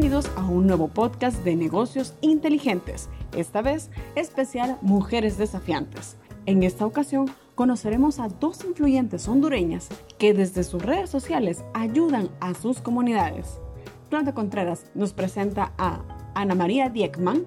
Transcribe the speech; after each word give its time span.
Bienvenidos 0.00 0.32
a 0.34 0.46
un 0.46 0.66
nuevo 0.66 0.88
podcast 0.88 1.44
de 1.44 1.54
negocios 1.54 2.14
inteligentes, 2.22 3.10
esta 3.36 3.60
vez 3.60 3.90
especial 4.14 4.78
Mujeres 4.80 5.36
Desafiantes. 5.36 6.16
En 6.46 6.62
esta 6.62 6.86
ocasión 6.86 7.26
conoceremos 7.54 8.18
a 8.18 8.28
dos 8.28 8.64
influyentes 8.64 9.28
hondureñas 9.28 9.90
que 10.16 10.32
desde 10.32 10.64
sus 10.64 10.80
redes 10.80 11.10
sociales 11.10 11.62
ayudan 11.74 12.30
a 12.40 12.54
sus 12.54 12.80
comunidades. 12.80 13.60
Planta 14.08 14.32
Contreras 14.32 14.86
nos 14.94 15.12
presenta 15.12 15.74
a 15.76 16.00
Ana 16.34 16.54
María 16.54 16.88
Diekman 16.88 17.44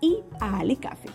y 0.00 0.20
a 0.40 0.60
Ali 0.60 0.76
Cafi. 0.76 1.10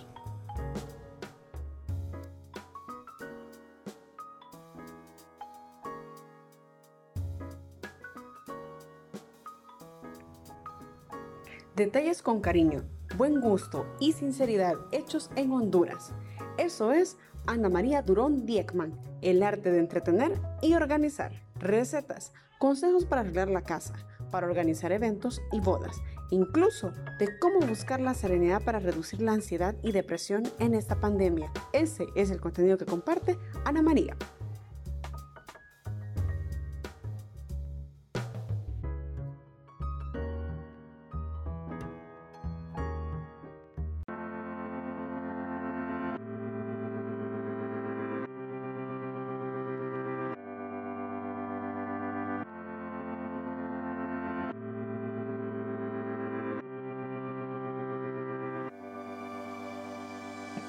Detalles 11.78 12.24
con 12.24 12.42
cariño, 12.42 12.86
buen 13.18 13.40
gusto 13.40 13.86
y 14.00 14.14
sinceridad 14.14 14.74
hechos 14.92 15.30
en 15.36 15.52
Honduras. 15.52 16.12
Eso 16.58 16.92
es 16.92 17.18
Ana 17.46 17.70
María 17.70 18.02
Durón 18.02 18.48
Diekman, 18.48 19.00
el 19.22 19.44
arte 19.44 19.72
de 19.72 19.78
entretener 19.78 20.42
y 20.64 20.74
organizar. 20.74 21.34
Recetas, 21.60 22.34
consejos 22.58 23.06
para 23.06 23.22
arreglar 23.22 23.50
la 23.50 23.62
casa, 23.62 23.94
para 24.32 24.48
organizar 24.48 24.92
eventos 24.92 25.40
y 25.52 25.60
bodas, 25.60 26.02
incluso 26.32 26.94
de 27.20 27.38
cómo 27.38 27.60
buscar 27.60 28.00
la 28.00 28.16
serenidad 28.16 28.64
para 28.64 28.80
reducir 28.80 29.22
la 29.22 29.34
ansiedad 29.34 29.76
y 29.84 29.92
depresión 29.92 30.50
en 30.58 30.74
esta 30.74 31.00
pandemia. 31.00 31.52
Ese 31.74 32.08
es 32.16 32.32
el 32.32 32.42
contenido 32.42 32.80
que 32.80 32.86
comparte 32.86 33.38
Ana 33.66 33.84
María. 33.84 34.18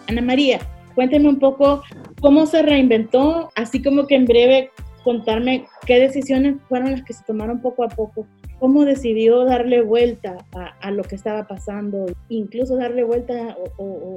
Ana 0.09 0.23
María, 0.23 0.59
cuénteme 0.95 1.29
un 1.29 1.39
poco 1.39 1.83
cómo 2.21 2.47
se 2.47 2.63
reinventó, 2.63 3.51
así 3.55 3.83
como 3.83 4.07
que 4.07 4.17
en 4.17 4.25
breve 4.25 4.71
contarme 5.05 5.67
qué 5.87 6.01
decisiones 6.01 6.57
fueron 6.69 6.93
las 6.93 7.03
que 7.05 7.13
se 7.13 7.23
tomaron 7.25 7.61
poco 7.61 7.85
a 7.85 7.89
poco, 7.89 8.27
cómo 8.59 8.85
decidió 8.85 9.45
darle 9.45 9.83
vuelta 9.83 10.37
a, 10.81 10.91
lo 10.91 11.03
que 11.05 11.15
estaba 11.15 11.47
pasando, 11.47 12.07
incluso 12.31 12.77
darle 12.77 13.05
vuelta 13.05 13.57
o, 13.77 14.15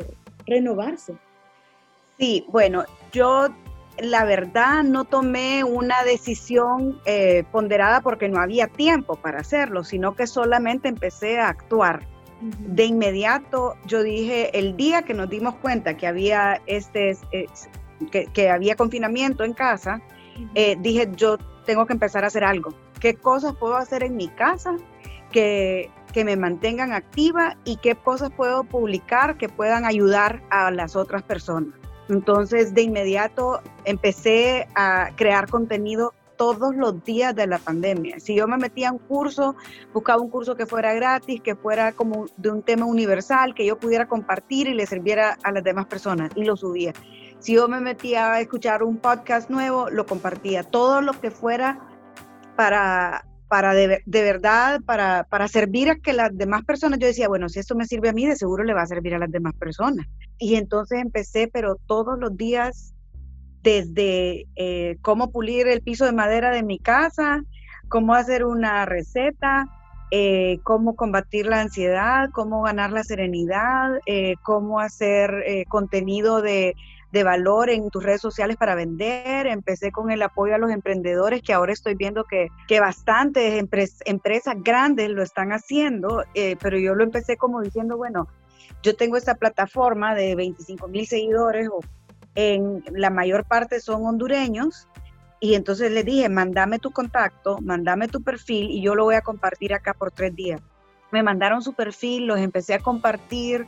renovarse. 0.47 1.13
Sí, 2.17 2.45
bueno, 2.47 2.85
yo 3.11 3.49
la 3.99 4.23
verdad 4.23 4.83
no 4.83 5.03
tomé 5.03 5.63
una 5.63 6.03
decisión 6.03 6.99
eh, 7.05 7.43
ponderada 7.51 8.01
porque 8.01 8.29
no 8.29 8.39
había 8.39 8.67
tiempo 8.67 9.17
para 9.17 9.39
hacerlo, 9.39 9.83
sino 9.83 10.15
que 10.15 10.25
solamente 10.25 10.87
empecé 10.87 11.39
a 11.39 11.49
actuar. 11.49 12.07
De 12.41 12.85
inmediato 12.85 13.75
yo 13.85 14.01
dije, 14.01 14.57
el 14.57 14.75
día 14.75 15.03
que 15.03 15.13
nos 15.13 15.29
dimos 15.29 15.55
cuenta 15.55 15.95
que 15.95 16.07
había, 16.07 16.61
este, 16.65 17.17
que, 18.11 18.49
había 18.49 18.75
confinamiento 18.75 19.43
en 19.43 19.53
casa, 19.53 20.01
eh, 20.55 20.75
dije, 20.79 21.09
yo 21.15 21.37
tengo 21.65 21.85
que 21.85 21.93
empezar 21.93 22.23
a 22.23 22.27
hacer 22.27 22.43
algo. 22.43 22.73
¿Qué 22.99 23.15
cosas 23.15 23.55
puedo 23.55 23.75
hacer 23.75 24.03
en 24.03 24.15
mi 24.15 24.27
casa 24.27 24.75
que, 25.31 25.91
que 26.13 26.25
me 26.25 26.35
mantengan 26.35 26.93
activa 26.93 27.57
y 27.63 27.77
qué 27.77 27.95
cosas 27.95 28.31
puedo 28.31 28.63
publicar 28.63 29.37
que 29.37 29.47
puedan 29.47 29.85
ayudar 29.85 30.41
a 30.49 30.71
las 30.71 30.95
otras 30.95 31.21
personas? 31.21 31.75
Entonces, 32.09 32.73
de 32.73 32.81
inmediato 32.81 33.61
empecé 33.85 34.67
a 34.75 35.11
crear 35.15 35.47
contenido 35.47 36.13
todos 36.41 36.75
los 36.75 37.03
días 37.03 37.35
de 37.35 37.45
la 37.45 37.59
pandemia. 37.59 38.19
Si 38.19 38.33
yo 38.33 38.47
me 38.47 38.57
metía 38.57 38.89
a 38.89 38.93
un 38.93 38.97
curso, 38.97 39.55
buscaba 39.93 40.19
un 40.19 40.31
curso 40.31 40.55
que 40.55 40.65
fuera 40.65 40.91
gratis, 40.91 41.39
que 41.39 41.55
fuera 41.55 41.91
como 41.91 42.25
de 42.35 42.49
un 42.49 42.63
tema 42.63 42.87
universal, 42.87 43.53
que 43.53 43.63
yo 43.63 43.77
pudiera 43.77 44.07
compartir 44.07 44.65
y 44.67 44.73
le 44.73 44.87
sirviera 44.87 45.37
a 45.43 45.51
las 45.51 45.63
demás 45.63 45.85
personas 45.85 46.31
y 46.35 46.43
lo 46.43 46.57
subía. 46.57 46.93
Si 47.37 47.53
yo 47.53 47.67
me 47.67 47.79
metía 47.79 48.33
a 48.33 48.41
escuchar 48.41 48.81
un 48.81 48.97
podcast 48.97 49.51
nuevo, 49.51 49.91
lo 49.91 50.07
compartía. 50.07 50.63
Todo 50.63 51.01
lo 51.01 51.13
que 51.13 51.29
fuera 51.29 51.79
para, 52.55 53.23
para 53.47 53.75
de, 53.75 54.01
verdad, 54.07 54.81
para, 54.83 55.25
para 55.25 55.47
servir 55.47 55.91
a 55.91 55.97
que 55.97 56.11
las 56.11 56.35
demás 56.35 56.63
personas, 56.65 56.97
yo 56.97 57.05
decía, 57.05 57.27
bueno, 57.27 57.49
si 57.49 57.59
esto 57.59 57.75
me 57.75 57.85
sirve 57.85 58.09
a 58.09 58.13
mí, 58.13 58.25
de 58.25 58.35
seguro 58.35 58.63
le 58.63 58.73
va 58.73 58.81
a 58.81 58.87
servir 58.87 59.13
a 59.13 59.19
las 59.19 59.29
demás 59.29 59.53
personas. 59.59 60.07
Y 60.39 60.55
entonces 60.55 61.01
empecé, 61.03 61.51
pero 61.53 61.75
todos 61.85 62.17
los 62.17 62.35
días 62.35 62.95
desde 63.63 64.47
eh, 64.55 64.97
cómo 65.01 65.31
pulir 65.31 65.67
el 65.67 65.81
piso 65.81 66.05
de 66.05 66.13
madera 66.13 66.51
de 66.51 66.63
mi 66.63 66.79
casa, 66.79 67.43
cómo 67.87 68.13
hacer 68.13 68.45
una 68.45 68.85
receta, 68.85 69.67
eh, 70.11 70.59
cómo 70.63 70.95
combatir 70.95 71.45
la 71.45 71.61
ansiedad, 71.61 72.29
cómo 72.33 72.63
ganar 72.63 72.91
la 72.91 73.03
serenidad, 73.03 73.99
eh, 74.05 74.35
cómo 74.43 74.79
hacer 74.79 75.65
contenido 75.69 76.41
de, 76.41 76.75
valor 77.23 77.69
en 77.69 77.89
tus 77.89 78.03
redes 78.03 78.21
sociales 78.21 78.57
para 78.57 78.73
vender. 78.73 79.45
Empecé 79.45 79.91
con 79.91 80.11
el 80.11 80.21
apoyo 80.21 80.55
a 80.55 80.57
los 80.57 80.71
emprendedores, 80.71 81.41
que 81.41 81.53
ahora 81.53 81.73
estoy 81.73 81.95
viendo 81.95 82.23
que, 82.23 82.47
que 82.67 82.79
bastantes 82.79 83.63
empresas 84.05 84.55
grandes 84.63 85.09
lo 85.09 85.21
están 85.21 85.51
haciendo, 85.51 86.23
pero 86.61 86.79
yo 86.79 86.95
lo 86.95 87.03
empecé 87.03 87.35
como 87.35 87.61
diciendo, 87.61 87.97
bueno, 87.97 88.27
yo 88.83 88.95
tengo 88.95 89.17
esta 89.17 89.35
plataforma 89.35 90.15
de 90.15 90.35
25 90.35 90.87
mil 90.87 91.05
seguidores 91.05 91.69
o 91.69 91.81
en 92.35 92.83
la 92.91 93.09
mayor 93.09 93.45
parte 93.45 93.79
son 93.79 94.05
hondureños. 94.05 94.87
Y 95.39 95.55
entonces 95.55 95.91
les 95.91 96.05
dije, 96.05 96.29
mándame 96.29 96.77
tu 96.77 96.91
contacto, 96.91 97.57
mándame 97.61 98.07
tu 98.07 98.21
perfil 98.21 98.69
y 98.69 98.81
yo 98.81 98.93
lo 98.93 99.05
voy 99.05 99.15
a 99.15 99.21
compartir 99.21 99.73
acá 99.73 99.93
por 99.93 100.11
tres 100.11 100.35
días. 100.35 100.61
Me 101.11 101.23
mandaron 101.23 101.63
su 101.63 101.73
perfil, 101.73 102.27
los 102.27 102.39
empecé 102.39 102.75
a 102.75 102.79
compartir 102.79 103.65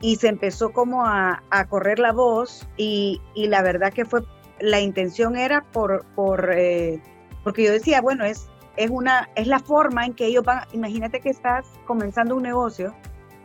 y 0.00 0.16
se 0.16 0.28
empezó 0.28 0.72
como 0.72 1.04
a, 1.04 1.42
correr 1.68 1.98
la 1.98 2.12
voz 2.12 2.68
y, 2.76 3.20
la 3.34 3.62
verdad 3.62 3.92
que 3.92 4.04
fue, 4.04 4.22
la 4.60 4.80
intención 4.80 5.36
era 5.36 5.64
por, 5.72 6.04
por 6.14 6.52
eh, 6.52 7.02
porque 7.42 7.64
yo 7.64 7.72
decía, 7.72 8.00
bueno, 8.00 8.24
es, 8.24 8.48
es, 8.76 8.90
una, 8.90 9.28
es 9.34 9.46
la 9.46 9.58
forma 9.58 10.06
en 10.06 10.14
que 10.14 10.26
ellos 10.26 10.44
van, 10.44 10.64
imagínate 10.72 11.20
que 11.20 11.30
estás 11.30 11.66
comenzando 11.84 12.36
un 12.36 12.42
negocio 12.42 12.94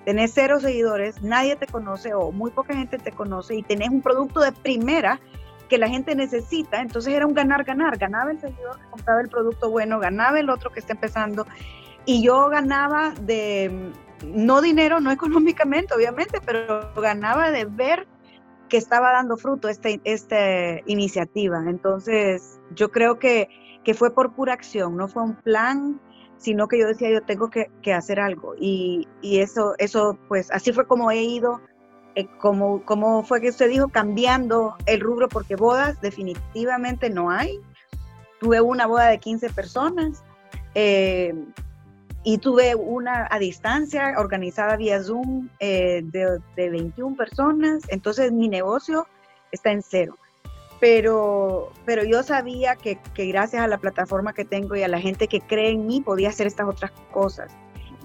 tenés 0.10 0.32
cero 0.34 0.60
seguidores, 0.60 1.22
nadie 1.22 1.56
te 1.56 1.68
conoce 1.68 2.16
o 2.16 2.32
muy 2.32 2.50
poca 2.50 2.74
gente 2.74 2.98
te 2.98 3.12
conoce 3.12 3.54
y 3.54 3.62
tenés 3.62 3.90
un 3.90 4.02
producto 4.02 4.40
de 4.40 4.52
primera 4.52 5.20
que 5.68 5.78
la 5.78 5.88
gente 5.88 6.16
necesita, 6.16 6.82
entonces 6.82 7.14
era 7.14 7.28
un 7.28 7.36
ganar-ganar, 7.36 7.96
ganaba 8.00 8.32
el 8.32 8.40
seguidor 8.40 8.80
que 8.80 8.90
compraba 8.90 9.22
el 9.22 9.30
producto 9.30 9.70
bueno, 9.70 10.00
ganaba 10.00 10.40
el 10.40 10.50
otro 10.50 10.72
que 10.72 10.80
está 10.80 10.94
empezando 10.94 11.46
y 12.06 12.24
yo 12.24 12.50
ganaba 12.50 13.14
de, 13.22 13.92
no 14.26 14.62
dinero, 14.62 15.00
no 15.00 15.12
económicamente 15.12 15.94
obviamente, 15.94 16.42
pero 16.44 16.92
ganaba 16.96 17.52
de 17.52 17.66
ver 17.66 18.08
que 18.68 18.78
estaba 18.78 19.12
dando 19.12 19.38
fruto 19.38 19.70
esta, 19.70 19.90
esta 20.06 20.80
iniciativa. 20.88 21.60
Entonces 21.68 22.60
yo 22.74 22.90
creo 22.90 23.20
que, 23.20 23.48
que 23.84 23.94
fue 23.94 24.12
por 24.12 24.34
pura 24.34 24.54
acción, 24.54 24.98
no 24.98 25.08
fue 25.08 25.22
un 25.22 25.36
plan 25.36 26.02
sino 26.40 26.68
que 26.70 26.80
yo 26.80 26.88
decía, 26.88 27.12
yo 27.12 27.22
tengo 27.22 27.50
que, 27.50 27.94
hacer 27.94 28.20
algo. 28.20 28.56
Y, 28.58 29.08
eso, 29.22 29.76
eso, 29.78 30.18
pues 30.28 30.50
así 30.52 30.72
fue 30.72 30.88
como 30.88 31.12
he 31.12 31.22
ido, 31.22 31.62
eh, 32.16 32.28
como, 32.40 32.84
como 32.86 33.24
fue 33.24 33.42
que 33.42 33.50
usted 33.50 33.70
dijo, 33.70 33.90
cambiando 33.90 34.76
el 34.86 35.02
rubro, 35.02 35.28
porque 35.28 35.56
bodas 35.56 36.00
definitivamente 36.02 37.10
no 37.10 37.30
hay. 37.30 37.60
Tuve 38.40 38.62
una 38.62 38.88
boda 38.88 39.08
de 39.08 39.20
15 39.20 39.50
personas 39.50 40.24
eh, 40.76 41.34
y 42.24 42.38
tuve 42.38 42.74
una 42.74 43.28
a 43.30 43.38
distancia 43.38 44.14
organizada 44.18 44.78
vía 44.78 45.04
Zoom 45.04 45.50
eh, 45.60 46.02
de, 46.06 46.40
de 46.56 46.70
21 46.70 47.18
personas. 47.18 47.84
Entonces 47.90 48.32
mi 48.32 48.48
negocio 48.48 49.08
está 49.52 49.72
en 49.72 49.82
cero 49.82 50.18
pero, 50.80 51.72
pero 51.86 52.04
yo 52.04 52.24
sabía 52.24 52.76
que, 52.76 53.00
gracias 53.16 53.62
a 53.62 53.68
la 53.68 53.78
plataforma 53.78 54.34
que 54.34 54.46
tengo 54.46 54.76
y 54.76 54.84
a 54.84 54.88
la 54.88 55.00
gente 55.00 55.28
que 55.28 55.42
cree 55.42 55.72
en 55.72 55.86
mí 55.86 56.02
podía 56.02 56.30
hacer 56.30 56.48
estas 56.48 56.68
otras 56.68 56.92
cosas. 57.12 57.56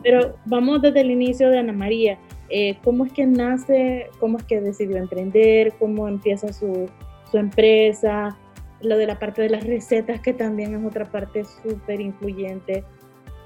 Pero 0.02 0.36
vamos 0.44 0.82
desde 0.82 1.00
el 1.00 1.10
inicio 1.10 1.48
de 1.50 1.58
Ana 1.58 1.72
María. 1.72 2.18
Eh, 2.50 2.76
¿Cómo 2.82 3.04
es 3.06 3.12
que 3.12 3.26
nace? 3.26 4.10
¿Cómo 4.18 4.38
es 4.38 4.44
que 4.44 4.60
decidió 4.60 4.96
emprender? 4.96 5.72
¿Cómo 5.78 6.08
empieza 6.08 6.52
su, 6.52 6.90
su 7.30 7.38
empresa? 7.38 8.36
Lo 8.82 8.98
de 8.98 9.06
la 9.06 9.18
parte 9.18 9.42
de 9.42 9.50
las 9.50 9.64
recetas, 9.64 10.20
que 10.20 10.34
también 10.34 10.74
es 10.74 10.84
otra 10.84 11.04
parte 11.04 11.44
súper 11.44 12.00
influyente. 12.00 12.84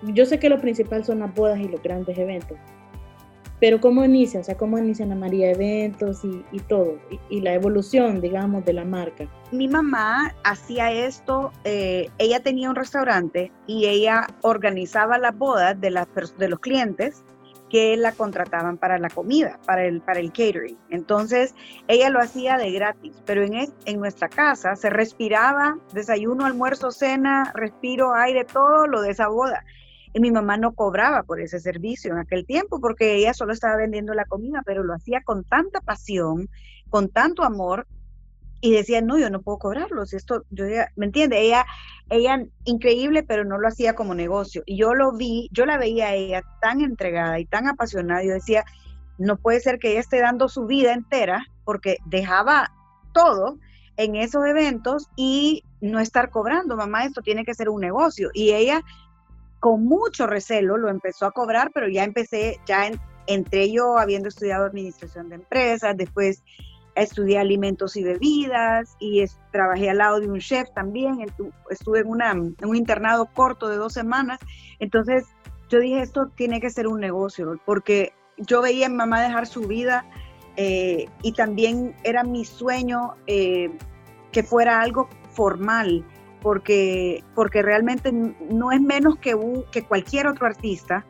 Yo 0.03 0.25
sé 0.25 0.39
que 0.39 0.49
lo 0.49 0.61
principal 0.61 1.05
son 1.05 1.21
las 1.21 1.35
bodas 1.35 1.61
y 1.61 1.69
los 1.69 1.83
grandes 1.83 2.17
eventos. 2.19 2.59
Pero 3.61 3.81
¿cómo 3.81 4.05
inicia? 4.05 4.41
O 4.41 4.45
sea, 4.45 4.57
¿cómo 4.57 4.79
inicia 4.79 5.05
Ana 5.05 5.17
María 5.17 5.51
eventos 5.51 6.21
y, 6.25 6.61
todo? 6.61 6.99
Y, 7.29 7.41
la 7.41 7.55
evolución, 7.55 8.21
digamos, 8.21 8.65
de 8.65 8.73
la 8.73 8.85
marca. 8.85 9.27
Mi 9.51 9.69
mamá 9.69 10.35
hacía 10.45 10.93
esto, 10.93 11.53
eh, 11.65 12.09
ella 12.19 12.41
tenía 12.41 12.71
un 12.71 12.77
restaurante 12.77 13.51
y 13.67 13.87
ella 13.87 14.27
organizaba 14.43 15.19
las 15.19 15.37
bodas 15.37 15.81
de, 15.81 15.91
los 15.91 16.61
clientes 16.61 17.25
que 17.69 17.97
la 17.97 18.13
contrataban 18.13 18.79
para 18.79 18.99
la 18.99 19.11
comida, 19.11 19.59
para 19.67 19.85
el, 19.85 20.01
para 20.01 20.21
el 20.21 20.31
catering. 20.33 20.79
Entonces, 20.91 21.55
ella 21.87 22.09
lo 22.11 22.21
hacía 22.21 22.57
de 22.57 22.71
gratis, 22.71 23.21
pero 23.27 23.43
en, 23.43 23.55
en 23.85 24.01
nuestra 24.01 24.29
casa 24.29 24.77
se 24.77 24.89
respiraba 24.89 25.79
desayuno, 25.93 26.47
almuerzo, 26.47 26.91
cena, 26.91 27.53
respiro, 27.55 28.15
aire, 28.15 28.45
todo 28.45 28.87
lo 28.87 29.03
de 29.03 29.11
esa 29.11 29.29
boda. 29.29 29.65
Y 30.13 30.21
mi 30.21 30.31
mamá 30.31 30.57
no 30.57 30.73
cobraba 30.73 31.23
por 31.23 31.41
ese 31.41 31.61
servicio 31.61 32.13
en 32.13 32.19
aquel 32.19 32.47
tiempo 32.47 32.81
porque 32.81 33.17
ella 33.17 33.35
solo 33.35 33.53
estaba 33.53 33.77
vendiendo 33.77 34.15
la 34.15 34.25
comida, 34.25 34.63
pero 34.65 34.83
lo 34.83 34.95
hacía 34.95 35.23
con 35.23 35.45
tanta 35.45 35.81
pasión, 35.81 36.49
con 36.91 37.09
tanto 37.09 37.43
amor 37.45 37.87
y 38.61 38.73
decía, 38.73 39.01
no, 39.01 39.19
yo 39.19 39.31
no 39.31 39.43
puedo 39.43 39.59
cobrarlos, 39.59 40.13
esto, 40.13 40.45
yo 40.51 40.65
¿me 40.97 41.07
entiende? 41.07 41.41
Ella, 41.41 41.65
ella, 42.11 42.45
increíble, 42.65 43.23
pero 43.23 43.45
no 43.45 43.59
lo 43.59 43.69
hacía 43.69 43.95
como 43.95 44.15
negocio. 44.15 44.63
Y 44.67 44.77
yo 44.77 44.95
lo 44.95 45.13
vi, 45.13 45.49
yo 45.53 45.65
la 45.65 45.79
veía 45.79 46.09
a 46.09 46.15
ella 46.15 46.43
tan 46.61 46.81
entregada 46.81 47.39
y 47.39 47.47
tan 47.47 47.69
apasionada, 47.69 48.25
yo 48.25 48.33
decía, 48.33 48.65
no 49.19 49.37
puede 49.37 49.61
ser 49.61 49.79
que 49.79 49.93
ella 49.93 50.01
esté 50.01 50.21
dando 50.21 50.49
su 50.49 50.67
vida 50.67 50.93
entera 50.93 51.47
porque 51.65 51.99
dejaba 52.07 52.73
todo 53.13 53.59
en 53.97 54.17
esos 54.17 54.47
eventos 54.47 55.09
y 55.17 55.65
no 55.81 56.01
estar 56.01 56.31
cobrando, 56.31 56.77
mamá, 56.77 57.05
esto 57.05 57.21
tiene 57.21 57.45
que 57.45 57.55
ser 57.55 57.69
un 57.69 57.81
negocio. 57.81 58.31
Y 58.33 58.53
ella, 58.53 58.83
con 59.61 59.85
mucho 59.85 60.27
recelo, 60.27 60.77
lo 60.77 60.89
empezó 60.89 61.27
a 61.27 61.33
cobrar, 61.33 61.71
pero 61.75 61.89
ya 61.89 62.05
empecé, 62.05 62.61
ya 62.67 62.91
entré 63.27 63.73
yo 63.73 63.99
habiendo 63.99 64.29
estudiado 64.29 64.67
administración 64.67 65.29
de 65.29 65.37
empresas, 65.37 65.97
después 65.97 66.43
estudié 66.95 67.39
alimentos 67.39 67.97
y 67.97 68.03
bebidas 68.03 68.97
y 68.99 69.25
trabajé 69.53 69.91
al 69.91 69.99
lado 69.99 70.21
de 70.21 70.29
un 70.29 70.41
chef 70.41 70.69
también, 70.75 71.27
estuve 71.71 72.01
en, 72.01 72.09
una, 72.09 72.33
en 72.33 72.57
un 72.61 72.77
internado 72.77 73.27
corto 73.27 73.69
de 73.69 73.77
dos 73.77 73.93
semanas, 73.93 74.39
entonces 74.79 75.27
yo 75.69 75.81
dije, 75.81 76.01
esto 76.01 76.29
tiene 76.35 76.61
que 76.61 76.71
ser 76.71 76.87
un 76.87 77.01
negocio, 77.01 77.61
porque 77.65 78.13
yo 78.37 78.63
veía 78.63 78.87
a 78.87 78.89
mi 78.89 78.97
mamá 78.97 79.23
dejar 79.23 79.47
su 79.47 79.63
vida 79.63 80.05
eh, 80.57 81.09
y 81.23 81.33
también 81.33 81.95
era 82.05 82.25
mi 82.25 82.45
sueño 82.45 83.15
eh, 83.27 83.71
que 84.33 84.43
fuera 84.43 84.81
algo 84.81 85.09
formal, 85.31 86.05
porque, 86.41 87.25
porque 87.35 87.63
realmente 87.63 88.13
no 88.13 88.73
es 88.73 88.81
menos 88.81 89.17
que, 89.19 89.35
un, 89.35 89.65
que 89.71 89.83
cualquier 89.85 90.27
otro 90.27 90.47
artista 90.47 91.05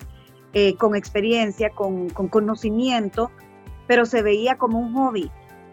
eh, 0.53 0.75
con 0.77 0.95
experiencia, 0.97 1.71
con, 1.71 2.09
con 2.11 2.29
conocimiento, 2.29 3.31
pero 3.87 4.07
se 4.07 4.23
veía 4.23 4.57
como 4.57 4.79
un 4.79 4.95
hobby 4.95 5.31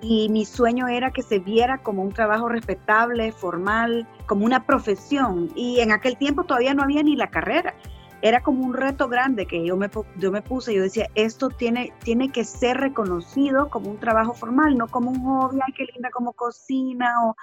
y 0.07 0.29
mi 0.29 0.45
sueño 0.45 0.87
era 0.87 1.11
que 1.11 1.23
se 1.23 1.39
viera 1.39 1.79
como 1.79 2.03
un 2.03 2.11
trabajo 2.11 2.47
respetable, 2.47 3.31
formal, 3.31 4.07
como 4.27 4.45
una 4.45 4.65
profesión. 4.65 5.49
Y 5.55 5.79
en 5.79 5.91
aquel 5.91 6.17
tiempo 6.17 6.43
todavía 6.43 6.73
no 6.73 6.83
había 6.83 7.01
ni 7.01 7.15
la 7.15 7.31
carrera. 7.31 7.73
Era 8.21 8.41
como 8.41 8.63
un 8.63 8.73
reto 8.73 9.07
grande 9.07 9.45
que 9.45 9.65
yo 9.65 9.77
me, 9.77 9.89
yo 10.17 10.31
me 10.31 10.41
puse. 10.41 10.75
Yo 10.75 10.83
decía, 10.83 11.09
esto 11.15 11.49
tiene, 11.49 11.93
tiene 12.03 12.31
que 12.31 12.43
ser 12.43 12.77
reconocido 12.77 13.69
como 13.69 13.89
un 13.89 13.97
trabajo 13.97 14.33
formal, 14.33 14.77
no 14.77 14.87
como 14.87 15.11
un 15.11 15.23
hobby, 15.23 15.59
ay, 15.65 15.73
qué 15.73 15.85
linda 15.85 16.09
como 16.11 16.33
cocina 16.33 17.11
o, 17.23 17.35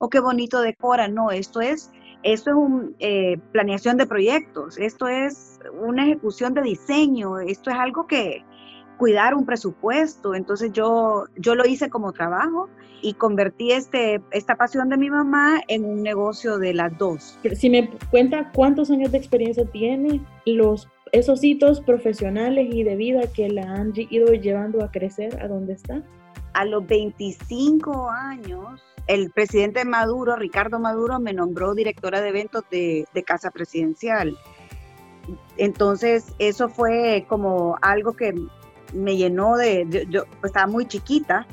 o 0.00 0.08
qué 0.08 0.18
bonito 0.18 0.60
decora. 0.60 1.06
No, 1.08 1.30
esto 1.30 1.60
es, 1.60 1.92
esto 2.24 2.50
es 2.50 2.56
una 2.56 2.90
eh, 2.98 3.38
planeación 3.52 3.96
de 3.96 4.06
proyectos, 4.06 4.78
esto 4.78 5.06
es 5.06 5.60
una 5.80 6.04
ejecución 6.04 6.54
de 6.54 6.62
diseño, 6.62 7.38
esto 7.38 7.70
es 7.70 7.76
algo 7.76 8.06
que, 8.06 8.44
cuidar 9.00 9.34
un 9.34 9.46
presupuesto. 9.46 10.34
Entonces 10.34 10.72
yo, 10.74 11.24
yo 11.36 11.54
lo 11.54 11.66
hice 11.66 11.88
como 11.88 12.12
trabajo 12.12 12.68
y 13.00 13.14
convertí 13.14 13.72
este, 13.72 14.20
esta 14.30 14.56
pasión 14.56 14.90
de 14.90 14.98
mi 14.98 15.08
mamá 15.08 15.62
en 15.68 15.86
un 15.86 16.02
negocio 16.02 16.58
de 16.58 16.74
las 16.74 16.96
dos. 16.98 17.38
Si 17.54 17.70
me 17.70 17.88
cuenta 18.10 18.50
cuántos 18.52 18.90
años 18.90 19.10
de 19.10 19.16
experiencia 19.16 19.64
tiene, 19.64 20.20
los, 20.44 20.86
esos 21.12 21.42
hitos 21.42 21.80
profesionales 21.80 22.68
y 22.70 22.82
de 22.82 22.96
vida 22.96 23.22
que 23.34 23.48
la 23.48 23.62
han 23.74 23.94
ido 23.96 24.34
llevando 24.34 24.84
a 24.84 24.90
crecer 24.90 25.42
a 25.42 25.48
donde 25.48 25.72
está. 25.72 26.02
A 26.52 26.64
los 26.64 26.86
25 26.86 28.10
años, 28.10 28.82
el 29.06 29.30
presidente 29.30 29.84
Maduro, 29.84 30.36
Ricardo 30.36 30.78
Maduro, 30.78 31.18
me 31.20 31.32
nombró 31.32 31.74
directora 31.74 32.20
de 32.20 32.28
eventos 32.28 32.64
de, 32.70 33.06
Casa 33.26 33.50
Presidencial. 33.50 34.36
Entonces, 35.56 36.34
eso 36.38 36.68
fue 36.68 37.24
como 37.28 37.76
algo 37.82 38.14
que 38.14 38.34
me 38.92 39.16
llenó 39.16 39.56
de, 39.56 40.06
yo, 40.08 40.24
pues, 40.40 40.50
estaba 40.50 40.66
muy 40.66 40.86
chiquita 40.86 41.46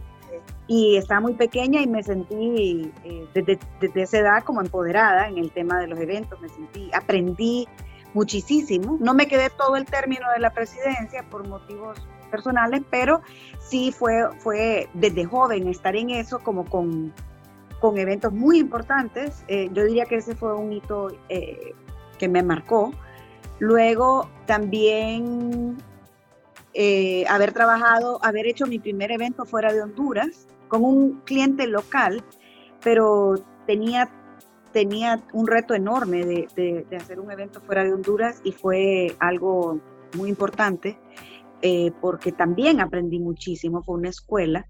y 0.68 0.98
estaba 0.98 1.22
muy 1.22 1.34
pequeña 1.34 1.82
y 1.82 1.88
me 1.88 2.04
sentí 2.04 2.92
eh, 3.04 3.28
desde, 3.34 3.60
desde, 3.80 4.02
esa 4.02 4.18
edad 4.20 4.44
como 4.44 4.62
empoderada 4.62 5.28
en 5.28 5.38
el 5.38 5.52
tema 5.52 5.80
de 5.80 5.88
los 5.88 6.00
eventos, 6.00 6.40
me 6.42 6.50
sentí, 6.50 6.90
aprendí 6.94 7.68
muchísimo, 8.14 8.98
no 9.00 9.14
me 9.14 9.28
quedé 9.28 9.50
todo 9.52 9.76
el 9.76 9.86
término 9.86 10.26
de 10.34 10.40
la 10.40 10.52
presidencia 10.52 11.24
por 11.30 11.48
motivos 11.48 11.98
personales, 12.28 12.82
pero 12.90 13.22
sí 13.60 13.92
fue, 13.92 14.30
fue 14.40 14.90
desde 14.94 15.26
joven 15.26 15.68
estar 15.68 15.96
en 15.96 16.12
eso 16.12 16.40
como 16.40 16.66
con, 16.66 17.14
con 17.80 17.98
eventos 17.98 18.34
muy 18.34 18.60
importantes, 18.60 19.44
eh, 19.48 19.70
yo 19.74 19.84
diría 19.84 20.06
que 20.06 20.16
ese 20.16 20.36
fue 20.36 20.56
un 20.56 20.74
hito 20.74 21.10
eh, 21.30 21.74
que 22.18 22.28
me 22.28 22.44
marcó. 22.44 22.92
Luego 23.60 24.30
también 24.46 25.78
eh, 26.74 27.26
haber 27.28 27.54
trabajado, 27.54 28.20
haber 28.24 28.48
hecho 28.48 28.66
mi 28.68 28.80
primer 28.80 29.12
evento 29.12 29.46
fuera 29.46 29.74
de 29.74 29.82
Honduras 29.82 30.48
con 30.68 30.84
un 30.84 31.22
cliente 31.22 31.68
local, 31.68 32.24
pero 32.84 33.36
tenía, 33.66 34.10
tenía 34.74 35.24
un 35.34 35.48
reto 35.48 35.74
enorme 35.74 36.26
de, 36.26 36.86
hacer 36.96 37.20
un 37.20 37.32
evento 37.32 37.62
fuera 37.62 37.84
de 37.84 37.94
Honduras 37.94 38.42
y 38.44 38.52
fue 38.52 39.16
algo 39.20 39.80
muy 40.16 40.30
importante 40.30 41.00
eh, 41.62 41.92
porque 42.02 42.32
también 42.32 42.80
aprendí 42.80 43.20
muchísimo, 43.20 43.84
fue 43.84 43.96
una 43.96 44.10
escuela. 44.10 44.66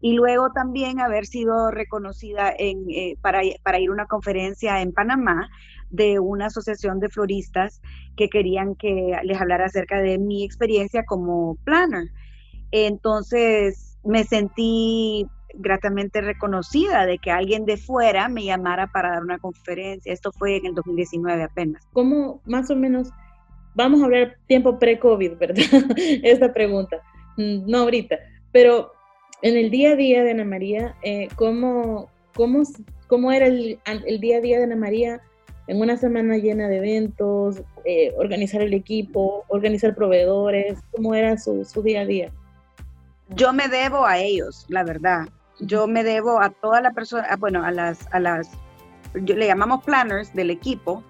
Y 0.00 0.14
luego 0.14 0.50
también 0.52 0.98
haber 0.98 1.26
sido 1.26 1.70
reconocida 1.70 2.52
en, 2.58 2.90
eh, 2.90 3.16
para, 3.20 3.40
para 3.62 3.78
ir 3.78 3.88
a 3.88 3.92
una 3.92 4.06
conferencia 4.06 4.80
en 4.80 4.92
Panamá 4.92 5.48
de 5.90 6.18
una 6.18 6.46
asociación 6.46 6.98
de 6.98 7.08
floristas 7.08 7.80
que 8.16 8.28
querían 8.28 8.74
que 8.74 9.16
les 9.22 9.40
hablara 9.40 9.66
acerca 9.66 10.00
de 10.00 10.18
mi 10.18 10.44
experiencia 10.44 11.04
como 11.04 11.56
planner. 11.64 12.08
Entonces 12.72 13.98
me 14.02 14.24
sentí 14.24 15.28
gratamente 15.54 16.20
reconocida 16.20 17.06
de 17.06 17.18
que 17.18 17.30
alguien 17.30 17.64
de 17.64 17.76
fuera 17.76 18.28
me 18.28 18.44
llamara 18.44 18.86
para 18.88 19.10
dar 19.10 19.22
una 19.22 19.38
conferencia. 19.38 20.12
Esto 20.12 20.32
fue 20.32 20.56
en 20.56 20.66
el 20.66 20.74
2019 20.74 21.42
apenas. 21.42 21.86
¿Cómo 21.92 22.40
más 22.46 22.70
o 22.70 22.76
menos, 22.76 23.10
vamos 23.74 24.02
a 24.02 24.04
hablar 24.04 24.36
tiempo 24.46 24.78
pre-COVID, 24.78 25.36
¿verdad? 25.38 25.56
Esta 26.22 26.52
pregunta. 26.52 27.00
Mm, 27.36 27.70
no 27.70 27.78
ahorita, 27.78 28.18
pero 28.52 28.92
en 29.42 29.56
el 29.56 29.70
día 29.70 29.92
a 29.92 29.96
día 29.96 30.22
de 30.22 30.32
Ana 30.32 30.44
María, 30.44 30.94
eh, 31.02 31.28
¿cómo, 31.36 32.10
cómo, 32.34 32.62
cómo 33.08 33.32
era 33.32 33.46
el, 33.46 33.78
el 33.84 34.20
día 34.20 34.38
a 34.38 34.40
día 34.40 34.58
de 34.58 34.64
Ana 34.64 34.76
María 34.76 35.20
en 35.66 35.80
una 35.80 35.96
semana 35.96 36.36
llena 36.36 36.68
de 36.68 36.78
eventos, 36.78 37.62
eh, 37.84 38.12
organizar 38.16 38.62
el 38.62 38.74
equipo, 38.74 39.44
organizar 39.48 39.94
proveedores, 39.94 40.78
cómo 40.90 41.14
era 41.14 41.38
su, 41.38 41.64
día 41.82 42.02
a 42.02 42.04
día. 42.06 42.32
Yo 43.30 43.52
me 43.52 43.68
debo 43.68 44.04
a 44.04 44.18
ellos, 44.18 44.66
la 44.68 44.84
verdad. 44.84 45.28
Yo 45.60 45.86
me 45.86 46.02
debo 46.02 46.40
a 46.40 46.50
toda 46.50 46.80
la 46.80 46.92
persona, 46.92 47.36
bueno, 47.38 47.64
a 47.64 47.70
las, 47.70 48.06
a 48.12 48.20
las, 48.20 48.50
le 49.14 49.46
llamamos 49.46 49.84
planners 49.84 50.34
del 50.34 50.50
equipo 50.50 51.02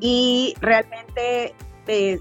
y 0.00 0.54
realmente 0.60 1.54
eh, 1.90 2.20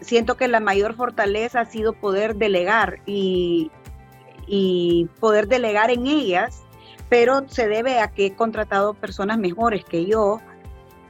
siento 0.00 0.36
que 0.36 0.46
la 0.46 0.60
mayor 0.60 0.94
fortaleza 0.94 1.60
ha 1.60 1.64
sido 1.66 1.94
poder 1.94 2.36
delegar 2.36 3.00
y, 3.06 3.70
poder 5.18 5.48
delegar 5.48 5.90
en 5.90 6.06
ellas, 6.06 6.62
pero 7.08 7.48
se 7.48 7.66
debe 7.66 7.98
a 7.98 8.08
que 8.08 8.26
he 8.26 8.34
contratado 8.36 8.94
personas 8.94 9.38
mejores 9.38 9.84
que 9.84 10.06
yo, 10.06 10.40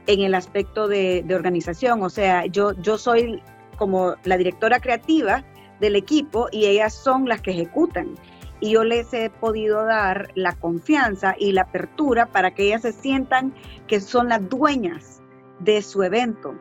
en 0.07 0.21
el 0.21 0.33
aspecto 0.33 0.87
de, 0.87 1.23
organización. 1.29 2.01
O 2.01 2.09
sea, 2.09 2.47
yo, 2.47 2.71
yo 2.81 2.97
soy 2.97 3.43
como 3.77 4.15
la 4.23 4.37
directora 4.37 4.79
creativa 4.79 5.43
del 5.79 5.95
equipo 5.95 6.47
y 6.51 6.65
ellas 6.65 6.93
son 6.93 7.27
las 7.27 7.41
que 7.41 7.51
ejecutan. 7.51 8.15
Y 8.61 8.71
yo 8.71 8.83
les 8.83 9.13
he 9.13 9.29
podido 9.29 9.83
dar 9.83 10.31
la 10.33 10.53
confianza 10.53 11.35
y 11.37 11.51
la 11.51 11.63
apertura 11.63 12.27
para 12.27 12.55
que 12.55 12.63
ellas 12.63 12.81
se 12.81 12.93
sientan 12.93 13.53
que 13.85 13.99
son 13.99 14.29
las 14.29 14.49
dueñas 14.49 15.21
de 15.59 15.81
su 15.81 16.01
evento. 16.01 16.55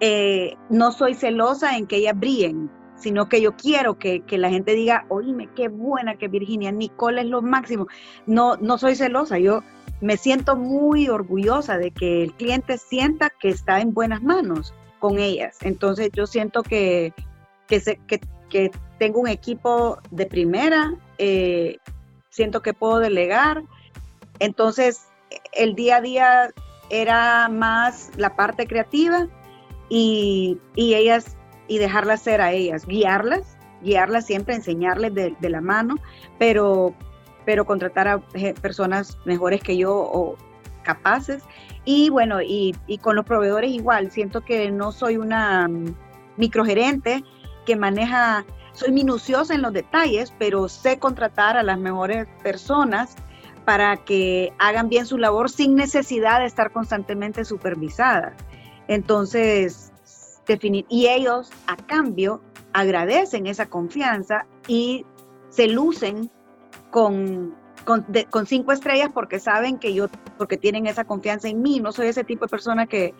Eh, 0.00 0.56
no 0.68 0.92
soy 0.92 1.14
celosa 1.14 1.76
en 1.76 1.86
que 1.86 1.96
ellas 1.96 2.18
brillen, 2.18 2.70
sino 2.96 3.28
que 3.28 3.40
yo 3.40 3.56
quiero 3.56 3.98
que, 3.98 4.20
que, 4.22 4.38
la 4.38 4.50
gente 4.50 4.74
diga, 4.74 5.06
oíme, 5.08 5.48
qué 5.54 5.68
buena 5.68 6.16
que 6.16 6.28
Virginia, 6.28 6.72
Nicole 6.72 7.22
es 7.22 7.26
lo 7.26 7.42
máximo. 7.42 7.86
No, 8.26 8.56
no 8.56 8.78
soy 8.78 8.94
celosa, 8.94 9.38
yo 9.38 9.62
me 10.00 10.16
siento 10.16 10.56
muy 10.56 11.08
orgullosa 11.08 11.78
de 11.78 11.90
que 11.90 12.22
el 12.22 12.34
cliente 12.34 12.78
sienta 12.78 13.30
que 13.30 13.48
está 13.48 13.80
en 13.80 13.94
buenas 13.94 14.22
manos 14.22 14.74
con 14.98 15.18
ellas. 15.18 15.58
Entonces 15.62 16.10
yo 16.12 16.26
siento 16.26 16.62
que, 16.62 17.12
que, 17.66 18.70
tengo 18.98 19.20
un 19.20 19.28
equipo 19.28 19.98
de 20.10 20.24
primera, 20.24 20.94
eh, 21.18 21.78
siento 22.30 22.62
que 22.62 22.72
puedo 22.72 22.98
delegar. 22.98 23.62
Entonces, 24.38 25.08
el 25.52 25.74
día 25.74 25.96
a 25.96 26.00
día 26.00 26.50
era 26.88 27.48
más 27.48 28.10
la 28.16 28.36
parte 28.36 28.66
creativa 28.66 29.28
y, 29.88 30.58
ellas, 30.76 31.36
y 31.68 31.78
dejarlas 31.78 32.22
ser 32.22 32.40
a 32.40 32.52
ellas, 32.52 32.86
guiarlas, 32.86 33.56
guiarlas 33.82 34.26
siempre, 34.26 34.54
enseñarles 34.54 35.14
de, 35.14 35.36
la 35.40 35.60
mano, 35.60 35.96
pero, 36.38 36.94
pero 37.44 37.64
contratar 37.64 38.08
a 38.08 38.20
personas 38.60 39.18
mejores 39.24 39.62
que 39.62 39.76
yo 39.76 39.94
o 39.94 40.36
capaces. 40.82 41.42
Y 41.84 42.10
bueno, 42.10 42.42
y, 42.42 42.74
y 42.86 42.98
con 42.98 43.16
los 43.16 43.24
proveedores 43.24 43.70
igual, 43.70 44.10
siento 44.10 44.44
que 44.44 44.70
no 44.70 44.92
soy 44.92 45.16
una 45.16 45.68
mm, 45.68 45.94
microgerente 46.36 47.22
que 47.64 47.76
maneja 47.76 48.44
soy 48.76 48.92
minuciosa 48.92 49.54
en 49.54 49.62
los 49.62 49.72
detalles, 49.72 50.34
pero 50.38 50.68
sé 50.68 50.98
contratar 50.98 51.56
a 51.56 51.62
las 51.62 51.78
mejores 51.78 52.26
personas 52.42 53.16
para 53.64 53.96
que 53.96 54.52
hagan 54.58 54.88
bien 54.90 55.06
su 55.06 55.16
labor 55.16 55.50
sin 55.50 55.74
necesidad 55.74 56.40
de 56.40 56.46
estar 56.46 56.70
constantemente 56.70 57.44
supervisadas. 57.44 58.34
Entonces, 58.88 59.92
y 60.88 61.06
ellos 61.08 61.50
a 61.66 61.76
cambio 61.76 62.40
agradecen 62.72 63.46
esa 63.46 63.66
confianza 63.66 64.46
y 64.68 65.04
se 65.48 65.66
lucen 65.66 66.30
con, 66.90 67.54
con, 67.84 68.06
con, 68.30 68.46
cinco 68.46 68.72
estrellas 68.72 69.10
porque 69.12 69.40
saben 69.40 69.78
que 69.78 69.94
yo, 69.94 70.06
porque 70.38 70.56
tienen 70.56 70.86
esa 70.86 71.04
confianza 71.04 71.48
en 71.48 71.62
mí. 71.62 71.80
No 71.80 71.92
soy 71.92 72.08
ese 72.08 72.22
tipo 72.22 72.44
de 72.44 72.50
persona 72.50 72.86
que, 72.86 73.14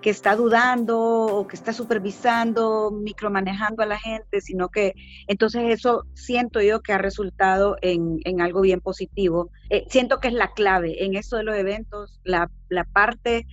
que 0.00 0.10
está 0.10 0.36
dudando 0.36 0.98
o 0.98 1.46
que 1.46 1.56
está 1.56 1.72
supervisando, 1.72 2.90
micromanejando 2.90 3.82
a 3.82 3.86
la 3.86 3.98
gente, 3.98 4.40
sino 4.40 4.68
que 4.68 4.94
entonces 5.26 5.62
eso 5.66 6.04
siento 6.14 6.60
yo 6.62 6.80
que 6.80 6.92
ha 6.92 6.98
resultado 6.98 7.76
en, 7.82 8.20
algo 8.40 8.60
bien 8.60 8.80
positivo. 8.80 9.50
Eh, 9.70 9.84
siento 9.88 10.20
que 10.20 10.28
es 10.28 10.34
la 10.34 10.52
clave 10.52 11.04
en 11.04 11.16
esto 11.16 11.36
de 11.36 11.44
los 11.44 11.56
eventos, 11.56 12.20
la, 12.24 12.48
parte 12.92 13.46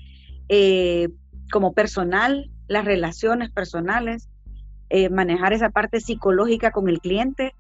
eh, 0.50 1.10
como 1.52 1.74
personal, 1.74 2.50
las 2.68 2.86
relaciones 2.86 3.52
personales, 3.52 4.30
eh, 4.90 5.10
manejar 5.10 5.54
esa 5.54 5.70
parte 5.70 6.00
psicológica 6.00 6.72
con 6.72 6.90
el 6.90 7.00
cliente, 7.00 7.54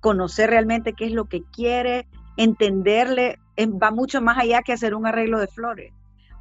conocer 0.00 0.50
realmente 0.50 0.92
qué 0.92 1.06
es 1.06 1.12
lo 1.12 1.26
que 1.26 1.42
quiere, 1.42 2.06
entenderle, 2.36 3.38
va 3.58 3.90
mucho 3.90 4.20
más 4.20 4.38
allá 4.38 4.62
que 4.62 4.72
hacer 4.72 4.94
un 4.94 5.06
arreglo 5.06 5.38
de 5.40 5.46
flores 5.46 5.92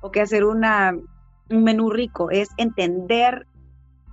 o 0.01 0.11
que 0.11 0.21
hacer 0.21 0.43
una, 0.43 0.93
un 1.49 1.63
menú 1.63 1.89
rico, 1.89 2.29
es 2.29 2.49
entender 2.57 3.47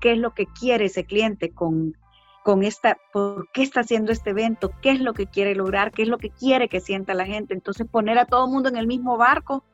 qué 0.00 0.12
es 0.12 0.18
lo 0.18 0.32
que 0.32 0.46
quiere 0.46 0.86
ese 0.86 1.04
cliente 1.04 1.50
con, 1.50 1.96
con 2.44 2.62
esta, 2.62 2.98
por 3.12 3.48
qué 3.52 3.62
está 3.62 3.80
haciendo 3.80 4.12
este 4.12 4.30
evento, 4.30 4.72
qué 4.82 4.90
es 4.90 5.00
lo 5.00 5.14
que 5.14 5.26
quiere 5.26 5.54
lograr, 5.54 5.92
qué 5.92 6.02
es 6.02 6.08
lo 6.08 6.18
que 6.18 6.30
quiere 6.30 6.68
que 6.68 6.80
sienta 6.80 7.14
la 7.14 7.26
gente. 7.26 7.54
Entonces 7.54 7.86
poner 7.86 8.18
a 8.18 8.26
todo 8.26 8.46
el 8.46 8.52
mundo 8.52 8.68
en 8.68 8.76
el 8.76 8.86
mismo 8.86 9.16
barco, 9.16 9.64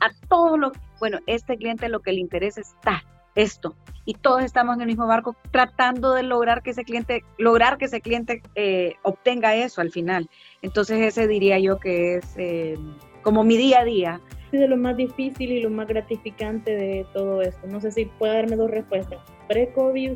a 0.00 0.10
todos 0.28 0.58
los, 0.58 0.72
bueno, 1.00 1.18
este 1.26 1.56
cliente 1.56 1.88
lo 1.88 2.00
que 2.00 2.12
le 2.12 2.20
interesa 2.20 2.60
está 2.60 3.04
esto. 3.34 3.76
Y 4.04 4.14
todos 4.14 4.42
estamos 4.42 4.74
en 4.76 4.82
el 4.82 4.86
mismo 4.86 5.06
barco 5.06 5.36
tratando 5.50 6.14
de 6.14 6.22
lograr 6.22 6.62
que 6.62 6.70
ese 6.70 6.84
cliente, 6.84 7.24
lograr 7.36 7.78
que 7.78 7.86
ese 7.86 8.00
cliente 8.00 8.42
eh, 8.54 8.96
obtenga 9.02 9.54
eso 9.54 9.80
al 9.80 9.90
final. 9.90 10.28
Entonces 10.62 11.00
ese 11.00 11.26
diría 11.26 11.58
yo 11.58 11.78
que 11.78 12.16
es 12.16 12.34
eh, 12.36 12.78
como 13.22 13.44
mi 13.44 13.56
día 13.56 13.80
a 13.80 13.84
día 13.84 14.20
de 14.52 14.68
lo 14.68 14.76
más 14.76 14.96
difícil 14.96 15.52
y 15.52 15.60
lo 15.60 15.70
más 15.70 15.88
gratificante 15.88 16.74
de 16.74 17.06
todo 17.12 17.42
esto? 17.42 17.66
No 17.66 17.80
sé 17.80 17.92
si 17.92 18.06
puede 18.06 18.34
darme 18.34 18.56
dos 18.56 18.70
respuestas, 18.70 19.18
pre-COVID 19.48 20.12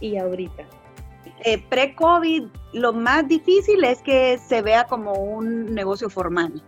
y 0.00 0.16
ahorita. 0.16 0.64
Eh, 1.40 1.62
pre-COVID, 1.68 2.44
lo 2.72 2.92
más 2.92 3.26
difícil 3.28 3.84
es 3.84 4.00
que 4.02 4.38
se 4.38 4.62
vea 4.62 4.84
como 4.84 5.12
un 5.14 5.74
negocio 5.74 6.08
formal, 6.08 6.62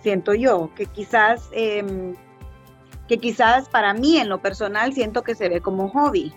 siento 0.00 0.34
yo, 0.34 0.70
que 0.74 0.86
quizás, 0.86 1.50
em, 1.52 2.14
que 3.08 3.18
quizás 3.18 3.68
para 3.68 3.92
mí 3.92 4.16
en 4.16 4.28
lo 4.28 4.40
personal 4.40 4.92
siento 4.92 5.22
que 5.22 5.34
se 5.34 5.48
ve 5.48 5.60
como 5.60 5.88
hobby. 5.88 6.32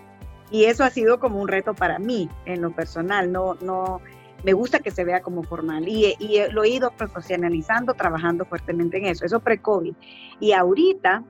Y 0.51 0.65
eso 0.65 0.83
ha 0.83 0.89
sido 0.89 1.19
como 1.19 1.39
un 1.41 1.47
reto 1.47 1.73
para 1.73 1.99
mí 1.99 2.29
en 2.45 2.61
lo 2.61 2.71
personal, 2.71 3.31
no, 3.31 3.55
no, 3.61 4.01
me 4.43 4.53
gusta 4.53 4.79
que 4.79 4.91
se 4.91 5.03
vea 5.03 5.21
como 5.21 5.43
formal 5.43 5.87
y, 5.87 6.15
lo 6.51 6.63
he 6.63 6.69
ido 6.69 6.91
profesionalizando, 6.91 7.93
trabajando 7.93 8.45
fuertemente 8.45 8.97
en 8.97 9.05
eso, 9.05 9.25
eso 9.25 9.39
pre-COVID. 9.39 9.95
Y 10.39 10.51
ahorita 10.51 11.23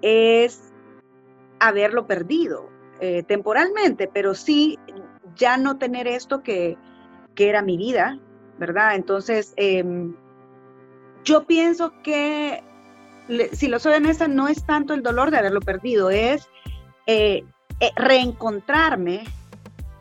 es 0.00 0.72
haberlo 1.58 2.06
perdido 2.06 2.68
eh, 3.00 3.24
temporalmente, 3.24 4.08
pero 4.12 4.34
sí 4.34 4.78
ya 5.36 5.56
no 5.56 5.78
tener 5.78 6.06
esto 6.06 6.42
que, 6.42 6.76
era 7.36 7.60
mi 7.60 7.76
vida, 7.76 8.18
¿verdad? 8.58 8.94
Entonces, 8.94 9.52
em, 9.56 10.16
yo 11.22 11.44
pienso 11.44 11.92
que, 12.02 12.62
si 13.52 13.68
lo 13.68 13.78
soy 13.78 13.94
honesta, 13.94 14.26
no 14.26 14.48
es 14.48 14.64
tanto 14.64 14.94
el 14.94 15.02
dolor 15.02 15.30
de 15.30 15.38
haberlo 15.38 15.60
perdido, 15.60 16.10
es 16.10 16.48
eh, 17.06 17.44
eh, 17.80 17.90
reencontrarme 17.96 19.24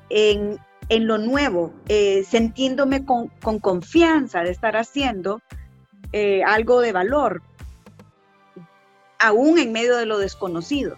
en, 0.10 0.60
en 0.90 1.08
lo 1.08 1.18
nuevo, 1.18 1.74
eh, 1.88 2.24
sintiéndome 2.28 3.06
con, 3.06 3.30
confianza 3.60 4.42
de 4.42 4.52
estar 4.52 4.78
haciendo 4.78 5.42
eh, 6.12 6.44
algo 6.44 6.82
de 6.82 6.92
valor, 6.92 7.42
aún 9.20 9.58
en 9.58 9.72
medio 9.72 9.98
de 9.98 10.06
lo 10.06 10.20
desconocido. 10.20 10.96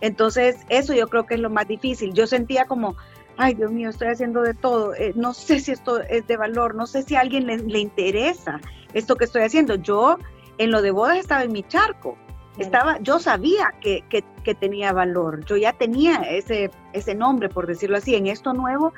Entonces, 0.00 0.56
eso 0.68 0.94
yo 0.94 1.08
creo 1.08 1.26
que 1.26 1.34
es 1.34 1.40
lo 1.40 1.50
más 1.50 1.68
difícil. 1.68 2.12
Yo 2.12 2.26
sentía 2.26 2.66
como, 2.66 2.96
ay 3.36 3.54
Dios 3.54 3.70
mío, 3.70 3.90
estoy 3.90 4.08
haciendo 4.08 4.42
de 4.42 4.54
todo, 4.54 4.94
eh, 4.94 5.12
no 5.14 5.34
sé 5.34 5.60
si 5.60 5.72
esto 5.72 6.00
es 6.00 6.26
de 6.26 6.36
valor, 6.36 6.74
no 6.74 6.86
sé 6.86 7.02
si 7.02 7.16
a 7.16 7.20
alguien 7.20 7.46
le, 7.46 7.78
interesa 7.78 8.60
esto 8.94 9.16
que 9.16 9.24
estoy 9.24 9.42
haciendo. 9.42 9.74
Yo 9.74 10.18
en 10.58 10.70
lo 10.70 10.82
de 10.82 10.90
bodas 10.90 11.18
estaba 11.18 11.42
en 11.42 11.52
mi 11.52 11.62
charco, 11.62 12.16
estaba, 12.58 12.98
yo 13.00 13.18
sabía 13.18 13.74
que, 13.80 14.04
que, 14.08 14.54
tenía 14.54 14.92
valor, 14.92 15.44
yo 15.44 15.56
ya 15.56 15.72
tenía 15.72 16.18
ese, 16.22 16.70
ese 16.92 17.14
nombre, 17.14 17.48
por 17.48 17.66
decirlo 17.66 17.96
así. 17.96 18.14
En 18.14 18.28
esto 18.28 18.52
nuevo 18.54 18.92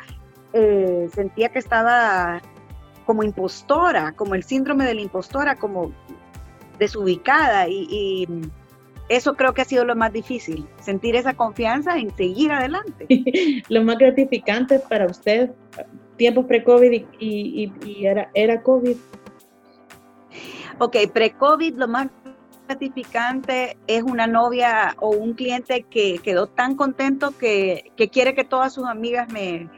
eh, 0.52 1.08
sentía 1.14 1.48
que 1.48 1.58
estaba 1.58 2.42
como 3.06 3.22
impostora, 3.22 4.12
como 4.12 4.34
el 4.34 4.44
síndrome 4.44 4.84
de 4.84 4.94
la 4.94 5.00
impostora, 5.00 5.56
como 5.56 5.90
desubicada 6.78 7.66
y, 7.68 8.28
eso 9.08 9.34
creo 9.34 9.54
que 9.54 9.62
ha 9.62 9.64
sido 9.64 9.84
lo 9.84 9.96
más 9.96 10.12
difícil, 10.12 10.68
sentir 10.80 11.16
esa 11.16 11.34
confianza 11.34 11.96
en 11.98 12.14
seguir 12.16 12.52
adelante. 12.52 13.06
lo 13.68 13.84
más 13.84 13.98
gratificante 13.98 14.78
para 14.78 15.06
usted, 15.06 15.50
tiempos 16.16 16.46
pre-COVID 16.46 17.04
y, 17.18 17.72
era, 18.04 18.30
era 18.34 18.62
COVID. 18.62 18.96
Ok, 20.78 20.96
pre-COVID 21.12 21.74
lo 21.74 21.88
más 21.88 22.08
gratificante 22.66 23.76
es 23.86 24.02
una 24.02 24.26
novia 24.26 24.94
o 25.00 25.10
un 25.10 25.34
cliente 25.34 25.84
que 25.84 26.18
quedó 26.18 26.46
tan 26.46 26.76
contento 26.76 27.36
que 27.36 27.90
quiere 28.12 28.34
que 28.34 28.44
todas 28.44 28.74
sus 28.74 28.86
amigas 28.86 29.32
me, 29.32 29.68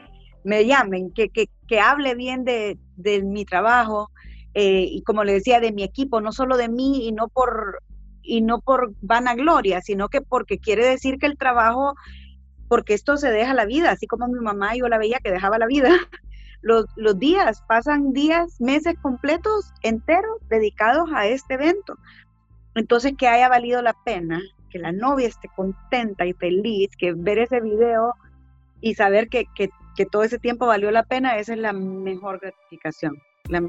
me 0.43 0.65
llamen, 0.65 1.11
que, 1.11 1.29
que, 1.29 1.49
que 1.67 1.79
hable 1.79 2.15
bien 2.15 2.43
de, 2.43 2.77
de 2.95 3.23
mi 3.23 3.45
trabajo 3.45 4.09
eh, 4.53 4.85
y 4.89 5.01
como 5.03 5.23
le 5.23 5.33
decía, 5.33 5.59
de 5.59 5.71
mi 5.71 5.83
equipo, 5.83 6.19
no 6.21 6.31
solo 6.31 6.57
de 6.57 6.69
mí 6.69 7.07
y 7.07 7.11
no 7.11 7.29
por 7.29 7.81
y 8.23 8.41
no 8.41 8.59
por 8.59 8.93
vanagloria, 9.01 9.81
sino 9.81 10.09
que 10.09 10.21
porque 10.21 10.59
quiere 10.59 10.85
decir 10.85 11.17
que 11.17 11.25
el 11.25 11.37
trabajo, 11.37 11.95
porque 12.67 12.93
esto 12.93 13.17
se 13.17 13.31
deja 13.31 13.53
la 13.53 13.65
vida, 13.65 13.91
así 13.91 14.07
como 14.07 14.27
mi 14.27 14.39
mamá 14.39 14.75
yo 14.75 14.87
la 14.87 14.97
veía 14.97 15.19
que 15.23 15.31
dejaba 15.31 15.57
la 15.57 15.67
vida. 15.67 15.89
Los, 16.63 16.85
los 16.95 17.17
días, 17.17 17.63
pasan 17.67 18.13
días, 18.13 18.61
meses 18.61 18.93
completos, 19.01 19.73
enteros, 19.81 20.37
dedicados 20.47 21.09
a 21.11 21.25
este 21.25 21.55
evento. 21.55 21.97
Entonces, 22.75 23.13
que 23.17 23.27
haya 23.27 23.49
valido 23.49 23.81
la 23.81 23.95
pena, 24.05 24.39
que 24.69 24.77
la 24.77 24.91
novia 24.91 25.27
esté 25.27 25.49
contenta 25.55 26.23
y 26.23 26.33
feliz, 26.33 26.91
que 26.99 27.13
ver 27.13 27.39
ese 27.39 27.61
video 27.61 28.13
y 28.79 28.93
saber 28.93 29.27
que, 29.27 29.47
que 29.55 29.71
que 29.95 30.05
todo 30.05 30.23
ese 30.23 30.39
tiempo 30.39 30.65
valió 30.65 30.91
la 30.91 31.03
pena, 31.03 31.37
esa 31.37 31.53
es 31.53 31.59
la 31.59 31.73
mejor 31.73 32.39
gratificación, 32.39 33.21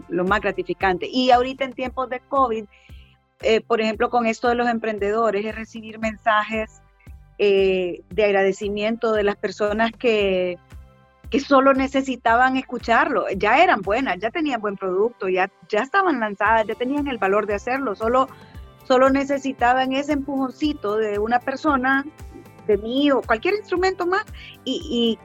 lo 0.08 0.24
más 0.24 0.40
gratificante. 0.40 1.08
Y 1.10 1.30
ahorita 1.30 1.64
en 1.64 1.72
tiempos 1.72 2.08
de 2.08 2.20
COVID, 2.20 2.64
eh, 3.42 3.60
por 3.60 3.80
ejemplo, 3.80 4.10
con 4.10 4.26
esto 4.26 4.48
de 4.48 4.54
los 4.54 4.68
emprendedores, 4.68 5.44
es 5.44 5.54
recibir 5.54 5.98
mensajes 5.98 6.82
eh, 7.38 8.02
de 8.10 8.24
agradecimiento 8.24 9.12
de 9.12 9.24
las 9.24 9.36
personas 9.36 9.90
que, 9.92 10.58
que 11.30 11.40
solo 11.40 11.72
necesitaban 11.74 12.56
escucharlo. 12.56 13.24
Ya 13.36 13.62
eran 13.62 13.80
buenas, 13.80 14.18
ya 14.18 14.30
tenían 14.30 14.60
buen 14.60 14.76
producto, 14.76 15.28
ya, 15.28 15.50
ya 15.68 15.80
estaban 15.80 16.20
lanzadas, 16.20 16.66
ya 16.66 16.74
tenían 16.74 17.08
el 17.08 17.18
valor 17.18 17.46
de 17.46 17.54
hacerlo, 17.54 17.94
solo, 17.94 18.28
solo 18.84 19.10
necesitaban 19.10 19.92
ese 19.92 20.12
empujoncito 20.12 20.96
de 20.96 21.18
una 21.18 21.40
persona 21.40 22.04
de 22.66 22.76
mí 22.78 23.10
o 23.10 23.22
cualquier 23.22 23.54
instrumento 23.54 24.06
más 24.06 24.24
y, 24.64 25.18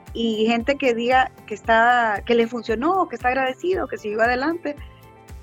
gente 0.47 0.77
que 0.77 0.93
diga 0.93 1.31
que 1.45 1.53
está 1.53 2.23
que 2.25 2.35
le 2.35 2.47
funcionó, 2.47 3.07
que 3.09 3.15
está 3.15 3.27
agradecido, 3.27 3.87
que 3.87 3.97
siguió 3.97 4.21
adelante. 4.21 4.75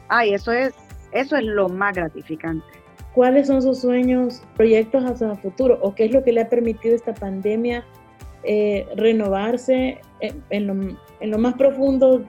Ay, 0.08 0.34
eso 0.34 0.50
es 0.50 0.74
eso 1.14 1.36
es 1.36 1.44
lo 1.44 1.68
más 1.68 1.94
gratificante. 1.94 2.66
¿Cuáles 3.14 3.46
son 3.46 3.62
sus 3.62 3.80
sueños, 3.80 4.42
proyectos 4.56 5.04
hacia 5.04 5.30
el 5.30 5.38
futuro 5.38 5.78
o 5.80 5.94
qué 5.94 6.06
es 6.06 6.12
lo 6.12 6.22
que 6.22 6.32
le 6.32 6.42
ha 6.42 6.48
permitido 6.48 6.94
esta 6.94 7.14
pandemia 7.14 7.84
eh, 8.42 8.86
renovarse 8.96 10.02
en, 10.20 10.98
en 11.24 11.30
lo 11.30 11.38
más 11.38 11.54
profundo. 11.54 12.22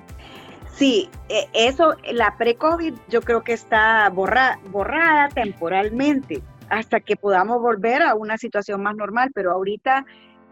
Sí, 0.76 1.10
e, 1.30 1.48
eso, 1.54 1.96
la 2.12 2.38
pre-COVID 2.38 2.94
yo 3.10 3.22
creo 3.22 3.44
que 3.44 3.54
está 3.54 4.10
borrada 4.10 5.30
temporalmente 5.34 6.42
hasta 6.70 7.02
que 7.02 7.18
podamos 7.18 7.62
volver 7.62 8.02
a 8.02 8.16
una 8.16 8.38
situación 8.38 8.82
más 8.82 8.96
normal, 8.96 9.32
pero 9.34 9.52
ahorita 9.52 10.06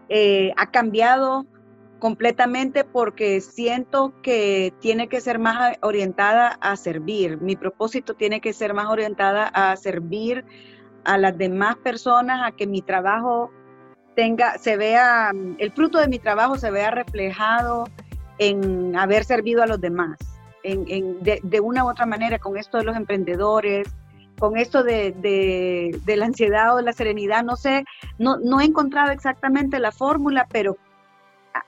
eh, 0.09 0.53
ha 0.57 0.69
cambiado 0.69 1.45
completamente 2.03 2.83
porque 2.83 3.39
siento 3.39 4.13
que 4.21 4.73
tiene 4.81 5.07
que 5.07 5.21
ser 5.21 5.39
más 5.39 5.77
orientada 5.81 6.57
a 6.59 6.75
servir. 6.75 7.39
Mi 7.39 7.55
propósito 7.55 8.13
tiene 8.13 8.41
que 8.41 8.51
ser 8.51 8.73
más 8.73 8.87
orientada 8.87 9.47
a 9.47 9.73
servir 9.77 10.43
a 11.05 11.17
las 11.17 11.37
demás 11.37 11.77
personas, 11.77 12.41
a 12.45 12.51
que 12.51 12.67
mi 12.67 12.81
trabajo 12.81 13.51
tenga, 14.17 14.57
se 14.57 14.75
vea, 14.75 15.31
el 15.57 15.71
fruto 15.71 15.97
de 15.97 16.09
mi 16.09 16.19
trabajo 16.19 16.57
se 16.57 16.71
vea 16.71 16.91
reflejado 16.91 17.85
en 18.37 18.97
haber 18.97 19.23
servido 19.23 19.63
a 19.63 19.65
los 19.65 19.79
demás, 19.79 20.17
en, 20.63 21.23
de, 21.23 21.39
de, 21.41 21.59
una 21.61 21.85
u 21.85 21.89
otra 21.89 22.05
manera, 22.05 22.37
con 22.37 22.57
esto 22.57 22.79
de 22.79 22.83
los 22.83 22.97
emprendedores, 22.97 23.87
con 24.39 24.57
esto 24.57 24.83
de, 24.83 25.13
de, 26.05 26.15
la 26.17 26.25
ansiedad 26.25 26.73
o 26.73 26.77
de 26.77 26.83
la 26.83 26.91
serenidad, 26.91 27.45
no 27.45 27.55
sé, 27.55 27.85
no, 28.19 28.35
no 28.39 28.59
he 28.59 28.65
encontrado 28.65 29.13
exactamente 29.13 29.79
la 29.79 29.93
fórmula, 29.93 30.47
pero 30.51 30.75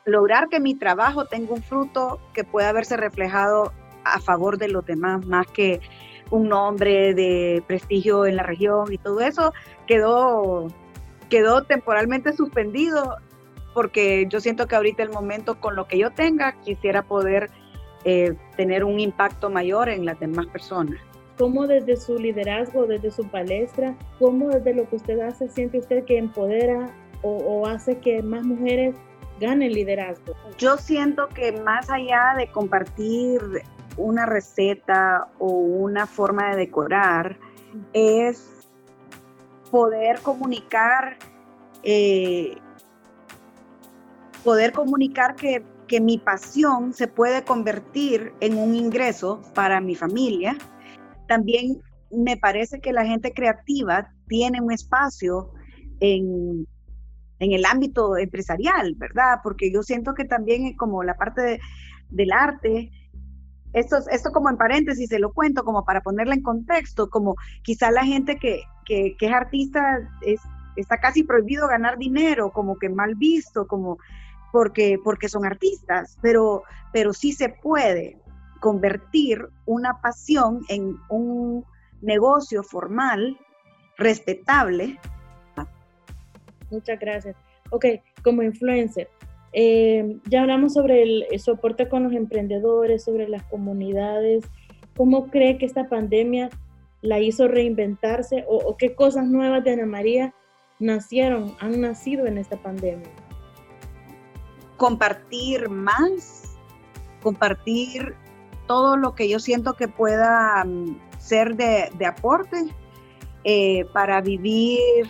lograr 0.06 0.50
que 0.50 0.60
mi 0.60 0.76
trabajo 0.76 1.26
tenga 1.26 1.54
un 1.54 1.64
fruto 1.64 2.20
que 2.34 2.44
pueda 2.44 2.72
verse 2.72 2.98
reflejado 2.98 3.74
a 4.04 4.20
favor 4.20 4.58
de 4.58 4.68
los 4.68 4.86
demás, 4.86 5.26
más 5.26 5.48
que 5.48 5.82
un 6.32 6.50
nombre 6.50 7.14
de 7.14 7.64
prestigio 7.68 8.26
en 8.26 8.36
la 8.36 8.44
región 8.44 8.92
y 8.92 8.98
todo 8.98 9.22
eso, 9.22 9.54
quedó, 9.88 10.68
quedó 11.30 11.64
temporalmente 11.64 12.34
suspendido 12.34 13.18
porque 13.74 14.26
yo 14.30 14.40
siento 14.40 14.68
que 14.68 14.76
ahorita 14.76 15.04
el 15.04 15.10
momento 15.10 15.60
con 15.60 15.76
lo 15.76 15.88
que 15.88 15.98
yo 15.98 16.12
tenga 16.12 16.54
quisiera 16.62 17.04
poder 17.04 17.50
eh, 18.06 18.34
tener 18.56 18.84
un 18.84 19.00
impacto 19.00 19.50
mayor 19.50 19.90
en 19.90 20.06
las 20.06 20.20
demás 20.20 20.48
personas. 20.48 21.00
¿Cómo 21.38 21.68
desde 21.68 21.98
su 21.98 22.18
liderazgo, 22.18 22.86
desde 22.86 23.12
su 23.12 23.28
palestra, 23.28 23.94
cómo 24.20 24.48
desde 24.48 24.74
lo 24.74 24.88
que 24.88 24.96
usted 24.96 25.20
hace 25.20 25.50
siente 25.50 25.80
usted 25.80 26.06
que 26.06 26.18
empodera 26.18 26.90
o 27.28 27.66
hace 27.66 27.98
que 27.98 28.22
más 28.22 28.46
mujeres 28.46 28.96
gane 29.40 29.68
el 29.68 29.74
liderazgo? 29.74 30.36
Yo 30.58 30.78
siento 30.78 31.28
que 31.30 31.52
más 31.52 31.90
allá 31.90 32.36
de 32.38 32.48
compartir 32.52 33.42
una 33.98 34.26
receta 34.26 35.28
o 35.40 35.48
una 35.50 36.06
forma 36.08 36.52
de 36.52 36.58
decorar, 36.58 37.38
es 37.94 38.68
poder 39.72 40.20
comunicar, 40.22 41.18
eh, 41.84 42.58
poder 44.44 44.72
comunicar 44.72 45.36
que, 45.36 45.64
que 45.88 46.00
mi 46.00 46.18
pasión 46.18 46.94
se 46.94 47.08
puede 47.08 47.44
convertir 47.44 48.34
en 48.40 48.58
un 48.58 48.76
ingreso 48.76 49.42
para 49.54 49.82
mi 49.82 49.96
familia. 49.96 50.58
También 51.28 51.82
me 52.12 52.38
parece 52.38 52.80
que 52.80 52.94
la 52.94 53.06
gente 53.06 53.34
creativa 53.34 54.12
tiene 54.28 54.62
un 54.62 54.72
espacio 54.72 55.52
en, 56.00 56.68
en 57.40 57.52
el 57.52 57.66
ámbito 57.66 58.18
empresarial, 58.18 58.96
¿verdad? 58.96 59.40
Porque 59.44 59.72
yo 59.72 59.84
siento 59.84 60.14
que 60.14 60.26
también 60.26 60.76
como 60.76 61.04
la 61.04 61.16
parte 61.16 61.60
del 62.10 62.32
arte, 62.32 62.92
esto, 63.74 63.98
esto 64.10 64.32
como 64.32 64.50
en 64.50 64.58
paréntesis 64.58 65.10
se 65.10 65.20
lo 65.20 65.34
cuento 65.34 65.66
como 65.66 65.84
para 65.84 66.02
ponerla 66.02 66.36
en 66.36 66.42
contexto, 66.42 67.10
como 67.10 67.36
quizá 67.62 67.92
la 67.92 68.06
gente 68.06 68.38
que, 68.38 68.62
que, 68.86 69.16
es 69.20 69.34
artista 69.34 70.00
es, 70.22 70.40
está 70.78 71.00
casi 71.00 71.24
prohibido 71.24 71.68
ganar 71.68 71.98
dinero, 71.98 72.52
como 72.52 72.78
que 72.78 72.90
mal 72.90 73.16
visto, 73.16 73.68
como 73.68 73.98
porque, 74.54 74.98
porque 75.04 75.28
son 75.28 75.46
artistas, 75.46 76.18
pero, 76.22 76.64
pero 76.94 77.12
sí 77.12 77.34
se 77.34 77.50
puede 77.50 78.18
convertir 78.62 79.46
una 79.66 80.00
pasión 80.02 80.62
en 80.70 80.98
un 81.10 81.66
negocio 82.02 82.64
formal, 82.64 83.38
respetable, 83.98 84.98
Muchas 86.72 87.00
gracias. 87.00 87.36
Ok, 87.72 87.86
como 88.24 88.44
influencer, 88.44 89.10
eh, 89.58 90.20
ya 90.30 90.42
hablamos 90.42 90.74
sobre 90.74 91.02
el, 91.02 91.40
soporte 91.40 91.88
con 91.88 92.04
los 92.04 92.14
emprendedores, 92.14 93.06
sobre 93.06 93.30
las 93.30 93.44
comunidades. 93.44 94.44
¿Cómo 94.98 95.28
cree 95.28 95.58
que 95.58 95.66
esta 95.66 95.88
pandemia 95.88 96.50
la 97.02 97.20
hizo 97.20 97.48
reinventarse 97.48 98.44
o, 98.50 98.76
qué 98.78 98.96
cosas 98.96 99.28
nuevas 99.28 99.64
de 99.64 99.72
Ana 99.72 99.86
María 99.86 100.34
nacieron, 100.80 101.56
han 101.60 101.80
nacido 101.80 102.26
en 102.26 102.38
esta 102.38 102.58
pandemia? 102.58 103.10
Compartir 104.76 105.70
más, 105.70 106.58
compartir 107.24 108.14
todo 108.68 108.98
lo 108.98 109.16
que 109.16 109.30
yo 109.30 109.40
siento 109.40 109.76
que 109.76 109.88
pueda 109.88 110.66
mm, 110.66 111.00
ser 111.18 111.56
de, 111.56 112.06
aporte 112.06 112.58
eh, 113.46 113.86
para 113.94 114.20
vivir 114.20 115.08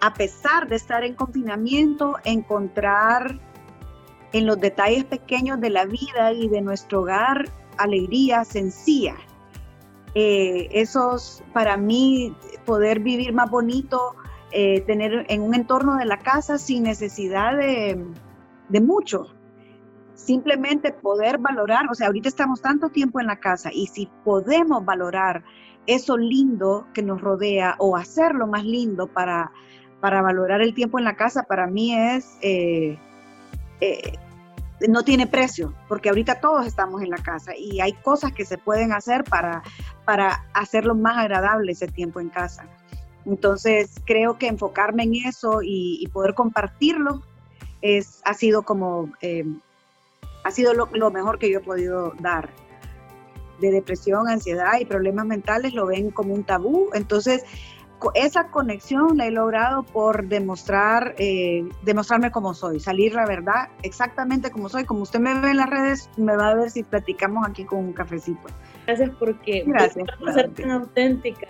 a 0.00 0.14
pesar 0.14 0.68
de 0.68 0.76
estar 0.76 1.04
en 1.04 1.14
confinamiento, 1.14 2.16
encontrar 2.24 3.38
en 4.32 4.46
los 4.46 4.60
detalles 4.60 5.04
pequeños 5.04 5.60
de 5.60 5.70
la 5.70 5.86
vida 5.86 6.32
y 6.32 6.48
de 6.48 6.60
nuestro 6.60 7.02
hogar 7.02 7.46
alegría 7.78 8.44
sencilla. 8.44 9.16
Eh, 10.14 10.68
esos, 10.72 11.42
para 11.52 11.76
mí, 11.76 12.34
poder 12.64 13.00
vivir 13.00 13.32
más 13.32 13.50
bonito, 13.50 14.16
eh, 14.50 14.80
tener 14.82 15.26
en 15.28 15.42
un 15.42 15.54
entorno 15.54 15.96
de 15.96 16.06
la 16.06 16.18
casa 16.18 16.58
sin 16.58 16.84
necesidad 16.84 17.56
de, 17.56 18.02
de 18.68 18.80
mucho. 18.80 19.26
Simplemente 20.14 20.92
poder 20.92 21.38
valorar, 21.38 21.86
o 21.90 21.94
sea, 21.94 22.06
ahorita 22.06 22.28
estamos 22.28 22.62
tanto 22.62 22.88
tiempo 22.88 23.20
en 23.20 23.26
la 23.26 23.36
casa 23.36 23.70
y 23.72 23.86
si 23.88 24.08
podemos 24.24 24.84
valorar 24.84 25.44
eso 25.86 26.16
lindo 26.16 26.86
que 26.94 27.02
nos 27.02 27.20
rodea 27.20 27.76
o 27.78 27.96
hacerlo 27.96 28.46
más 28.46 28.64
lindo 28.64 29.06
para 29.06 29.52
para 30.06 30.22
valorar 30.22 30.62
el 30.62 30.72
tiempo 30.72 31.00
en 31.00 31.04
la 31.04 31.16
casa 31.16 31.42
para 31.42 31.66
mí 31.66 31.92
es, 31.92 32.38
eh, 32.40 32.96
eh, 33.80 34.12
no 34.86 35.02
tiene 35.02 35.26
precio, 35.26 35.74
porque 35.88 36.10
ahorita 36.10 36.38
todos 36.38 36.64
estamos 36.64 37.02
en 37.02 37.10
la 37.10 37.16
casa 37.16 37.56
y 37.56 37.80
hay 37.80 37.92
cosas 37.92 38.30
que 38.30 38.44
se 38.44 38.56
pueden 38.56 38.92
hacer 38.92 39.24
para, 39.24 39.64
para 40.04 40.44
hacerlo 40.54 40.94
más 40.94 41.18
agradable 41.18 41.72
ese 41.72 41.88
tiempo 41.88 42.20
en 42.20 42.28
casa. 42.28 42.66
Entonces 43.24 44.00
creo 44.04 44.38
que 44.38 44.46
enfocarme 44.46 45.02
en 45.02 45.16
eso 45.16 45.58
y, 45.60 46.08
poder 46.12 46.34
compartirlo 46.34 47.24
es, 47.82 48.20
ha 48.24 48.34
sido 48.34 48.62
como, 48.62 49.10
eh, 49.22 49.44
ha 50.44 50.52
sido 50.52 50.72
lo, 50.72 50.88
lo 50.92 51.10
mejor 51.10 51.40
que 51.40 51.50
yo 51.50 51.58
he 51.58 51.62
podido 51.62 52.12
dar 52.20 52.48
de 53.60 53.72
depresión, 53.72 54.28
ansiedad 54.28 54.78
y 54.80 54.84
problemas 54.84 55.26
mentales 55.26 55.74
lo 55.74 55.84
ven 55.84 56.12
como 56.12 56.32
un 56.32 56.44
tabú. 56.44 56.90
Entonces, 56.94 57.42
esa 58.14 58.48
conexión 58.48 59.16
la 59.16 59.26
he 59.26 59.30
logrado 59.30 59.82
por 59.82 60.28
demostrar, 60.28 61.14
eh, 61.18 61.68
demostrarme 61.82 62.30
como 62.30 62.54
soy, 62.54 62.80
salir 62.80 63.14
la 63.14 63.26
verdad 63.26 63.68
exactamente 63.82 64.50
como 64.50 64.68
soy. 64.68 64.84
Como 64.84 65.02
usted 65.02 65.20
me 65.20 65.38
ve 65.40 65.50
en 65.50 65.56
las 65.56 65.70
redes, 65.70 66.10
me 66.16 66.36
va 66.36 66.48
a 66.50 66.54
ver 66.54 66.70
si 66.70 66.82
platicamos 66.82 67.46
aquí 67.48 67.64
con 67.64 67.78
un 67.78 67.92
cafecito. 67.92 68.48
Gracias 68.86 69.10
porque 69.18 69.64
Gracias, 69.66 70.06
por 70.18 70.32
ser 70.32 70.52
tan 70.54 70.70
auténtica. 70.70 71.48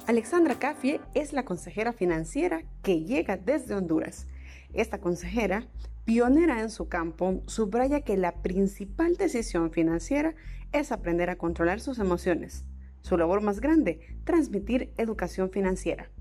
Alexandra 0.08 0.60
Cafie 0.60 1.00
es 1.14 1.32
la 1.34 1.46
consejera 1.46 1.94
financiera 1.94 2.64
que 2.84 3.04
llega 3.04 3.38
desde 3.38 3.76
Honduras. 3.76 4.28
Esta 4.74 4.98
consejera, 5.00 5.68
pionera 6.04 6.60
en 6.62 6.70
su 6.70 6.90
campo, 6.90 7.42
subraya 7.46 8.02
que 8.02 8.18
la 8.18 8.42
principal 8.42 9.16
decisión 9.16 9.72
financiera 9.72 10.36
es 10.74 10.92
aprender 10.92 11.30
a 11.30 11.38
controlar 11.38 11.80
sus 11.80 11.98
emociones 12.00 12.66
su 13.02 13.18
labor 13.18 13.42
más 13.42 13.60
grande, 13.60 14.20
transmitir 14.26 14.94
educación 14.98 15.52
financiera. 15.52 16.12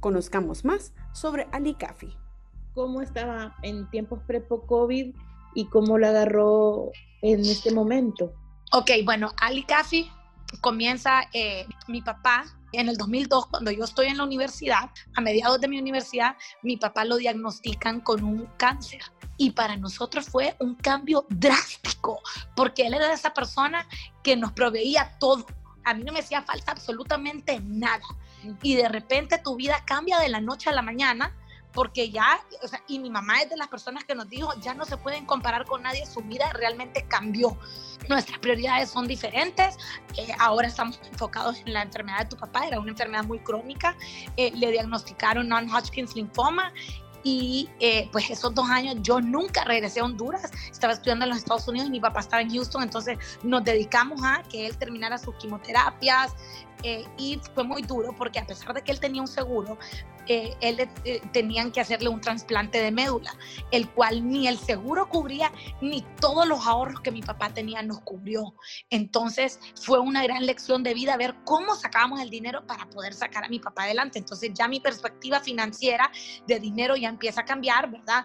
Conozcamos 0.00 0.64
más 0.64 0.94
sobre 1.12 1.46
Ali 1.52 1.74
Kafi. 1.74 2.16
¿Cómo 2.74 3.02
estaba 3.02 3.56
en 3.62 3.88
tiempos 3.90 4.20
pre-COVID 4.26 5.14
y 5.54 5.66
cómo 5.66 5.98
la 5.98 6.08
agarró 6.08 6.90
en 7.20 7.40
este 7.40 7.72
momento? 7.72 8.32
Ok, 8.72 8.90
bueno, 9.04 9.30
Ali 9.36 9.64
Kafi 9.64 10.10
comienza 10.60 11.22
eh, 11.32 11.66
mi 11.88 12.02
papá 12.02 12.44
en 12.72 12.88
el 12.88 12.96
2002, 12.96 13.46
cuando 13.46 13.70
yo 13.70 13.84
estoy 13.84 14.06
en 14.06 14.16
la 14.16 14.24
universidad, 14.24 14.90
a 15.14 15.20
mediados 15.20 15.60
de 15.60 15.68
mi 15.68 15.78
universidad, 15.78 16.36
mi 16.62 16.76
papá 16.76 17.04
lo 17.04 17.16
diagnostican 17.16 18.00
con 18.00 18.24
un 18.24 18.46
cáncer. 18.56 19.02
Y 19.36 19.50
para 19.50 19.76
nosotros 19.76 20.26
fue 20.28 20.56
un 20.58 20.74
cambio 20.76 21.26
drástico, 21.28 22.20
porque 22.56 22.86
él 22.86 22.94
era 22.94 23.12
esa 23.12 23.34
persona 23.34 23.86
que 24.22 24.36
nos 24.36 24.52
proveía 24.52 25.16
todo. 25.18 25.46
A 25.84 25.94
mí 25.94 26.04
no 26.04 26.12
me 26.12 26.20
hacía 26.20 26.42
falta 26.42 26.72
absolutamente 26.72 27.60
nada. 27.60 28.04
Y 28.62 28.76
de 28.76 28.88
repente 28.88 29.38
tu 29.38 29.56
vida 29.56 29.82
cambia 29.84 30.18
de 30.18 30.28
la 30.28 30.40
noche 30.40 30.70
a 30.70 30.72
la 30.72 30.82
mañana 30.82 31.34
porque 31.72 32.10
ya, 32.10 32.44
o 32.62 32.68
sea, 32.68 32.82
y 32.86 32.98
mi 32.98 33.10
mamá 33.10 33.40
es 33.40 33.50
de 33.50 33.56
las 33.56 33.68
personas 33.68 34.04
que 34.04 34.14
nos 34.14 34.28
dijo, 34.28 34.52
ya 34.60 34.74
no 34.74 34.84
se 34.84 34.96
pueden 34.96 35.24
comparar 35.24 35.64
con 35.64 35.82
nadie, 35.82 36.04
su 36.06 36.20
vida 36.20 36.52
realmente 36.52 37.06
cambió. 37.08 37.56
Nuestras 38.08 38.38
prioridades 38.40 38.90
son 38.90 39.08
diferentes, 39.08 39.76
eh, 40.16 40.34
ahora 40.38 40.68
estamos 40.68 41.00
enfocados 41.10 41.58
en 41.64 41.72
la 41.72 41.82
enfermedad 41.82 42.20
de 42.20 42.26
tu 42.26 42.36
papá, 42.36 42.66
era 42.66 42.78
una 42.78 42.90
enfermedad 42.90 43.24
muy 43.24 43.38
crónica, 43.38 43.96
eh, 44.36 44.52
le 44.54 44.70
diagnosticaron 44.70 45.48
non-Hodgkin's 45.48 46.14
linfoma 46.14 46.72
y 47.22 47.68
eh, 47.80 48.08
pues 48.12 48.30
esos 48.30 48.54
dos 48.54 48.68
años 48.68 48.96
yo 49.00 49.20
nunca 49.20 49.64
regresé 49.64 50.00
a 50.00 50.04
Honduras, 50.04 50.50
estaba 50.70 50.92
estudiando 50.92 51.24
en 51.24 51.30
los 51.30 51.38
Estados 51.38 51.66
Unidos 51.68 51.88
y 51.88 51.90
mi 51.90 52.00
papá 52.00 52.20
estaba 52.20 52.42
en 52.42 52.50
Houston, 52.50 52.82
entonces 52.82 53.18
nos 53.42 53.64
dedicamos 53.64 54.20
a 54.24 54.42
que 54.48 54.66
él 54.66 54.76
terminara 54.76 55.18
sus 55.18 55.34
quimioterapias, 55.36 56.34
eh, 56.82 57.04
y 57.18 57.40
fue 57.54 57.64
muy 57.64 57.82
duro 57.82 58.14
porque 58.16 58.38
a 58.38 58.46
pesar 58.46 58.74
de 58.74 58.82
que 58.82 58.92
él 58.92 59.00
tenía 59.00 59.20
un 59.20 59.28
seguro, 59.28 59.78
eh, 60.28 60.56
él 60.60 60.88
eh, 61.04 61.20
tenían 61.32 61.72
que 61.72 61.80
hacerle 61.80 62.08
un 62.08 62.20
trasplante 62.20 62.80
de 62.80 62.92
médula, 62.92 63.36
el 63.72 63.88
cual 63.90 64.28
ni 64.28 64.46
el 64.46 64.56
seguro 64.56 65.08
cubría 65.08 65.50
ni 65.80 66.02
todos 66.20 66.46
los 66.46 66.66
ahorros 66.66 67.00
que 67.00 67.10
mi 67.10 67.22
papá 67.22 67.50
tenía 67.50 67.82
nos 67.82 68.00
cubrió. 68.00 68.54
Entonces 68.90 69.58
fue 69.74 69.98
una 69.98 70.22
gran 70.22 70.46
lección 70.46 70.82
de 70.82 70.94
vida 70.94 71.16
ver 71.16 71.34
cómo 71.44 71.74
sacábamos 71.74 72.20
el 72.20 72.30
dinero 72.30 72.66
para 72.66 72.86
poder 72.86 73.14
sacar 73.14 73.44
a 73.44 73.48
mi 73.48 73.58
papá 73.58 73.84
adelante. 73.84 74.18
Entonces 74.18 74.52
ya 74.54 74.68
mi 74.68 74.80
perspectiva 74.80 75.40
financiera 75.40 76.10
de 76.46 76.60
dinero 76.60 76.96
ya 76.96 77.08
empieza 77.08 77.40
a 77.40 77.44
cambiar, 77.44 77.90
¿verdad? 77.90 78.24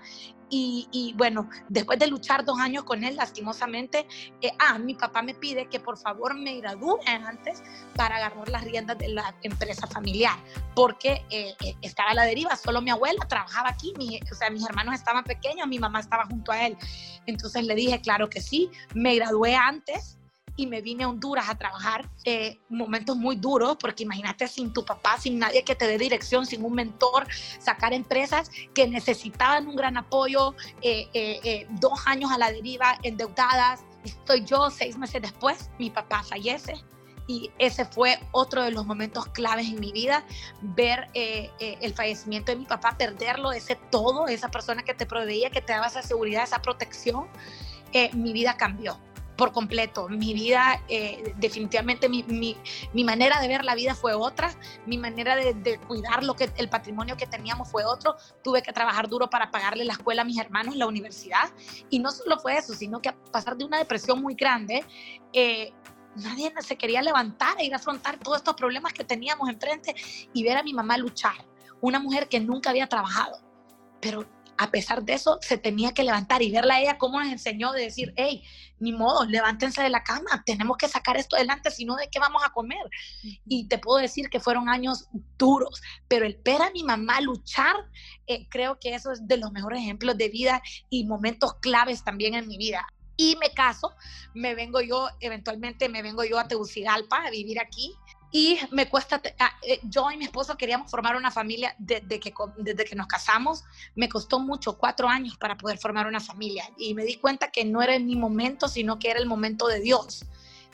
Y, 0.50 1.14
bueno, 1.18 1.50
después 1.68 2.00
de 2.00 2.08
luchar 2.08 2.46
dos 2.46 2.60
años 2.60 2.84
con 2.84 3.04
él, 3.04 3.16
lastimosamente, 3.16 4.08
eh, 4.42 4.52
ah, 4.60 4.78
mi 4.78 4.96
papá 4.96 5.22
me 5.22 5.34
pide 5.34 5.68
que 5.68 5.80
por 5.80 5.98
favor 5.98 6.36
me 6.36 6.56
gradúe 6.58 7.00
antes 7.06 7.62
para 7.96 8.16
agarrar 8.18 8.48
las 8.50 8.64
riendas 8.64 8.98
de 8.98 9.10
la 9.10 9.36
empresa 9.42 9.88
familiar, 9.88 10.36
porque 10.76 11.26
eh, 11.30 11.56
eh, 11.64 11.76
estaba 11.82 12.12
a 12.12 12.14
la 12.14 12.24
deriva, 12.24 12.56
solo 12.56 12.82
mi 12.82 12.92
abuela 12.92 13.26
trabajaba 13.28 13.70
aquí, 13.70 13.94
o 14.32 14.36
sea, 14.36 14.50
mis 14.50 14.66
hermanos 14.66 14.96
estaban 14.96 15.24
pequeños, 15.24 15.68
mi 15.68 15.80
mamá 15.80 16.00
estaba 16.00 16.26
junto 16.26 16.52
a 16.52 16.66
él. 16.66 16.78
Entonces 17.26 17.66
le 17.66 17.76
dije, 17.76 18.00
claro 18.00 18.30
que 18.30 18.42
sí, 18.42 18.70
me 18.94 19.16
gradué 19.16 19.56
antes 19.56 20.18
y 20.58 20.68
me 20.68 20.82
vine 20.82 21.06
a 21.06 21.10
Honduras 21.10 21.48
a 21.48 21.56
trabajar. 21.56 22.10
Eh, 22.26 22.60
momentos 22.68 23.16
muy 23.16 23.38
duros, 23.38 23.78
porque 23.80 24.04
imagínate 24.04 24.48
sin 24.48 24.74
tu 24.74 24.84
papá, 24.84 25.18
sin 25.18 25.40
nadie 25.40 25.64
que 25.64 25.76
te 25.76 25.88
dé 25.88 25.98
dirección, 25.98 26.46
sin 26.46 26.66
un 26.66 26.74
mentor, 26.74 27.28
sacar 27.60 27.94
empresas 27.94 28.52
que 28.74 28.88
necesitaban 28.88 29.68
un 29.68 29.76
gran 29.76 29.96
apoyo, 29.96 30.56
eh, 30.82 31.08
eh, 31.14 31.68
dos 31.70 32.06
años 32.06 32.32
a 32.32 32.38
la 32.38 32.52
deriva, 32.52 32.98
endeudadas. 33.04 33.82
Estoy 34.04 34.44
yo 34.44 34.70
seis 34.70 34.98
meses 34.98 35.22
después, 35.22 35.70
mi 35.80 35.90
papá 35.90 36.24
fallece. 36.24 36.74
Y 37.30 37.52
ese 37.60 37.84
fue 37.84 38.20
otro 38.32 38.64
de 38.64 38.72
los 38.72 38.86
momentos 38.86 39.26
claves 39.28 39.68
en 39.68 39.82
mi 39.82 39.92
vida, 39.92 40.24
ver 40.62 41.10
el 41.14 41.94
fallecimiento 41.94 42.54
de 42.54 42.58
mi 42.58 42.66
papá, 42.66 42.96
perderlo, 42.98 43.52
ese 43.52 43.76
todo, 43.76 44.30
esa 44.30 44.50
persona 44.50 44.84
que 44.84 44.94
te 44.94 45.06
proveía, 45.06 45.50
que 45.50 45.62
te 45.62 45.74
daba 45.74 45.88
esa 45.88 46.02
seguridad, 46.02 46.46
esa 46.46 46.62
protección. 46.62 47.28
mi 48.14 48.32
vida 48.32 48.56
cambió 48.56 48.98
por 49.38 49.52
completo. 49.54 50.10
Mi 50.10 50.34
vida, 50.34 50.82
eh, 50.90 51.34
definitivamente 51.38 52.10
mi, 52.10 52.24
mi, 52.24 52.58
mi, 52.94 53.04
manera 53.04 53.40
de 53.40 53.48
ver 53.48 53.64
la 53.64 53.76
vida 53.76 53.96
fue 53.96 54.14
otra, 54.14 54.54
mi 54.86 54.98
manera 54.98 55.36
de, 55.36 55.80
cuidar 55.88 56.24
lo 56.24 56.36
que, 56.36 56.50
el 56.58 56.70
patrimonio 56.70 57.16
que 57.16 57.28
teníamos 57.28 57.70
fue 57.70 57.86
otro. 57.86 58.16
Tuve 58.44 58.62
que 58.62 58.74
trabajar 58.74 59.08
duro 59.08 59.30
para 59.30 59.52
pagarle 59.52 59.86
la 59.86 59.94
escuela 59.94 60.24
a 60.24 60.26
mis 60.26 60.40
hermanos, 60.40 60.76
la 60.76 60.88
universidad. 60.88 61.50
Y 61.90 62.00
no 62.00 62.12
solo 62.12 62.40
fue 62.40 62.58
eso, 62.58 62.74
sino 62.74 63.00
que 63.00 63.10
a 63.10 63.16
pasar 63.32 63.56
de 63.56 63.64
una 63.64 63.78
depresión 63.78 64.22
muy 64.22 64.34
grande, 64.34 64.84
eh, 65.32 65.72
nadie 66.16 66.52
se 66.62 66.76
quería 66.76 67.02
levantar 67.02 67.60
e 67.60 67.66
ir 67.66 67.74
a 67.74 67.78
afrontar 67.78 68.18
todos 68.18 68.38
estos 68.38 68.56
problemas 68.56 68.92
que 68.92 69.04
teníamos 69.04 69.50
enfrente 69.50 69.96
y 70.34 70.44
ver 70.44 70.58
a 70.58 70.64
mi 70.64 70.74
mamá 70.74 70.98
luchar. 70.98 71.46
Una 71.80 72.00
mujer 72.00 72.28
que 72.28 72.40
nunca 72.40 72.72
había 72.72 72.88
trabajado, 72.88 73.40
pero 74.02 74.26
a 74.58 74.72
pesar 74.72 75.04
de 75.04 75.14
eso, 75.14 75.40
se 75.42 75.58
tenía 75.58 75.94
que 75.94 76.04
levantar 76.04 76.42
y 76.42 76.52
verla 76.52 76.76
a 76.76 76.82
ella 76.82 76.98
cómo 76.98 77.20
nos 77.20 77.32
enseñó 77.32 77.72
de 77.72 77.82
decir, 77.82 78.14
hey, 78.16 78.44
ni 78.80 78.92
modo, 78.92 79.26
levántense 79.26 79.82
de 79.82 79.90
la 79.90 80.04
cama, 80.04 80.44
tenemos 80.46 80.78
que 80.78 80.88
sacar 80.88 81.18
esto 81.18 81.36
adelante, 81.36 81.72
si 81.72 81.86
no, 81.86 81.96
¿de 81.96 82.10
qué 82.10 82.20
vamos 82.20 82.44
a 82.46 82.52
comer? 82.52 82.84
Y 83.46 83.68
te 83.68 83.78
puedo 83.78 84.00
decir 84.00 84.30
que 84.30 84.40
fueron 84.40 84.70
años 84.70 85.10
duros, 85.38 85.82
pero 86.08 86.26
el 86.26 86.40
ver 86.44 86.62
a 86.62 86.72
mi 86.72 86.84
mamá 86.84 87.22
luchar, 87.22 87.76
eh, 88.28 88.48
creo 88.50 88.80
que 88.80 88.94
eso 88.96 89.12
es 89.12 89.28
de 89.28 89.38
los 89.38 89.52
mejores 89.52 89.80
ejemplos 89.80 90.18
de 90.18 90.30
vida 90.30 90.62
y 90.90 91.06
momentos 91.06 91.56
claves 91.56 92.04
también 92.04 92.36
en 92.36 92.48
mi 92.48 92.58
vida. 92.58 92.86
Y 93.20 93.36
me 93.38 93.50
caso, 93.52 93.94
me 94.36 94.54
vengo 94.54 94.80
yo, 94.82 95.10
eventualmente 95.20 95.90
me 95.90 96.04
vengo 96.04 96.24
yo 96.24 96.38
a 96.38 96.48
Tegucigalpa 96.48 97.26
a 97.26 97.32
vivir 97.32 97.60
aquí 97.60 97.96
y 98.32 98.60
me 98.72 98.90
cuesta, 98.90 99.22
ah, 99.40 99.52
eh, 99.62 99.80
yo 99.84 100.12
y 100.12 100.18
mi 100.18 100.26
esposo 100.26 100.58
queríamos 100.58 100.92
formar 100.92 101.16
una 101.16 101.32
familia 101.32 101.74
desde 101.78 102.20
que, 102.20 102.34
desde 102.58 102.84
que 102.84 102.96
nos 102.96 103.08
casamos. 103.08 103.64
Me 103.96 104.10
costó 104.10 104.40
mucho, 104.40 104.78
cuatro 104.78 105.08
años 105.08 105.38
para 105.38 105.58
poder 105.58 105.78
formar 105.78 106.08
una 106.08 106.20
familia. 106.20 106.70
Y 106.78 106.94
me 106.94 107.06
di 107.06 107.16
cuenta 107.16 107.50
que 107.52 107.64
no 107.64 107.82
era 107.82 107.98
mi 108.00 108.16
momento, 108.16 108.68
sino 108.68 109.00
que 109.00 109.12
era 109.12 109.20
el 109.20 109.28
momento 109.28 109.68
de 109.68 109.80
Dios. 109.80 110.26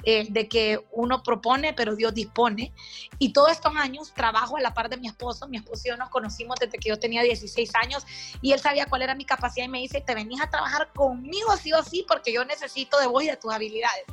Eh, 0.05 0.27
de 0.29 0.49
que 0.49 0.85
uno 0.91 1.23
propone, 1.23 1.71
pero 1.73 1.95
Dios 1.95 2.13
dispone. 2.13 2.73
Y 3.19 3.31
todos 3.31 3.51
estos 3.51 3.73
años 3.77 4.13
trabajo 4.13 4.57
a 4.57 4.61
la 4.61 4.73
par 4.73 4.89
de 4.89 4.97
mi 4.97 5.07
esposo. 5.07 5.47
Mi 5.47 5.57
esposo 5.57 5.83
y 5.85 5.89
yo 5.89 5.97
nos 5.97 6.09
conocimos 6.09 6.57
desde 6.59 6.77
que 6.77 6.89
yo 6.89 6.99
tenía 6.99 7.23
16 7.23 7.73
años 7.75 8.05
y 8.41 8.51
él 8.51 8.59
sabía 8.59 8.85
cuál 8.85 9.03
era 9.03 9.15
mi 9.15 9.23
capacidad 9.23 9.65
y 9.65 9.69
me 9.69 9.79
dice, 9.79 10.01
te 10.01 10.13
venís 10.13 10.41
a 10.41 10.49
trabajar 10.49 10.91
conmigo 10.93 11.55
sí 11.55 11.71
o 11.71 11.81
sí 11.83 12.05
porque 12.05 12.33
yo 12.33 12.43
necesito 12.43 12.99
de 12.99 13.07
vos 13.07 13.23
y 13.23 13.27
de 13.27 13.37
tus 13.37 13.53
habilidades. 13.53 14.03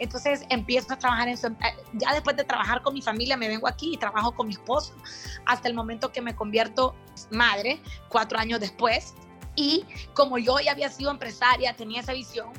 Entonces 0.00 0.42
empiezo 0.50 0.92
a 0.92 0.98
trabajar 0.98 1.28
en 1.28 1.36
eh, 1.36 1.76
ya 1.94 2.12
después 2.12 2.36
de 2.36 2.44
trabajar 2.44 2.82
con 2.82 2.92
mi 2.92 3.00
familia 3.00 3.36
me 3.36 3.48
vengo 3.48 3.68
aquí 3.68 3.94
y 3.94 3.96
trabajo 3.96 4.34
con 4.34 4.48
mi 4.48 4.54
esposo 4.54 4.94
hasta 5.46 5.68
el 5.68 5.74
momento 5.74 6.12
que 6.12 6.20
me 6.20 6.34
convierto 6.34 6.94
madre, 7.30 7.80
cuatro 8.08 8.38
años 8.38 8.58
después. 8.58 9.14
Y 9.54 9.86
como 10.12 10.38
yo 10.38 10.58
ya 10.58 10.72
había 10.72 10.90
sido 10.90 11.10
empresaria, 11.10 11.74
tenía 11.74 12.00
esa 12.00 12.12
visión, 12.12 12.52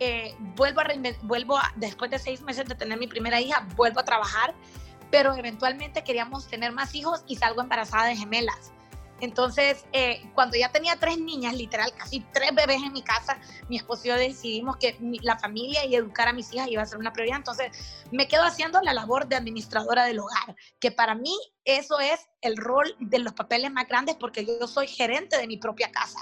eh, 0.00 0.34
vuelvo, 0.56 0.80
a 0.80 0.86
vuelvo 1.22 1.58
después 1.76 2.10
de 2.10 2.18
seis 2.18 2.40
meses 2.42 2.66
de 2.66 2.74
tener 2.74 2.98
mi 2.98 3.06
primera 3.06 3.40
hija, 3.40 3.66
vuelvo 3.76 4.00
a 4.00 4.04
trabajar, 4.04 4.54
pero 5.10 5.34
eventualmente 5.34 6.02
queríamos 6.02 6.48
tener 6.48 6.72
más 6.72 6.94
hijos 6.94 7.22
y 7.26 7.36
salgo 7.36 7.60
embarazada 7.60 8.06
de 8.06 8.16
gemelas. 8.16 8.72
Entonces, 9.20 9.86
eh, 9.92 10.22
cuando 10.34 10.56
ya 10.56 10.72
tenía 10.72 10.98
tres 10.98 11.18
niñas, 11.18 11.54
literal, 11.54 11.92
casi 11.96 12.20
tres 12.32 12.52
bebés 12.54 12.82
en 12.82 12.92
mi 12.92 13.02
casa, 13.02 13.38
mi 13.68 13.76
esposo 13.76 14.02
y 14.04 14.08
yo 14.08 14.16
decidimos 14.16 14.76
que 14.76 14.98
la 15.22 15.38
familia 15.38 15.84
y 15.86 15.94
educar 15.94 16.26
a 16.28 16.32
mis 16.32 16.52
hijas 16.52 16.68
iba 16.68 16.82
a 16.82 16.86
ser 16.86 16.98
una 16.98 17.12
prioridad. 17.12 17.38
Entonces, 17.38 18.04
me 18.10 18.26
quedo 18.26 18.42
haciendo 18.42 18.80
la 18.82 18.92
labor 18.92 19.28
de 19.28 19.36
administradora 19.36 20.04
del 20.04 20.18
hogar, 20.18 20.56
que 20.80 20.90
para 20.90 21.14
mí 21.14 21.34
eso 21.64 22.00
es 22.00 22.28
el 22.40 22.56
rol 22.56 22.96
de 22.98 23.20
los 23.20 23.32
papeles 23.34 23.70
más 23.70 23.86
grandes 23.86 24.16
porque 24.16 24.44
yo 24.44 24.66
soy 24.66 24.88
gerente 24.88 25.38
de 25.38 25.46
mi 25.46 25.56
propia 25.58 25.90
casa 25.92 26.18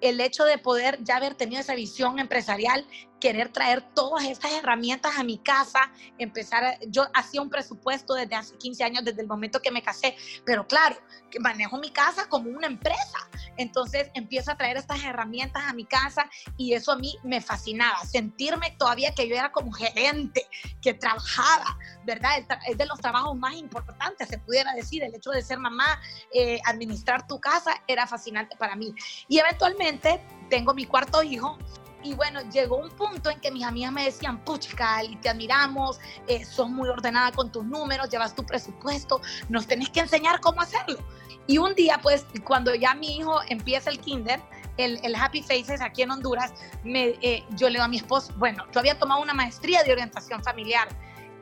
el 0.00 0.20
hecho 0.20 0.44
de 0.44 0.58
poder 0.58 0.98
ya 1.02 1.16
haber 1.16 1.34
tenido 1.34 1.60
esa 1.60 1.74
visión 1.74 2.18
empresarial 2.18 2.86
querer 3.20 3.50
traer 3.50 3.82
todas 3.94 4.24
estas 4.24 4.52
herramientas 4.52 5.18
a 5.18 5.22
mi 5.22 5.38
casa, 5.38 5.92
empezar, 6.18 6.78
yo 6.88 7.04
hacía 7.14 7.42
un 7.42 7.50
presupuesto 7.50 8.14
desde 8.14 8.34
hace 8.34 8.56
15 8.56 8.84
años, 8.84 9.04
desde 9.04 9.20
el 9.20 9.28
momento 9.28 9.60
que 9.60 9.70
me 9.70 9.82
casé, 9.82 10.16
pero 10.44 10.66
claro, 10.66 10.96
que 11.30 11.38
manejo 11.38 11.78
mi 11.78 11.90
casa 11.90 12.28
como 12.28 12.50
una 12.50 12.66
empresa, 12.66 13.18
entonces 13.56 14.10
empiezo 14.14 14.50
a 14.50 14.56
traer 14.56 14.76
estas 14.76 15.04
herramientas 15.04 15.62
a 15.66 15.72
mi 15.72 15.84
casa 15.84 16.28
y 16.56 16.72
eso 16.72 16.92
a 16.92 16.96
mí 16.96 17.16
me 17.22 17.40
fascinaba, 17.40 18.04
sentirme 18.04 18.74
todavía 18.78 19.14
que 19.14 19.28
yo 19.28 19.36
era 19.36 19.52
como 19.52 19.70
gerente, 19.72 20.46
que 20.80 20.94
trabajaba, 20.94 21.78
¿verdad? 22.04 22.44
Es 22.66 22.78
de 22.78 22.86
los 22.86 22.98
trabajos 23.00 23.36
más 23.36 23.54
importantes, 23.54 24.28
se 24.28 24.38
pudiera 24.38 24.72
decir, 24.72 25.02
el 25.02 25.14
hecho 25.14 25.30
de 25.30 25.42
ser 25.42 25.58
mamá, 25.58 26.00
eh, 26.32 26.60
administrar 26.64 27.26
tu 27.26 27.38
casa 27.38 27.82
era 27.86 28.06
fascinante 28.06 28.56
para 28.56 28.76
mí. 28.76 28.94
Y 29.28 29.38
eventualmente 29.38 30.20
tengo 30.48 30.74
mi 30.74 30.86
cuarto 30.86 31.22
hijo 31.22 31.58
y 32.02 32.14
bueno, 32.14 32.40
llegó 32.50 32.76
un 32.76 32.90
punto 32.90 33.30
en 33.30 33.40
que 33.40 33.50
mis 33.50 33.64
amigas 33.64 33.92
me 33.92 34.04
decían, 34.04 34.42
puchica, 34.44 35.00
te 35.20 35.28
admiramos, 35.28 35.98
eh, 36.26 36.44
sos 36.44 36.68
muy 36.68 36.88
ordenada 36.88 37.32
con 37.32 37.50
tus 37.50 37.64
números, 37.64 38.08
llevas 38.10 38.34
tu 38.34 38.44
presupuesto, 38.44 39.20
nos 39.48 39.66
tenés 39.66 39.90
que 39.90 40.00
enseñar 40.00 40.40
cómo 40.40 40.60
hacerlo. 40.60 40.98
Y 41.46 41.58
un 41.58 41.74
día, 41.74 41.98
pues, 42.02 42.26
cuando 42.44 42.74
ya 42.74 42.94
mi 42.94 43.16
hijo 43.16 43.40
empieza 43.48 43.90
el 43.90 43.98
kinder, 43.98 44.40
el, 44.76 45.00
el 45.02 45.14
Happy 45.14 45.42
Faces 45.42 45.80
aquí 45.80 46.02
en 46.02 46.10
Honduras, 46.10 46.52
me, 46.84 47.18
eh, 47.22 47.44
yo 47.50 47.68
le 47.68 47.74
digo 47.74 47.84
a 47.84 47.88
mi 47.88 47.96
esposo, 47.96 48.32
bueno, 48.36 48.64
yo 48.72 48.80
había 48.80 48.98
tomado 48.98 49.20
una 49.20 49.34
maestría 49.34 49.82
de 49.82 49.92
orientación 49.92 50.42
familiar 50.42 50.88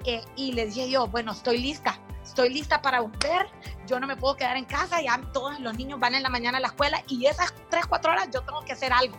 eh, 0.04 0.22
y 0.36 0.52
le 0.52 0.66
dije 0.66 0.90
yo, 0.90 1.06
bueno, 1.08 1.32
estoy 1.32 1.58
lista, 1.58 1.98
estoy 2.22 2.50
lista 2.50 2.80
para 2.80 3.00
volver, 3.00 3.48
yo 3.86 4.00
no 4.00 4.06
me 4.06 4.16
puedo 4.16 4.36
quedar 4.36 4.56
en 4.56 4.64
casa, 4.64 5.00
ya 5.02 5.20
todos 5.32 5.58
los 5.60 5.76
niños 5.76 6.00
van 6.00 6.14
en 6.14 6.22
la 6.22 6.30
mañana 6.30 6.58
a 6.58 6.60
la 6.60 6.68
escuela 6.68 7.02
y 7.08 7.26
esas 7.26 7.54
tres, 7.70 7.86
cuatro 7.86 8.12
horas 8.12 8.28
yo 8.32 8.42
tengo 8.42 8.62
que 8.62 8.72
hacer 8.72 8.92
algo. 8.92 9.16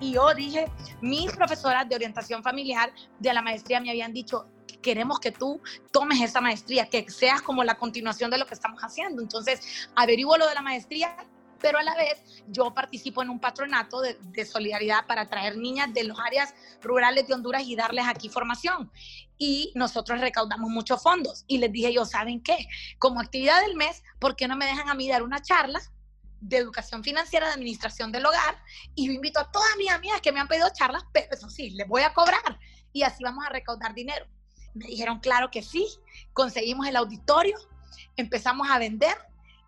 Y 0.00 0.12
yo 0.12 0.32
dije, 0.34 0.66
mis 1.02 1.30
profesoras 1.32 1.88
de 1.88 1.94
orientación 1.94 2.42
familiar 2.42 2.90
de 3.18 3.34
la 3.34 3.42
maestría 3.42 3.80
me 3.80 3.90
habían 3.90 4.14
dicho, 4.14 4.46
queremos 4.80 5.20
que 5.20 5.30
tú 5.30 5.60
tomes 5.92 6.20
esa 6.22 6.40
maestría, 6.40 6.88
que 6.88 7.08
seas 7.10 7.42
como 7.42 7.62
la 7.64 7.76
continuación 7.76 8.30
de 8.30 8.38
lo 8.38 8.46
que 8.46 8.54
estamos 8.54 8.80
haciendo. 8.80 9.20
Entonces, 9.20 9.88
averiguo 9.94 10.38
lo 10.38 10.48
de 10.48 10.54
la 10.54 10.62
maestría, 10.62 11.14
pero 11.60 11.78
a 11.78 11.82
la 11.82 11.94
vez 11.94 12.22
yo 12.48 12.72
participo 12.72 13.22
en 13.22 13.28
un 13.28 13.38
patronato 13.38 14.00
de, 14.00 14.44
solidaridad 14.46 15.06
para 15.06 15.28
traer 15.28 15.58
niñas 15.58 15.92
de 15.92 16.04
las 16.04 16.18
áreas 16.18 16.54
rurales 16.80 17.28
de 17.28 17.34
Honduras 17.34 17.64
y 17.64 17.76
darles 17.76 18.06
aquí 18.06 18.30
formación. 18.30 18.90
Y 19.36 19.72
nosotros 19.74 20.20
recaudamos 20.20 20.70
muchos 20.70 21.02
fondos. 21.02 21.44
Y 21.46 21.58
les 21.58 21.70
dije 21.70 21.92
yo, 21.92 22.06
¿saben 22.06 22.42
qué? 22.42 22.66
Como 22.98 23.20
actividad 23.20 23.60
del 23.60 23.76
mes, 23.76 24.02
¿por 24.18 24.34
qué 24.34 24.48
no 24.48 24.56
me 24.56 24.64
dejan 24.64 24.88
a 24.88 24.94
mí 24.94 25.08
dar 25.08 25.22
una 25.22 25.42
charla 25.42 25.80
de 26.40 26.56
educación 26.56 27.04
financiera, 27.04 27.46
de 27.46 27.54
administración 27.54 28.12
del 28.12 28.26
hogar? 28.26 28.62
Y 28.94 29.06
yo 29.06 29.12
invito 29.12 29.40
a 29.40 29.50
todas 29.50 29.70
mis 29.78 29.90
amigas 29.90 30.20
que 30.20 30.32
me 30.32 30.40
han 30.40 30.48
pedido 30.48 30.68
charlas, 30.72 31.04
pero 31.12 31.28
eso 31.30 31.48
sí, 31.48 31.70
les 31.70 31.86
voy 31.86 32.02
a 32.02 32.12
cobrar. 32.12 32.58
Y 32.92 33.02
así 33.02 33.22
vamos 33.22 33.44
a 33.46 33.50
recaudar 33.50 33.94
dinero. 33.94 34.26
Me 34.74 34.86
dijeron, 34.86 35.20
claro 35.20 35.50
que 35.50 35.62
sí. 35.62 35.86
Conseguimos 36.32 36.86
el 36.86 36.96
auditorio, 36.96 37.56
empezamos 38.16 38.68
a 38.70 38.78
vender 38.78 39.16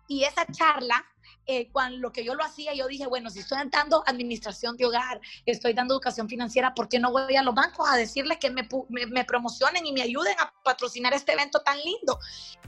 y 0.07 0.23
esa 0.23 0.45
charla 0.45 1.05
eh, 1.45 1.69
cuando 1.71 1.97
lo 1.97 2.11
que 2.11 2.23
yo 2.23 2.35
lo 2.35 2.43
hacía, 2.43 2.73
yo 2.73 2.87
dije, 2.87 3.05
bueno, 3.07 3.29
si 3.29 3.39
estoy 3.39 3.57
dando 3.71 4.03
administración 4.05 4.77
de 4.77 4.85
hogar, 4.85 5.19
estoy 5.45 5.73
dando 5.73 5.93
educación 5.93 6.29
financiera, 6.29 6.73
¿por 6.73 6.87
qué 6.87 6.99
no 6.99 7.11
voy 7.11 7.35
a 7.35 7.43
los 7.43 7.53
bancos 7.53 7.87
a 7.89 7.97
decirles 7.97 8.37
que 8.39 8.49
me, 8.49 8.67
me, 8.89 9.25
promocionen 9.25 9.85
y 9.85 9.91
me 9.91 10.01
ayuden 10.01 10.35
a 10.39 10.53
patrocinar 10.63 11.13
este 11.13 11.33
evento 11.33 11.59
tan 11.59 11.77
lindo? 11.79 12.19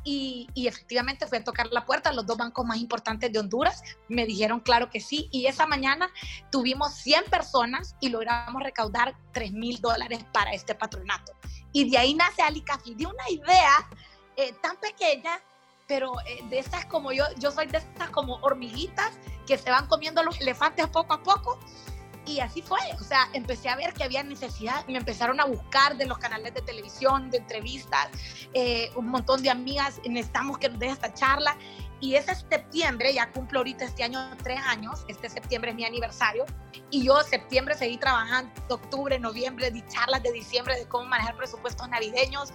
Y, 0.03 0.47
y, 0.53 0.67
efectivamente 0.67 1.25
fui 1.25 1.37
a 1.37 1.43
tocar 1.43 1.67
la 1.71 1.85
puerta 1.85 2.11
los 2.13 2.25
dos 2.25 2.37
bancos 2.37 2.65
más 2.65 2.77
importantes 2.77 3.31
de 3.31 3.39
Honduras, 3.39 3.81
me 4.07 4.25
dijeron 4.25 4.59
claro 4.59 4.89
que 4.89 4.99
sí, 4.99 5.29
y 5.31 5.47
esa 5.47 5.65
mañana 5.65 6.09
tuvimos 6.51 6.93
100 6.95 7.25
personas 7.25 7.95
y 7.99 8.09
logramos 8.09 8.61
recaudar 8.61 9.15
3 9.33 9.51
mil 9.53 9.79
dólares 9.81 10.25
para 10.31 10.51
este 10.51 10.75
patronato. 10.75 11.33
Y 11.71 11.89
de 11.89 11.97
ahí 11.97 12.13
nace 12.13 12.41
Ali 12.41 12.63
de 12.85 13.05
una 13.05 13.29
idea 13.29 13.89
eh, 14.37 14.53
tan 14.61 14.77
pequeña 14.77 15.41
pero 15.87 16.13
eh, 16.25 16.43
de 16.49 16.59
esas 16.59 16.85
como 16.85 17.11
yo, 17.11 17.25
yo 17.37 17.51
soy 17.51 17.67
de 17.67 17.77
estas 17.77 18.09
como 18.09 18.35
hormiguitas 18.41 19.11
que 19.45 19.57
se 19.57 19.69
van 19.69 19.87
comiendo 19.87 20.23
los 20.23 20.39
elefantes 20.41 20.87
poco 20.87 21.13
a 21.13 21.23
poco. 21.23 21.59
Y 22.27 22.39
así 22.39 22.63
fue, 22.63 22.79
o 22.99 23.03
sea, 23.03 23.29
empecé 23.33 23.69
a 23.69 23.75
ver 23.75 23.93
que 23.93 24.03
había 24.03 24.23
necesidad, 24.23 24.83
me 24.87 24.97
empezaron 24.97 25.39
a 25.39 25.45
buscar 25.45 25.95
de 25.95 26.07
los 26.07 26.17
canales 26.17 26.55
de 26.55 26.61
televisión, 26.61 27.29
de 27.29 27.37
entrevistas, 27.37 28.09
eh, 28.55 28.89
un 28.95 29.09
montón 29.09 29.43
de 29.43 29.51
amigas, 29.51 30.01
necesitamos 30.03 30.57
que 30.57 30.69
nos 30.69 30.79
dé 30.79 30.87
esta 30.87 31.13
charla. 31.13 31.55
Y 32.01 32.15
ese 32.15 32.33
septiembre, 32.33 33.13
ya 33.13 33.31
cumplo 33.31 33.59
ahorita 33.59 33.85
este 33.85 34.03
año 34.03 34.19
tres 34.43 34.59
años, 34.65 35.05
este 35.07 35.29
septiembre 35.29 35.69
es 35.69 35.75
mi 35.75 35.85
aniversario, 35.85 36.45
y 36.89 37.03
yo 37.03 37.21
septiembre 37.21 37.75
seguí 37.75 37.97
trabajando, 37.97 38.51
octubre, 38.69 39.17
noviembre, 39.19 39.69
di 39.69 39.83
charlas 39.87 40.23
de 40.23 40.31
diciembre 40.31 40.77
de 40.77 40.87
cómo 40.87 41.05
manejar 41.05 41.37
presupuestos 41.37 41.87
navideños, 41.89 42.51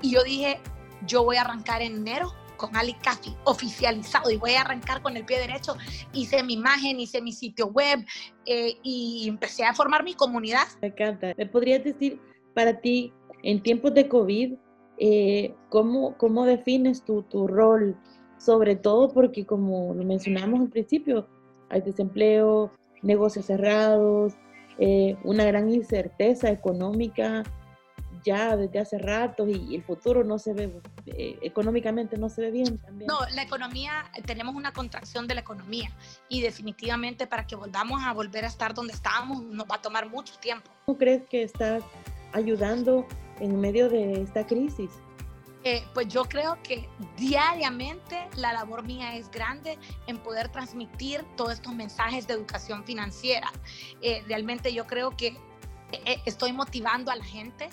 y 0.00 0.10
yo 0.10 0.24
dije, 0.24 0.60
yo 1.02 1.22
voy 1.22 1.36
a 1.36 1.42
arrancar 1.42 1.82
en 1.82 1.96
enero 1.96 2.32
con 2.62 2.76
Ali 2.76 2.94
Café 2.94 3.30
oficializado 3.44 4.30
y 4.30 4.36
voy 4.36 4.52
a 4.52 4.60
arrancar 4.60 5.02
con 5.02 5.16
el 5.16 5.24
pie 5.24 5.40
derecho. 5.40 5.74
Hice 6.12 6.44
mi 6.44 6.54
imagen, 6.54 7.00
hice 7.00 7.20
mi 7.20 7.32
sitio 7.32 7.66
web 7.66 7.98
eh, 8.46 8.74
y 8.84 9.26
empecé 9.28 9.64
a 9.64 9.74
formar 9.74 10.04
mi 10.04 10.14
comunidad. 10.14 10.68
Me 10.80 10.88
encanta. 10.88 11.34
¿Me 11.36 11.46
podrías 11.46 11.82
decir 11.82 12.20
para 12.54 12.80
ti, 12.80 13.12
en 13.42 13.60
tiempos 13.62 13.94
de 13.94 14.08
COVID, 14.08 14.54
eh, 14.98 15.54
¿cómo, 15.70 16.16
¿cómo, 16.18 16.44
defines 16.44 17.04
tu, 17.04 17.22
tu 17.24 17.48
rol? 17.48 17.96
Sobre 18.38 18.76
todo 18.76 19.08
porque, 19.08 19.44
como 19.44 19.92
lo 19.94 20.04
mencionamos 20.04 20.60
al 20.60 20.68
principio, 20.68 21.26
hay 21.68 21.80
desempleo, 21.80 22.70
negocios 23.02 23.46
cerrados, 23.46 24.34
eh, 24.78 25.16
una 25.24 25.44
gran 25.44 25.68
incerteza 25.68 26.50
económica 26.50 27.42
ya 28.24 28.56
desde 28.56 28.78
hace 28.78 28.98
rato 28.98 29.46
y 29.48 29.74
el 29.74 29.82
futuro 29.82 30.24
no 30.24 30.38
se 30.38 30.52
ve, 30.52 30.80
eh, 31.06 31.38
económicamente 31.42 32.16
no 32.16 32.28
se 32.28 32.42
ve 32.42 32.50
bien 32.50 32.78
también. 32.78 33.08
No, 33.08 33.18
la 33.34 33.42
economía, 33.42 34.10
tenemos 34.26 34.54
una 34.54 34.72
contracción 34.72 35.26
de 35.26 35.34
la 35.34 35.40
economía 35.40 35.90
y 36.28 36.40
definitivamente 36.40 37.26
para 37.26 37.46
que 37.46 37.56
volvamos 37.56 38.02
a 38.04 38.12
volver 38.12 38.44
a 38.44 38.48
estar 38.48 38.74
donde 38.74 38.92
estábamos 38.92 39.42
nos 39.42 39.66
va 39.66 39.76
a 39.76 39.82
tomar 39.82 40.08
mucho 40.08 40.34
tiempo. 40.38 40.70
¿Cómo 40.86 40.98
crees 40.98 41.22
que 41.28 41.42
estás 41.42 41.82
ayudando 42.32 43.06
en 43.40 43.60
medio 43.60 43.88
de 43.88 44.22
esta 44.22 44.46
crisis? 44.46 44.90
Eh, 45.64 45.84
pues 45.94 46.08
yo 46.08 46.24
creo 46.24 46.58
que 46.64 46.88
diariamente 47.16 48.28
la 48.36 48.52
labor 48.52 48.82
mía 48.82 49.16
es 49.16 49.30
grande 49.30 49.78
en 50.08 50.18
poder 50.18 50.48
transmitir 50.48 51.24
todos 51.36 51.52
estos 51.52 51.72
mensajes 51.72 52.26
de 52.26 52.34
educación 52.34 52.84
financiera. 52.84 53.52
Eh, 54.00 54.24
realmente 54.26 54.74
yo 54.74 54.86
creo 54.88 55.16
que 55.16 55.36
estoy 56.24 56.52
motivando 56.52 57.10
a 57.10 57.16
la 57.16 57.24
gente, 57.24 57.68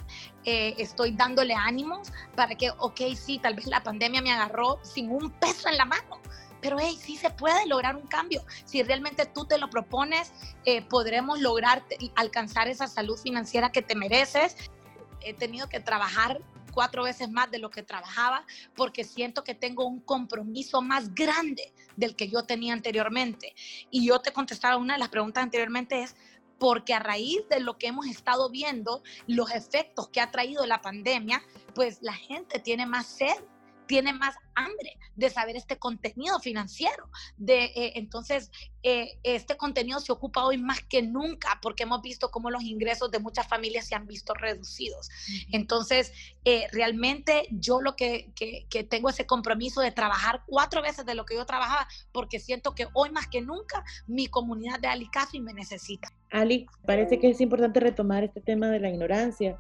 eh, 0.45 0.75
estoy 0.77 1.11
dándole 1.11 1.53
ánimos 1.53 2.11
para 2.35 2.55
que, 2.55 2.71
ok, 2.71 3.01
sí, 3.15 3.39
tal 3.39 3.55
vez 3.55 3.67
la 3.67 3.83
pandemia 3.83 4.21
me 4.21 4.31
agarró 4.31 4.79
sin 4.83 5.11
un 5.11 5.29
peso 5.31 5.69
en 5.69 5.77
la 5.77 5.85
mano, 5.85 6.21
pero 6.61 6.77
hey, 6.79 6.97
sí 7.01 7.15
se 7.15 7.29
puede 7.29 7.65
lograr 7.67 7.95
un 7.95 8.07
cambio. 8.07 8.43
Si 8.65 8.83
realmente 8.83 9.25
tú 9.25 9.45
te 9.45 9.57
lo 9.57 9.69
propones, 9.69 10.33
eh, 10.65 10.81
podremos 10.81 11.39
lograr 11.39 11.85
alcanzar 12.15 12.67
esa 12.67 12.87
salud 12.87 13.17
financiera 13.17 13.71
que 13.71 13.81
te 13.81 13.95
mereces. 13.95 14.55
He 15.21 15.33
tenido 15.33 15.67
que 15.69 15.79
trabajar 15.79 16.41
cuatro 16.69 17.03
veces 17.03 17.29
más 17.29 17.49
de 17.51 17.59
lo 17.59 17.69
que 17.69 17.83
trabajaba 17.83 18.45
porque 18.75 19.03
siento 19.03 19.43
que 19.43 19.55
tengo 19.55 19.85
un 19.85 19.99
compromiso 19.99 20.81
más 20.81 21.13
grande 21.13 21.73
del 21.95 22.15
que 22.15 22.29
yo 22.29 22.43
tenía 22.43 22.73
anteriormente. 22.73 23.53
Y 23.89 24.07
yo 24.07 24.19
te 24.19 24.31
contestaba 24.31 24.77
una 24.77 24.93
de 24.93 24.99
las 24.99 25.09
preguntas 25.09 25.43
anteriormente 25.43 26.03
es, 26.03 26.15
porque 26.59 26.93
a 26.93 26.99
raíz 26.99 27.47
de 27.49 27.59
lo 27.59 27.77
que 27.77 27.87
hemos 27.87 28.05
estado 28.07 28.49
viendo, 28.49 29.01
los 29.27 29.51
efectos 29.51 30.09
que 30.09 30.21
ha 30.21 30.31
traído 30.31 30.65
la 30.65 30.81
pandemia, 30.81 31.41
pues 31.73 31.99
la 32.01 32.13
gente 32.13 32.59
tiene 32.59 32.85
más 32.85 33.07
sed 33.07 33.37
tiene 33.89 34.13
más 34.13 34.35
hambre 34.53 34.99
de 35.15 35.31
saber 35.31 35.55
este 35.55 35.79
contenido 35.79 36.39
financiero. 36.39 37.09
De, 37.37 37.65
eh, 37.65 37.93
entonces, 37.95 38.51
eh, 38.83 39.17
este 39.23 39.57
contenido 39.57 39.99
se 39.99 40.11
ocupa 40.11 40.45
hoy 40.45 40.59
más 40.59 40.81
que 40.81 41.01
nunca 41.01 41.57
porque 41.59 41.83
hemos 41.83 42.03
visto 42.03 42.29
cómo 42.29 42.51
los 42.51 42.61
ingresos 42.61 43.09
de 43.09 43.17
muchas 43.17 43.47
familias 43.47 43.87
se 43.87 43.95
han 43.95 44.05
visto 44.05 44.35
reducidos. 44.35 45.09
Entonces, 45.51 46.13
eh, 46.45 46.67
realmente 46.71 47.47
yo 47.49 47.81
lo 47.81 47.95
que, 47.95 48.31
que, 48.35 48.67
que, 48.69 48.83
tengo 48.83 49.09
ese 49.09 49.25
compromiso 49.25 49.81
de 49.81 49.91
trabajar 49.91 50.43
cuatro 50.45 50.83
veces 50.83 51.03
de 51.07 51.15
lo 51.15 51.25
que 51.25 51.33
yo 51.33 51.47
trabajaba 51.47 51.87
porque 52.11 52.39
siento 52.39 52.75
que 52.75 52.87
hoy 52.93 53.09
más 53.09 53.25
que 53.25 53.41
nunca 53.41 53.83
mi 54.05 54.27
comunidad 54.27 54.79
de 54.79 54.87
Alicafi 54.87 55.39
me 55.41 55.53
necesita. 55.53 56.13
Ali, 56.29 56.67
parece 56.85 57.17
que 57.17 57.31
es 57.31 57.41
importante 57.41 57.79
retomar 57.79 58.23
este 58.23 58.39
tema 58.39 58.67
de 58.67 58.79
la 58.79 58.89
ignorancia 58.89 59.57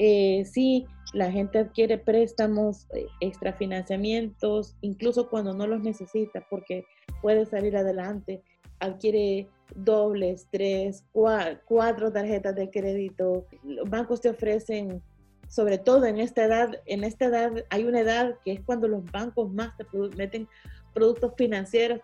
eh, 0.00 0.44
sí, 0.44 0.86
la 1.12 1.32
gente 1.32 1.58
adquiere 1.58 1.98
préstamos, 1.98 2.86
eh, 2.94 3.08
extrafinanciamientos, 3.20 4.76
incluso 4.80 5.28
cuando 5.28 5.54
no 5.54 5.66
los 5.66 5.80
necesita, 5.80 6.46
porque 6.48 6.84
puede 7.20 7.46
salir 7.46 7.76
adelante, 7.76 8.40
adquiere 8.78 9.48
dobles, 9.74 10.46
tres, 10.52 11.04
cuatro 11.10 12.12
tarjetas 12.12 12.54
de 12.54 12.70
crédito. 12.70 13.44
Los 13.64 13.90
bancos 13.90 14.20
te 14.20 14.28
ofrecen, 14.28 15.02
sobre 15.48 15.78
todo 15.78 16.06
en 16.06 16.20
esta 16.20 16.44
edad, 16.44 16.80
en 16.86 17.02
esta 17.02 17.24
edad 17.24 17.64
hay 17.70 17.82
una 17.82 18.00
edad 18.00 18.36
que 18.44 18.52
es 18.52 18.60
cuando 18.60 18.86
los 18.86 19.04
bancos 19.10 19.52
más 19.52 19.76
te 19.76 19.84
meten 20.16 20.46
productos 20.94 21.32
financieros 21.36 22.00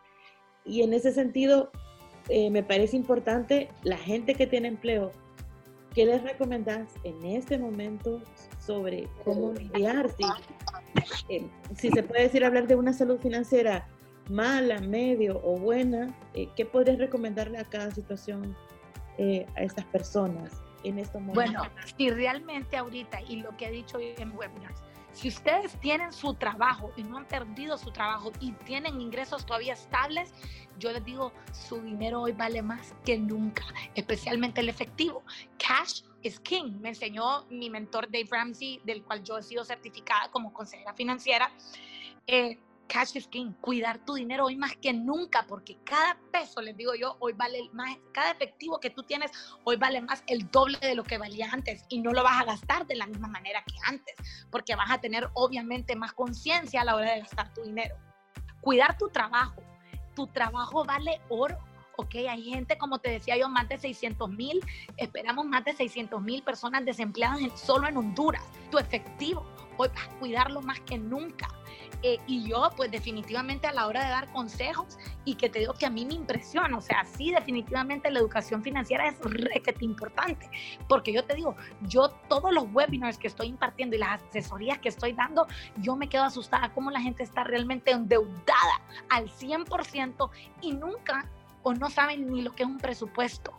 y 0.65 0.83
en 0.83 0.95
ese 0.95 1.13
sentido 1.13 1.71
eh, 2.29 2.51
me 2.51 2.65
parece 2.65 2.97
importante 2.97 3.69
la 3.85 3.99
gente 3.99 4.35
que 4.35 4.49
tiene 4.49 4.67
empleo 4.67 5.13
¿Qué 5.95 6.05
les 6.05 6.23
recomendás 6.25 6.89
en 7.05 7.25
este 7.25 7.57
momento 7.57 8.21
sobre 8.59 9.09
cómo 9.25 9.53
lidiar? 9.53 10.11
Si, 10.11 10.25
eh, 11.29 11.49
si 11.77 11.91
se 11.91 12.03
puede 12.03 12.25
decir 12.25 12.45
hablar 12.45 12.67
de 12.67 12.75
una 12.75 12.93
salud 12.93 13.21
financiera 13.21 13.87
mala, 14.29 14.81
medio 14.81 15.41
o 15.45 15.57
buena, 15.57 16.13
eh, 16.35 16.49
¿qué 16.57 16.67
podrías 16.67 16.99
recomendarle 16.99 17.59
a 17.59 17.65
cada 17.65 17.93
situación 17.93 18.57
eh, 19.19 19.47
a 19.57 19.63
estas 19.63 19.85
personas 19.87 20.61
en 20.83 20.99
estos 20.99 21.23
momentos? 21.23 21.55
Bueno, 21.55 21.71
si 21.97 22.11
realmente 22.11 22.77
ahorita, 22.77 23.23
y 23.23 23.37
lo 23.37 23.57
que 23.57 23.67
he 23.67 23.71
dicho 23.71 23.99
en 24.01 24.37
webinars, 24.37 24.83
si 25.15 25.29
ustedes 25.29 25.79
tienen 25.81 26.13
su 26.13 26.35
trabajo 26.35 26.93
y 26.97 27.05
no 27.05 27.19
han 27.19 27.27
perdido 27.27 27.79
su 27.79 27.91
trabajo 27.91 28.33
y 28.41 28.53
tienen 28.53 29.01
ingresos 29.01 29.47
todavía 29.47 29.73
estables, 29.73 30.35
yo 30.79 30.93
les 30.93 31.05
digo, 31.05 31.33
su 31.53 31.81
dinero 31.81 32.23
hoy 32.23 32.33
vale 32.33 32.63
más 32.63 32.95
que 33.05 33.17
nunca, 33.17 33.65
especialmente 33.95 34.61
el 34.61 34.69
efectivo. 34.69 35.23
Cash 35.57 36.03
is 36.23 36.41
king. 36.41 36.81
Me 36.81 36.91
enseñó 36.91 37.47
mi 37.49 37.71
mentor 37.71 38.11
Dave 38.11 38.27
Ramsey, 38.29 38.81
del 38.85 39.05
cual 39.05 39.23
yo 39.23 39.39
he 39.39 39.43
sido 39.43 39.65
certificada 39.65 40.31
como 40.31 40.53
consejera 40.53 40.93
financiera. 40.95 41.51
Eh, 42.27 42.59
cash 42.89 43.17
is 43.17 43.27
king, 43.29 43.53
cuidar 43.61 43.99
tu 44.05 44.15
dinero 44.15 44.47
hoy 44.47 44.57
más 44.57 44.77
que 44.77 44.93
nunca, 44.93 45.45
porque 45.47 45.79
cada 45.85 46.19
peso, 46.33 46.61
les 46.61 46.77
digo 46.77 46.95
yo, 46.95 47.17
hoy 47.21 47.33
vale 47.33 47.69
más, 47.73 47.97
cada 48.13 48.31
efectivo 48.31 48.79
que 48.81 48.91
tú 48.91 49.03
tienes, 49.03 49.31
hoy 49.65 49.77
vale 49.77 50.01
más 50.01 50.23
el 50.27 50.51
doble 50.51 50.79
de 50.79 50.95
lo 50.95 51.05
que 51.05 51.19
valía 51.19 51.49
antes 51.53 51.85
y 51.89 52.01
no 52.01 52.13
lo 52.13 52.23
vas 52.23 52.41
a 52.41 52.45
gastar 52.45 52.87
de 52.87 52.97
la 52.97 53.07
misma 53.07 53.29
manera 53.29 53.63
que 53.67 53.75
antes, 53.87 54.15
porque 54.51 54.77
vas 54.77 54.91
a 54.91 55.01
tener 55.01 55.29
obviamente 55.35 55.97
más 55.97 56.13
conciencia 56.13 56.83
a 56.83 56.85
la 56.85 56.97
hora 56.97 57.13
de 57.13 57.21
gastar 57.21 57.53
tu 57.55 57.63
dinero. 57.63 57.97
Cuidar 58.61 58.97
tu 58.97 59.09
trabajo, 59.09 59.63
tu 60.15 60.27
trabajo 60.29 60.85
vale 60.85 61.21
oro. 61.29 61.59
¿ok? 61.97 62.15
Hay 62.29 62.43
gente, 62.43 62.77
como 62.77 62.99
te 62.99 63.11
decía 63.11 63.37
yo, 63.37 63.49
más 63.49 63.69
de 63.69 63.79
600 63.79 64.29
mil, 64.31 64.61
esperamos 64.97 65.47
más 65.47 65.65
de 65.65 65.75
600 65.75 66.21
mil 66.23 66.43
personas 66.43 66.85
desempleadas 66.85 67.41
solo 67.55 67.89
en 67.89 67.97
Honduras. 67.97 68.43
Tu 68.71 68.79
efectivo, 68.79 69.45
hoy 69.77 69.89
vas 69.89 70.09
a 70.09 70.19
cuidarlo 70.19 70.61
más 70.61 70.81
que 70.81 70.99
nunca. 70.99 71.49
Eh, 72.03 72.19
y 72.27 72.49
yo, 72.49 72.71
pues 72.77 72.91
definitivamente 72.91 73.67
a 73.67 73.73
la 73.73 73.87
hora 73.87 74.05
de 74.05 74.11
dar 74.11 74.31
consejos 74.33 74.99
y 75.25 75.35
que 75.35 75.49
te 75.49 75.61
digo 75.61 75.75
que 75.75 75.87
a 75.87 75.91
mí 75.91 76.05
me 76.05 76.15
impresiona, 76.15 76.77
o 76.77 76.81
sea, 76.81 77.05
sí, 77.05 77.31
definitivamente 77.31 78.11
la 78.11 78.21
educación 78.21 78.63
financiera 78.63 79.09
es 79.09 79.19
requete 79.21 79.85
importante, 79.85 80.51
porque 80.89 81.13
yo 81.13 81.25
te 81.25 81.35
digo, 81.35 81.57
yo 81.83 82.11
todos 82.29 82.53
los 82.53 82.65
webinars 82.73 83.19
que 83.19 83.27
estoy 83.27 83.49
impartiendo 83.49 83.97
y 83.97 83.99
las 84.01 84.23
asesorías 84.23 84.79
que 84.79 84.89
estoy 84.89 85.13
dando, 85.13 85.47
yo 85.79 85.97
me 85.97 86.09
quedo 86.09 86.25
asustada 86.25 86.73
cómo 86.73 86.91
la 86.91 87.01
gente 87.01 87.23
está 87.23 87.45
realmente 87.45 87.91
endeudada 87.91 88.81
al 89.09 89.29
100% 89.29 90.31
y 90.61 90.73
nunca 90.73 91.29
o 91.63 91.73
no 91.75 91.91
saben 91.91 92.31
ni 92.31 92.43
lo 92.43 92.55
que 92.55 92.63
es 92.63 92.69
un 92.69 92.79
presupuesto. 92.79 93.57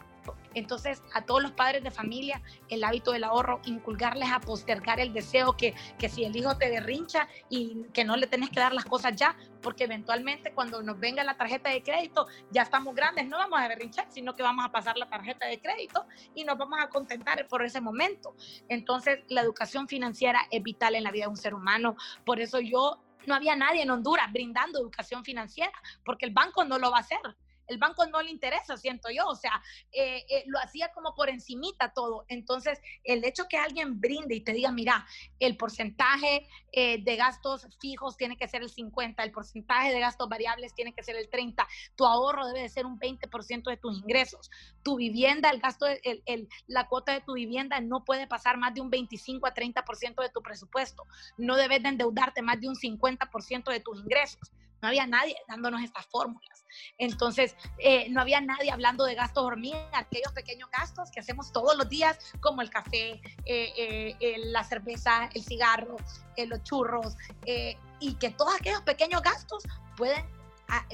Entonces, 0.56 1.04
a 1.14 1.26
todos 1.26 1.44
los 1.44 1.52
padres 1.52 1.84
de 1.84 1.92
familia, 1.92 2.42
el 2.70 2.84
hábito 2.84 3.12
del 3.12 3.24
ahorro, 3.24 3.62
inculcarles 3.66 4.32
a 4.32 4.40
postergar 4.40 5.00
el 5.00 5.14
deseo 5.14 5.56
que, 5.56 5.76
que 6.00 6.10
si 6.10 6.24
el 6.24 6.36
hijo 6.36 6.58
te 6.58 6.70
derrincha 6.70 7.28
y 7.50 7.84
que 7.94 8.04
no 8.04 8.16
le 8.16 8.28
tenés 8.28 8.50
que 8.50 8.60
dar 8.60 8.74
las 8.74 8.86
cosas 8.86 9.16
ya, 9.16 9.38
porque 9.62 9.84
eventualmente 9.84 10.54
cuando 10.54 10.82
nos 10.82 11.00
venga 11.00 11.24
la 11.24 11.38
tarjeta 11.38 11.70
de 11.70 11.84
crédito, 11.84 12.28
ya 12.52 12.64
estamos 12.64 12.96
grandes, 12.96 13.28
no 13.28 13.38
vamos 13.38 13.60
a 13.60 13.68
derrinchar, 13.68 14.08
sino 14.10 14.36
que 14.36 14.44
vamos 14.44 14.66
a 14.66 14.72
pasar 14.72 14.98
la 14.98 15.10
tarjeta 15.10 15.46
de 15.46 15.60
crédito 15.60 16.06
y 16.34 16.44
nos 16.44 16.58
vamos 16.58 16.80
a 16.82 16.90
contentar 16.90 17.48
por 17.48 17.64
ese 17.64 17.82
momento. 17.82 18.36
Entonces, 18.70 19.20
la 19.28 19.42
educación 19.42 19.88
financiera 19.88 20.42
es 20.52 20.64
vital 20.64 20.96
en 20.96 21.04
la 21.04 21.12
vida 21.12 21.26
de 21.26 21.30
un 21.30 21.38
ser 21.38 21.54
humano. 21.54 21.96
Por 22.26 22.40
eso 22.40 22.60
yo 22.60 23.02
no 23.26 23.36
había 23.36 23.56
nadie 23.56 23.82
en 23.82 23.90
Honduras 23.90 24.32
brindando 24.32 24.80
educación 24.80 25.24
financiera, 25.24 25.74
porque 26.04 26.26
el 26.26 26.32
banco 26.32 26.64
no 26.64 26.78
lo 26.78 26.92
va 26.92 26.98
a 26.98 27.02
hacer 27.02 27.20
el 27.68 27.78
banco 27.78 28.06
no 28.08 28.22
le 28.22 28.32
interesa, 28.32 28.78
siento 28.78 29.10
yo, 29.10 29.28
o 29.28 29.36
sea, 29.36 29.62
eh, 29.92 30.26
eh, 30.30 30.44
lo 30.48 30.60
hacía 30.60 30.92
como 30.94 31.16
por 31.16 31.30
encimita 31.30 31.94
todo. 31.94 32.26
Entonces, 32.28 32.80
el 33.04 33.24
hecho 33.24 33.46
que 33.50 33.58
alguien 33.58 34.00
brinde 34.00 34.36
y 34.36 34.42
te 34.42 34.54
diga, 34.54 34.72
mira, 34.72 35.06
el 35.40 35.58
porcentaje 35.58 36.48
eh, 36.72 37.02
de 37.04 37.16
gastos 37.16 37.68
fijos 37.80 38.18
tiene 38.18 38.38
que 38.38 38.48
ser 38.48 38.62
el 38.62 38.70
50, 38.70 39.24
el 39.24 39.32
porcentaje 39.32 39.92
de 39.92 40.00
gastos 40.00 40.30
variables 40.30 40.74
tiene 40.74 40.94
que 40.94 41.04
ser 41.04 41.16
el 41.16 41.30
30, 41.30 41.68
tu 41.96 42.06
ahorro 42.06 42.48
debe 42.48 42.62
de 42.62 42.70
ser 42.70 42.86
un 42.86 43.00
20% 43.00 43.70
de 43.70 43.78
tus 43.78 44.00
ingresos, 44.00 44.50
tu 44.84 44.96
vivienda, 44.96 45.50
el 45.50 45.60
gasto, 45.60 45.86
la 46.68 46.88
cuota 46.88 47.14
de 47.14 47.22
tu 47.22 47.34
vivienda 47.34 47.80
no 47.82 48.04
puede 48.04 48.28
pasar 48.28 48.58
más 48.58 48.74
de 48.74 48.82
un 48.82 48.90
25 48.90 49.48
a 49.48 49.54
30% 49.54 50.22
de 50.22 50.30
tu 50.30 50.42
presupuesto, 50.42 51.06
no 51.38 51.56
debes 51.56 51.82
de 51.84 51.90
endeudarte 51.90 52.42
más 52.42 52.60
de 52.60 52.70
un 52.70 52.76
50% 52.76 53.72
de 53.72 53.80
tus 53.80 54.00
ingresos. 54.00 54.52
No 54.86 54.90
había 54.90 55.08
nadie 55.08 55.36
dándonos 55.48 55.82
estas 55.82 56.06
fórmulas. 56.06 56.64
Entonces, 57.00 57.56
eh, 57.80 58.08
no 58.12 58.22
había 58.22 58.40
nadie 58.40 58.70
hablando 58.70 59.04
de 59.06 59.16
gastos 59.16 59.44
hormiga, 59.44 59.90
aquellos 59.94 60.32
pequeños 60.32 60.70
gastos 60.70 61.10
que 61.10 61.20
hacemos 61.20 61.52
todos 61.52 61.76
los 61.76 61.90
días, 61.90 62.20
como 62.40 62.62
el 62.62 62.70
café, 62.70 63.20
eh, 63.46 64.16
eh, 64.20 64.36
la 64.44 64.64
cerveza, 64.64 65.28
el 65.34 65.44
cigarro, 65.44 65.96
los 66.38 66.62
churros, 66.62 67.18
y 68.00 68.14
que 68.14 68.30
todos 68.30 68.54
aquellos 68.54 68.82
pequeños 68.82 69.24
gastos 69.24 69.64
pueden 69.98 70.24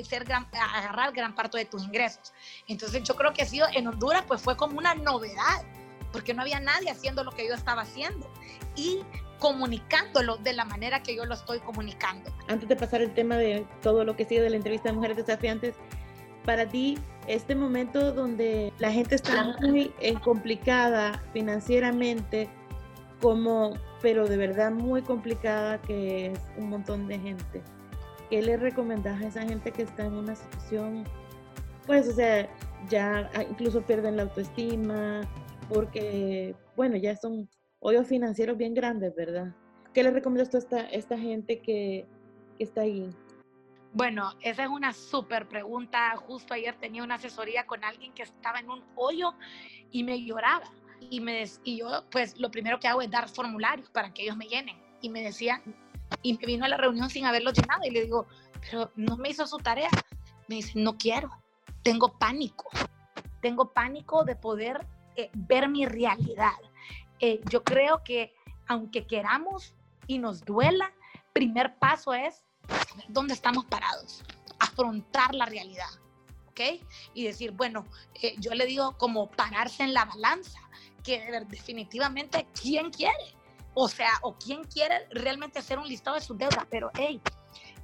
ser 0.07 0.25
agarrar 0.31 1.11
gran 1.11 1.35
parte 1.35 1.57
de 1.57 1.65
tus 1.65 1.83
ingresos. 1.83 2.31
Entonces, 2.69 3.03
yo 3.03 3.17
creo 3.17 3.33
que 3.33 3.41
ha 3.41 3.45
sido 3.45 3.67
en 3.73 3.89
Honduras, 3.89 4.23
pues 4.25 4.41
fue 4.41 4.55
como 4.55 4.77
una 4.77 4.95
novedad, 4.95 5.65
porque 6.13 6.33
no 6.33 6.43
había 6.43 6.61
nadie 6.61 6.89
haciendo 6.91 7.25
lo 7.25 7.31
que 7.31 7.45
yo 7.45 7.55
estaba 7.55 7.81
haciendo. 7.81 8.31
Y 8.77 9.03
comunicándolo 9.41 10.37
de 10.37 10.53
la 10.53 10.63
manera 10.63 11.01
que 11.01 11.15
yo 11.15 11.25
lo 11.25 11.33
estoy 11.33 11.59
comunicando. 11.59 12.31
Antes 12.47 12.69
de 12.69 12.75
pasar 12.75 13.01
el 13.01 13.13
tema 13.13 13.35
de 13.35 13.65
todo 13.81 14.05
lo 14.05 14.15
que 14.15 14.23
sigue 14.23 14.41
de 14.41 14.51
la 14.51 14.55
entrevista 14.55 14.89
de 14.89 14.95
Mujeres 14.95 15.17
Desafiantes, 15.17 15.75
para 16.45 16.67
ti, 16.67 16.97
este 17.27 17.55
momento 17.55 18.13
donde 18.13 18.71
la 18.77 18.91
gente 18.91 19.15
está 19.15 19.57
muy 19.59 19.91
complicada 20.23 21.23
financieramente, 21.33 22.49
como, 23.19 23.73
pero 24.01 24.27
de 24.27 24.37
verdad 24.37 24.71
muy 24.71 25.01
complicada, 25.01 25.81
que 25.81 26.27
es 26.27 26.39
un 26.57 26.69
montón 26.69 27.07
de 27.07 27.19
gente, 27.19 27.63
¿qué 28.29 28.41
le 28.41 28.57
recomendás 28.57 29.21
a 29.21 29.27
esa 29.27 29.41
gente 29.41 29.71
que 29.71 29.81
está 29.81 30.05
en 30.05 30.13
una 30.13 30.35
situación, 30.35 31.03
pues, 31.87 32.07
o 32.07 32.13
sea, 32.13 32.47
ya 32.89 33.29
incluso 33.49 33.81
pierden 33.81 34.17
la 34.17 34.23
autoestima, 34.23 35.21
porque, 35.67 36.55
bueno, 36.75 36.95
ya 36.95 37.15
son 37.15 37.49
hoyos 37.81 38.07
financieros 38.07 38.57
bien 38.57 38.73
grandes, 38.73 39.13
¿verdad? 39.15 39.53
¿Qué 39.93 40.03
le 40.03 40.11
recomiendas 40.11 40.49
tú 40.49 40.57
a 40.57 40.59
esta, 40.59 40.79
esta 40.89 41.17
gente 41.17 41.59
que, 41.59 42.05
que 42.57 42.63
está 42.63 42.81
ahí? 42.81 43.09
Bueno, 43.93 44.31
esa 44.41 44.63
es 44.63 44.69
una 44.69 44.93
súper 44.93 45.49
pregunta. 45.49 46.15
Justo 46.15 46.53
ayer 46.53 46.75
tenía 46.79 47.03
una 47.03 47.15
asesoría 47.15 47.65
con 47.65 47.83
alguien 47.83 48.13
que 48.13 48.23
estaba 48.23 48.59
en 48.59 48.69
un 48.69 48.81
hoyo 48.95 49.33
y 49.91 50.03
me 50.03 50.23
lloraba. 50.23 50.71
Y, 51.09 51.19
me, 51.19 51.43
y 51.63 51.79
yo, 51.79 52.05
pues, 52.09 52.39
lo 52.39 52.51
primero 52.51 52.79
que 52.79 52.87
hago 52.87 53.01
es 53.01 53.11
dar 53.11 53.27
formularios 53.27 53.89
para 53.89 54.13
que 54.13 54.23
ellos 54.23 54.37
me 54.37 54.45
llenen. 54.45 54.77
Y 55.01 55.09
me 55.09 55.21
decían, 55.21 55.61
y 56.21 56.37
me 56.37 56.45
vino 56.45 56.63
a 56.63 56.69
la 56.69 56.77
reunión 56.77 57.09
sin 57.09 57.25
haberlo 57.25 57.51
llenado. 57.51 57.83
Y 57.83 57.89
le 57.89 58.03
digo, 58.03 58.27
pero 58.61 58.91
no 58.95 59.17
me 59.17 59.29
hizo 59.29 59.45
su 59.45 59.57
tarea. 59.57 59.89
Me 60.47 60.55
dice, 60.55 60.73
no 60.75 60.97
quiero, 60.97 61.29
tengo 61.83 62.17
pánico. 62.17 62.69
Tengo 63.41 63.73
pánico 63.73 64.23
de 64.23 64.35
poder 64.35 64.85
eh, 65.17 65.31
ver 65.33 65.67
mi 65.67 65.85
realidad. 65.85 66.53
Eh, 67.21 67.39
yo 67.49 67.63
creo 67.63 68.03
que 68.03 68.33
aunque 68.67 69.05
queramos 69.05 69.75
y 70.07 70.17
nos 70.17 70.43
duela, 70.43 70.91
primer 71.33 71.77
paso 71.77 72.13
es 72.13 72.43
saber 72.67 73.05
dónde 73.09 73.35
estamos 73.35 73.65
parados, 73.65 74.23
afrontar 74.59 75.35
la 75.35 75.45
realidad, 75.45 75.89
¿ok? 76.47 76.61
Y 77.13 77.23
decir, 77.23 77.51
bueno, 77.51 77.85
eh, 78.21 78.33
yo 78.39 78.55
le 78.55 78.65
digo 78.65 78.97
como 78.97 79.29
pararse 79.29 79.83
en 79.83 79.93
la 79.93 80.05
balanza, 80.05 80.59
que 81.03 81.21
definitivamente, 81.47 82.47
¿quién 82.59 82.89
quiere? 82.89 83.35
O 83.75 83.87
sea, 83.87 84.11
o 84.23 84.35
quién 84.35 84.63
quiere 84.63 85.07
realmente 85.11 85.59
hacer 85.59 85.77
un 85.77 85.87
listado 85.87 86.15
de 86.15 86.21
sus 86.23 86.37
deudas, 86.37 86.65
pero 86.69 86.89
hey, 86.95 87.21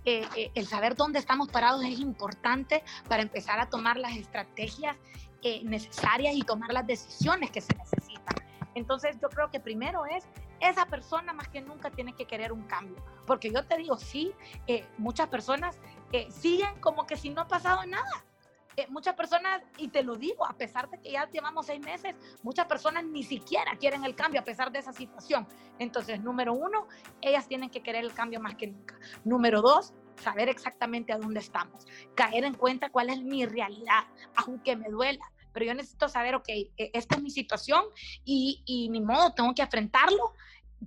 eh, 0.05 0.51
el 0.55 0.67
saber 0.67 0.95
dónde 0.95 1.19
estamos 1.19 1.49
parados 1.49 1.83
es 1.83 1.99
importante 1.99 2.83
para 3.07 3.21
empezar 3.21 3.59
a 3.59 3.69
tomar 3.69 3.97
las 3.97 4.15
estrategias 4.15 4.95
necesarias 5.63 6.35
y 6.35 6.41
tomar 6.41 6.73
las 6.73 6.85
decisiones 6.85 7.51
que 7.51 7.61
se 7.61 7.73
necesitan. 7.73 8.06
Entonces 8.77 9.17
yo 9.21 9.29
creo 9.29 9.49
que 9.49 9.59
primero 9.59 10.05
es, 10.05 10.27
esa 10.59 10.85
persona 10.85 11.33
más 11.33 11.47
que 11.49 11.61
nunca 11.61 11.89
tiene 11.91 12.13
que 12.13 12.25
querer 12.25 12.51
un 12.51 12.63
cambio. 12.63 13.03
Porque 13.25 13.51
yo 13.51 13.65
te 13.65 13.77
digo, 13.77 13.97
sí, 13.97 14.33
eh, 14.67 14.85
muchas 14.97 15.27
personas 15.27 15.79
eh, 16.11 16.27
siguen 16.31 16.79
como 16.79 17.05
que 17.05 17.17
si 17.17 17.29
no 17.29 17.41
ha 17.41 17.47
pasado 17.47 17.85
nada. 17.85 18.25
Eh, 18.75 18.85
muchas 18.89 19.15
personas, 19.15 19.63
y 19.77 19.87
te 19.87 20.03
lo 20.03 20.15
digo, 20.15 20.45
a 20.45 20.53
pesar 20.53 20.87
de 20.89 20.99
que 20.99 21.11
ya 21.11 21.27
llevamos 21.31 21.65
seis 21.65 21.83
meses, 21.83 22.15
muchas 22.43 22.67
personas 22.67 23.03
ni 23.05 23.23
siquiera 23.23 23.75
quieren 23.79 24.05
el 24.05 24.13
cambio 24.13 24.41
a 24.41 24.43
pesar 24.43 24.71
de 24.71 24.77
esa 24.77 24.93
situación. 24.93 25.47
Entonces, 25.79 26.21
número 26.21 26.53
uno, 26.53 26.87
ellas 27.21 27.47
tienen 27.47 27.71
que 27.71 27.81
querer 27.81 28.03
el 28.03 28.13
cambio 28.13 28.39
más 28.39 28.53
que 28.53 28.67
nunca. 28.67 28.95
Número 29.25 29.63
dos, 29.63 29.95
saber 30.21 30.49
exactamente 30.49 31.11
a 31.11 31.17
dónde 31.17 31.39
estamos, 31.39 31.87
caer 32.15 32.43
en 32.43 32.53
cuenta 32.53 32.89
cuál 32.89 33.09
es 33.09 33.21
mi 33.21 33.45
realidad, 33.45 34.03
aunque 34.35 34.75
me 34.75 34.89
duela, 34.89 35.25
pero 35.57 35.65
yo 35.65 35.73
necesito 35.73 36.07
saber, 36.07 36.35
ok, 36.35 36.49
e, 36.49 36.69
esta 36.93 37.15
es 37.15 37.21
mi 37.23 37.31
situación 37.31 37.83
y, 38.23 38.61
y 38.67 38.89
ni 38.89 39.01
modo, 39.01 39.33
tengo 39.33 39.55
que 39.55 39.63
enfrentarlo, 39.63 40.35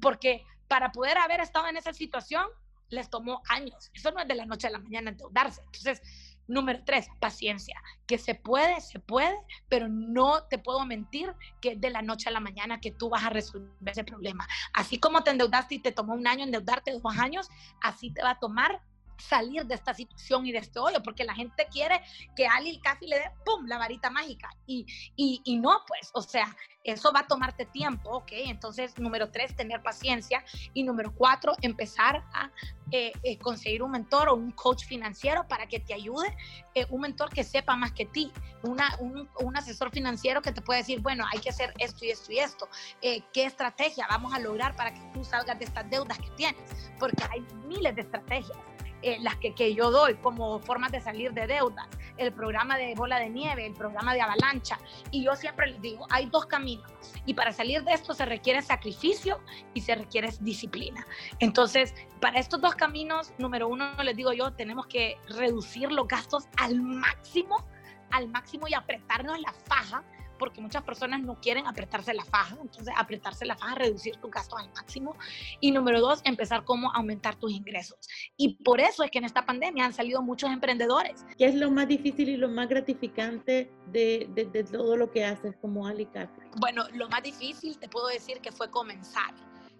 porque 0.00 0.46
para 0.68 0.92
poder 0.92 1.18
haber 1.18 1.40
estado 1.40 1.66
en 1.66 1.76
esa 1.76 1.92
situación 1.92 2.46
les 2.88 3.10
tomó 3.10 3.42
años. 3.48 3.90
Eso 3.94 4.12
no 4.12 4.20
es 4.20 4.28
de 4.28 4.36
la 4.36 4.46
noche 4.46 4.68
a 4.68 4.70
la 4.70 4.78
mañana 4.78 5.10
endeudarse. 5.10 5.60
Entonces, 5.66 6.02
número 6.46 6.84
tres, 6.84 7.08
paciencia. 7.18 7.82
Que 8.06 8.16
se 8.16 8.36
puede, 8.36 8.80
se 8.80 9.00
puede, 9.00 9.34
pero 9.68 9.88
no 9.88 10.44
te 10.44 10.58
puedo 10.58 10.86
mentir 10.86 11.34
que 11.60 11.72
es 11.72 11.80
de 11.80 11.90
la 11.90 12.02
noche 12.02 12.28
a 12.28 12.32
la 12.32 12.38
mañana 12.38 12.80
que 12.80 12.92
tú 12.92 13.08
vas 13.08 13.24
a 13.24 13.30
resolver 13.30 13.72
ese 13.84 14.04
problema. 14.04 14.46
Así 14.72 15.00
como 15.00 15.24
te 15.24 15.32
endeudaste 15.32 15.74
y 15.74 15.78
te 15.80 15.90
tomó 15.90 16.14
un 16.14 16.28
año 16.28 16.44
endeudarte, 16.44 16.92
dos 16.92 17.18
años, 17.18 17.48
así 17.80 18.12
te 18.12 18.22
va 18.22 18.30
a 18.30 18.38
tomar 18.38 18.80
salir 19.20 19.64
de 19.66 19.74
esta 19.74 19.94
situación 19.94 20.46
y 20.46 20.52
de 20.52 20.58
este 20.58 20.78
hoyo, 20.78 21.02
porque 21.02 21.24
la 21.24 21.34
gente 21.34 21.66
quiere 21.70 22.00
que 22.36 22.46
Ali 22.46 22.80
casi 22.80 23.06
le 23.06 23.16
dé, 23.16 23.30
¡pum!, 23.44 23.66
la 23.66 23.78
varita 23.78 24.10
mágica. 24.10 24.50
Y, 24.66 24.86
y, 25.16 25.40
y, 25.44 25.56
no, 25.56 25.82
pues, 25.86 26.10
o 26.14 26.22
sea, 26.22 26.56
eso 26.84 27.12
va 27.12 27.20
a 27.20 27.26
tomarte 27.26 27.66
tiempo, 27.66 28.10
¿ok? 28.10 28.32
Entonces, 28.32 28.98
número 28.98 29.30
tres, 29.30 29.54
tener 29.54 29.82
paciencia. 29.82 30.44
Y 30.72 30.82
número 30.82 31.14
cuatro, 31.14 31.54
empezar 31.60 32.24
a 32.32 32.50
eh, 32.92 33.12
eh, 33.22 33.38
conseguir 33.38 33.82
un 33.82 33.92
mentor 33.92 34.30
o 34.30 34.34
un 34.34 34.50
coach 34.50 34.84
financiero 34.84 35.46
para 35.46 35.66
que 35.66 35.78
te 35.78 35.94
ayude, 35.94 36.36
eh, 36.74 36.86
un 36.90 37.02
mentor 37.02 37.30
que 37.30 37.44
sepa 37.44 37.76
más 37.76 37.92
que 37.92 38.06
ti, 38.06 38.32
una, 38.62 38.96
un, 38.98 39.28
un, 39.38 39.56
asesor 39.56 39.90
financiero 39.90 40.42
que 40.42 40.50
te 40.50 40.60
puede 40.60 40.80
decir, 40.80 41.00
bueno, 41.00 41.24
hay 41.32 41.38
que 41.38 41.50
hacer 41.50 41.72
esto 41.78 42.04
y 42.04 42.10
esto 42.10 42.32
y 42.32 42.38
esto, 42.38 42.68
qué 43.00 43.44
estrategia 43.44 44.06
vamos 44.08 44.34
a 44.34 44.40
lograr 44.40 44.74
para 44.74 44.92
que 44.92 45.00
tú 45.12 45.22
salgas 45.22 45.58
de 45.58 45.66
estas 45.66 45.88
deudas 45.88 46.18
que 46.18 46.30
tienes, 46.30 46.90
porque 46.98 47.22
hay 47.30 47.46
miles 47.68 47.94
de 47.94 48.02
estrategias. 48.02 48.58
Eh, 49.02 49.18
las 49.20 49.36
que, 49.36 49.54
que, 49.54 49.74
yo 49.74 49.90
doy 49.90 50.14
como 50.16 50.58
formas 50.60 50.92
de 50.92 51.00
salir 51.00 51.32
de 51.32 51.46
deudas, 51.46 51.88
el 52.18 52.32
programa 52.32 52.76
de 52.76 52.94
bola 52.94 53.18
de 53.18 53.30
nieve, 53.30 53.66
el 53.66 53.74
programa 53.74 54.12
de 54.14 54.20
avalancha. 54.20 54.78
Y 55.10 55.24
yo 55.24 55.34
siempre 55.36 55.68
les 55.68 55.80
digo, 55.80 56.06
hay 56.10 56.26
dos 56.26 56.46
caminos. 56.46 56.90
Y 57.24 57.34
para 57.34 57.52
salir 57.52 57.82
de 57.84 57.92
esto 57.92 58.12
se 58.12 58.26
requiere 58.26 58.60
sacrificio 58.60 59.40
y 59.72 59.80
se 59.80 59.94
requiere 59.94 60.30
disciplina. 60.40 61.06
Entonces, 61.38 61.94
para 62.20 62.38
estos 62.38 62.60
dos 62.60 62.74
caminos, 62.74 63.32
número 63.38 63.68
uno, 63.68 63.90
les 64.02 64.16
digo 64.16 64.32
yo, 64.32 64.52
tenemos 64.52 64.86
que 64.86 65.16
reducir 65.28 65.90
los 65.90 66.06
gastos 66.06 66.44
al 66.58 66.80
máximo 66.80 67.64
al 68.10 68.28
máximo 68.28 68.66
y 68.68 68.74
apretarnos 68.74 69.40
la 69.40 69.52
faja 69.52 70.02
porque 70.40 70.62
muchas 70.62 70.82
personas 70.82 71.20
no 71.22 71.38
quieren 71.38 71.66
apretarse 71.66 72.14
la 72.14 72.24
faja, 72.24 72.56
entonces 72.60 72.92
apretarse 72.96 73.44
la 73.44 73.56
faja, 73.56 73.74
reducir 73.74 74.16
tus 74.16 74.30
gastos 74.30 74.58
al 74.58 74.70
máximo. 74.70 75.14
Y 75.60 75.70
número 75.70 76.00
dos, 76.00 76.22
empezar 76.24 76.64
cómo 76.64 76.90
aumentar 76.94 77.36
tus 77.36 77.52
ingresos. 77.52 77.98
Y 78.38 78.54
por 78.64 78.80
eso 78.80 79.04
es 79.04 79.10
que 79.10 79.18
en 79.18 79.26
esta 79.26 79.44
pandemia 79.44 79.84
han 79.84 79.92
salido 79.92 80.22
muchos 80.22 80.50
emprendedores. 80.50 81.26
¿Qué 81.36 81.44
es 81.44 81.54
lo 81.54 81.70
más 81.70 81.86
difícil 81.88 82.30
y 82.30 82.38
lo 82.38 82.48
más 82.48 82.70
gratificante 82.70 83.70
de, 83.88 84.30
de, 84.34 84.64
todo 84.64 84.96
lo 84.96 85.10
que 85.10 85.26
haces 85.26 85.54
como 85.60 85.86
Alicate? 85.86 86.32
Bueno, 86.58 86.84
lo 86.94 87.08
más 87.10 87.22
difícil 87.22 87.78
te 87.78 87.88
puedo 87.90 88.06
decir 88.08 88.40
que 88.40 88.50
fue 88.50 88.70
comenzar 88.70 89.34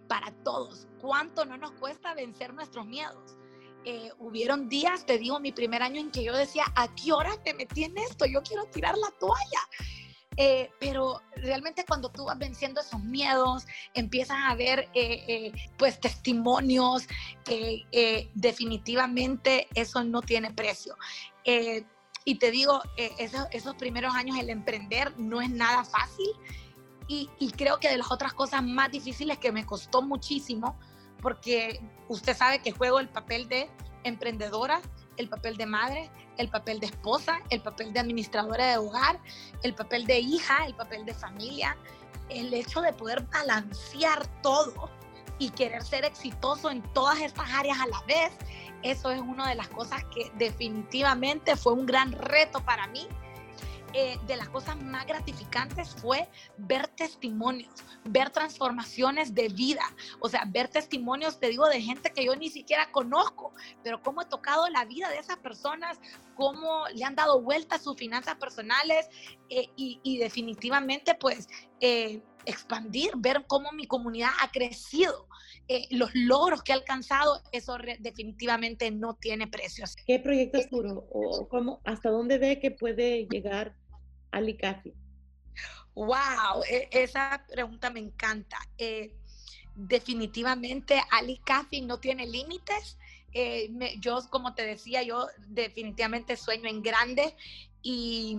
para 0.08 0.30
todos. 0.44 0.86
¿Cuánto 1.00 1.46
no 1.46 1.56
nos 1.56 1.72
cuesta 1.72 2.12
vencer 2.12 2.52
nuestros 2.52 2.84
miedos? 2.86 3.34
Eh, 3.86 4.10
hubieron 4.18 4.68
días, 4.68 5.06
te 5.06 5.16
digo, 5.16 5.40
mi 5.40 5.52
primer 5.52 5.82
año 5.82 6.00
en 6.00 6.10
que 6.10 6.22
yo 6.22 6.36
decía, 6.36 6.64
¿a 6.74 6.94
qué 6.94 7.12
hora 7.14 7.30
te 7.42 7.54
metí 7.54 7.84
en 7.84 7.96
esto? 7.96 8.26
Yo 8.26 8.42
quiero 8.42 8.66
tirar 8.66 8.94
la 8.98 9.10
toalla. 9.18 9.60
Eh, 10.36 10.70
pero 10.78 11.20
realmente 11.36 11.84
cuando 11.84 12.08
tú 12.08 12.24
vas 12.26 12.38
venciendo 12.38 12.80
esos 12.80 13.02
miedos, 13.02 13.66
empiezas 13.94 14.38
a 14.46 14.54
ver 14.54 14.88
eh, 14.94 15.24
eh, 15.26 15.52
pues 15.76 16.00
testimonios, 16.00 17.06
definitivamente 18.34 19.66
eso 19.74 20.04
no 20.04 20.22
tiene 20.22 20.52
precio. 20.52 20.96
y 22.24 22.34
te 22.36 22.50
digo, 22.50 22.80
esos, 22.96 23.46
esos, 23.50 23.74
primeros 23.74 24.14
años 24.14 24.38
el 24.38 24.50
emprender 24.50 25.18
no 25.18 25.40
es 25.40 25.50
nada 25.50 25.84
fácil 25.84 26.30
y, 27.08 27.28
y 27.40 27.50
creo 27.50 27.80
que 27.80 27.88
de 27.88 27.98
las 27.98 28.12
otras 28.12 28.32
cosas 28.34 28.62
más 28.62 28.90
difíciles 28.90 29.38
que 29.38 29.50
me 29.50 29.66
costó 29.66 30.00
muchísimo, 30.00 30.78
porque 31.20 31.80
usted 32.08 32.36
sabe 32.36 32.60
que 32.60 32.70
juego 32.70 33.00
el 33.00 33.08
papel 33.08 33.48
de 33.48 33.68
emprendedora, 34.04 34.80
el 35.16 35.28
papel 35.28 35.56
de 35.56 35.66
madre, 35.66 36.10
el 36.40 36.48
papel 36.48 36.80
de 36.80 36.86
esposa, 36.86 37.40
el 37.50 37.60
papel 37.60 37.92
de 37.92 38.00
administradora 38.00 38.66
de 38.66 38.78
hogar, 38.78 39.20
el 39.62 39.74
papel 39.74 40.06
de 40.06 40.18
hija, 40.18 40.64
el 40.66 40.74
papel 40.74 41.04
de 41.04 41.14
familia, 41.14 41.76
el 42.28 42.52
hecho 42.54 42.80
de 42.80 42.92
poder 42.92 43.22
balancear 43.26 44.26
todo 44.42 44.90
y 45.38 45.50
querer 45.50 45.82
ser 45.82 46.04
exitoso 46.04 46.70
en 46.70 46.82
todas 46.92 47.20
estas 47.20 47.50
áreas 47.50 47.78
a 47.80 47.86
la 47.86 48.00
vez, 48.06 48.32
eso 48.82 49.10
es 49.10 49.20
una 49.20 49.48
de 49.48 49.54
las 49.54 49.68
cosas 49.68 50.02
que 50.14 50.30
definitivamente 50.36 51.56
fue 51.56 51.74
un 51.74 51.86
gran 51.86 52.12
reto 52.12 52.60
para 52.64 52.86
mí 52.88 53.06
eh, 53.92 54.18
de 54.28 54.36
las 54.36 54.48
cosas 54.48 54.80
más 54.80 55.04
gratificantes 55.04 55.96
fue 55.96 56.28
ver 56.56 56.86
testimonios, 56.86 57.72
ver 58.04 58.30
transformaciones 58.30 59.34
de 59.34 59.48
vida, 59.48 59.82
o 60.20 60.28
sea, 60.28 60.44
ver 60.46 60.68
testimonios, 60.68 61.40
te 61.40 61.48
digo, 61.48 61.66
de 61.68 61.80
gente 61.80 62.12
que 62.12 62.24
yo 62.24 62.36
ni 62.36 62.50
siquiera 62.50 62.92
conozco, 62.92 63.52
pero 63.82 64.00
cómo 64.00 64.22
he 64.22 64.26
tocado 64.26 64.68
la 64.68 64.84
vida 64.84 65.08
de 65.08 65.18
esas 65.18 65.38
personas, 65.38 65.98
cómo 66.36 66.84
le 66.94 67.04
han 67.04 67.16
dado 67.16 67.42
vuelta 67.42 67.76
a 67.76 67.78
sus 67.80 67.96
finanzas 67.96 68.36
personales 68.36 69.08
eh, 69.48 69.68
y, 69.74 70.18
definitivamente 70.18 71.16
pues 71.16 71.48
eh, 71.80 72.22
expandir, 72.46 73.10
ver 73.16 73.44
cómo 73.48 73.72
mi 73.72 73.86
comunidad 73.86 74.30
ha 74.40 74.52
crecido. 74.52 75.26
los 75.90 76.10
logros 76.14 76.62
que 76.62 76.72
ha 76.72 76.76
alcanzado, 76.76 77.42
eso 77.50 77.76
definitivamente 77.98 78.90
no 78.92 79.14
tiene 79.14 79.48
precios. 79.48 79.96
¿Qué 80.06 80.20
proyecto 80.20 80.58
es 80.58 80.68
puro? 80.68 81.06
¿O 81.10 81.48
cómo, 81.48 81.80
hasta 81.84 82.10
dónde 82.10 82.38
ve 82.38 82.60
que 82.60 82.70
puede 82.70 83.26
llegar 83.26 83.79
Ali 84.32 84.56
Wow, 85.94 86.62
e, 86.68 86.88
esa 86.92 87.44
pregunta 87.48 87.90
me 87.90 88.00
encanta. 88.00 88.58
Eh, 88.78 89.14
definitivamente 89.74 91.00
Ali 91.10 91.38
Cafi 91.38 91.80
no 91.82 91.98
tiene 91.98 92.26
límites. 92.26 92.96
Eh, 93.32 93.70
yo, 94.00 94.18
como 94.30 94.54
te 94.54 94.64
decía, 94.64 95.02
yo 95.02 95.26
definitivamente 95.48 96.36
sueño 96.36 96.68
en 96.68 96.82
grande 96.82 97.34
y, 97.82 98.38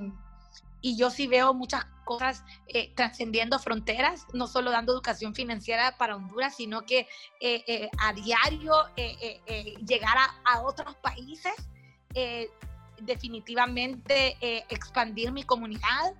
yo 0.83 1.11
sí 1.11 1.27
veo 1.27 1.53
muchas 1.53 1.85
cosas 2.05 2.43
eh, 2.67 2.91
trascendiendo 2.95 3.59
fronteras, 3.59 4.25
no 4.33 4.47
solo 4.47 4.71
dando 4.71 4.91
educación 4.93 5.35
financiera 5.35 5.95
para 5.99 6.15
Honduras, 6.15 6.55
sino 6.55 6.81
que 6.87 7.07
a 7.99 8.13
diario 8.13 8.73
llegar 9.85 10.17
a, 10.43 10.61
otros 10.63 10.95
países 10.95 11.53
definitivamente 13.01 14.37
eh, 14.41 14.63
expandir 14.69 15.31
mi 15.31 15.43
comunidad. 15.43 16.13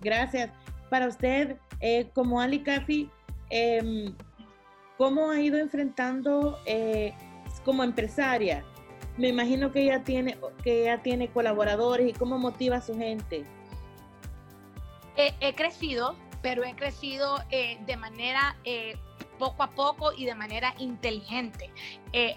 Gracias. 0.00 0.50
Para 0.88 1.08
usted, 1.08 1.56
eh, 1.80 2.10
como 2.14 2.40
Ali 2.40 2.62
Cafi, 2.62 3.10
em, 3.50 4.14
¿cómo 4.96 5.30
ha 5.30 5.40
ido 5.40 5.58
enfrentando 5.58 6.58
eh, 6.66 7.14
como 7.64 7.84
empresaria? 7.84 8.64
Me 9.16 9.28
imagino 9.28 9.70
que 9.70 9.82
ella 9.82 10.02
tiene, 10.02 10.38
que 10.62 10.82
ella 10.82 11.02
tiene 11.02 11.28
colaboradores 11.28 12.08
y 12.08 12.12
cómo 12.12 12.38
motiva 12.38 12.76
a 12.76 12.80
su 12.80 12.96
gente. 12.96 13.44
he 15.16 15.54
crecido, 15.54 16.16
pero 16.40 16.64
he 16.64 16.74
crecido 16.74 17.36
de 17.50 17.96
manera 17.98 18.56
poco 19.40 19.62
a 19.62 19.70
poco 19.70 20.12
y 20.12 20.26
de 20.26 20.34
manera 20.34 20.74
inteligente. 20.78 21.72
Eh, 22.12 22.36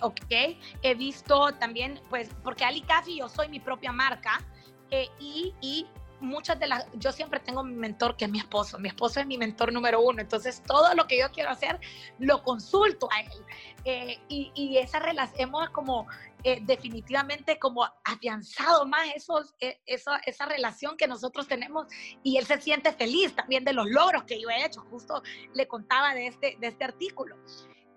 he 0.81 0.95
visto 0.95 1.53
también, 1.59 1.99
pues, 2.09 2.29
porque 2.43 2.63
Ali 2.63 2.81
Cafi 2.81 3.19
yo 3.19 3.27
soy 3.29 3.49
mi 3.49 3.59
propia 3.59 3.91
marca 3.91 4.41
eh, 4.89 5.09
y, 5.19 5.53
y 5.61 5.85
muchas 6.23 6.59
de 6.59 6.67
las, 6.67 6.85
yo 6.93 7.11
siempre 7.11 7.39
tengo 7.39 7.63
mi 7.63 7.75
mentor 7.75 8.17
que 8.17 8.25
es 8.25 8.31
mi 8.31 8.39
esposo, 8.39 8.79
mi 8.79 8.87
esposo 8.87 9.19
es 9.19 9.27
mi 9.27 9.37
mentor 9.37 9.71
número 9.71 10.01
uno, 10.01 10.21
entonces 10.21 10.63
todo 10.65 10.93
lo 10.95 11.05
que 11.05 11.19
yo 11.19 11.29
quiero 11.31 11.49
hacer 11.49 11.79
lo 12.19 12.41
consulto 12.43 13.09
a 13.11 13.21
él. 13.21 13.45
Eh, 13.85 14.17
y, 14.29 14.51
y, 14.55 14.77
esa 14.77 14.99
relación, 14.99 15.41
hemos 15.41 15.69
como 15.69 16.07
eh, 16.45 16.59
definitivamente 16.61 17.57
como 17.57 17.85
afianzado 18.03 18.85
más 18.85 19.07
esos, 19.15 19.55
eh, 19.61 19.79
esa, 19.85 20.45
relación 20.45 20.97
que 20.97 21.07
nosotros 21.07 21.47
tenemos 21.47 21.87
y 22.21 22.35
él 22.35 22.45
se 22.45 22.59
siente 22.59 22.91
feliz 22.91 23.33
también 23.33 23.63
de 23.63 23.71
los 23.71 23.89
logros 23.89 24.23
que 24.23 24.41
yo 24.41 24.49
he 24.49 24.65
hecho, 24.65 24.81
justo 24.89 25.23
le 25.53 25.67
contaba 25.67 26.13
de 26.13 26.27
este, 26.27 26.57
de 26.59 26.67
este 26.67 26.83
artículo. 26.83 27.37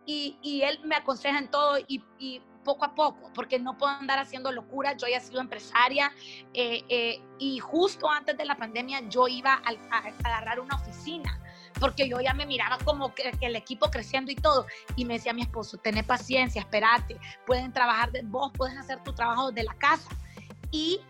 Y, 0.05 0.39
y 0.43 0.63
él 0.63 0.79
me 0.85 0.95
aconseja 0.95 1.39
en 1.39 1.51
todo 1.51 1.79
y, 1.89 2.03
poco 2.67 2.85
a 2.85 2.95
poco, 2.95 3.31
porque 3.33 3.59
no 3.59 3.79
puedo 3.79 3.93
andar 3.93 4.19
haciendo 4.19 4.51
locuras. 4.53 4.97
Yo 4.99 5.07
ya 5.07 5.19
he 5.19 5.21
sido 5.21 5.41
empresaria 5.41 6.13
eh, 6.53 7.23
y 7.39 7.59
justo 7.61 8.11
antes 8.11 8.37
de 8.37 8.45
la 8.45 8.57
pandemia 8.57 9.01
yo 9.09 9.29
iba 9.29 9.55
a, 9.55 9.97
a 9.97 10.13
agarrar 10.25 10.61
una 10.61 10.75
oficina 10.75 11.41
porque 11.79 12.09
yo 12.09 12.21
ya 12.21 12.35
me 12.35 12.47
miraba 12.47 12.79
como 12.85 13.15
que, 13.15 13.33
el 13.41 13.57
equipo 13.57 13.91
creciendo 13.91 14.31
y 14.33 14.37
todo. 14.37 14.67
Y 14.97 15.05
me 15.05 15.15
decía 15.15 15.33
mi 15.33 15.43
esposo, 15.43 15.77
ten 15.79 16.05
paciencia, 16.05 16.61
espérate, 16.61 17.19
pueden 17.47 17.73
trabajar, 17.73 18.13
de, 18.13 18.23
vos 18.23 18.53
puedes 18.57 18.77
hacer 18.77 19.03
tu 19.03 19.13
trabajo 19.13 19.51
desde 19.51 19.67
la 19.67 19.75
casa. 19.75 20.09
Y 20.71 21.01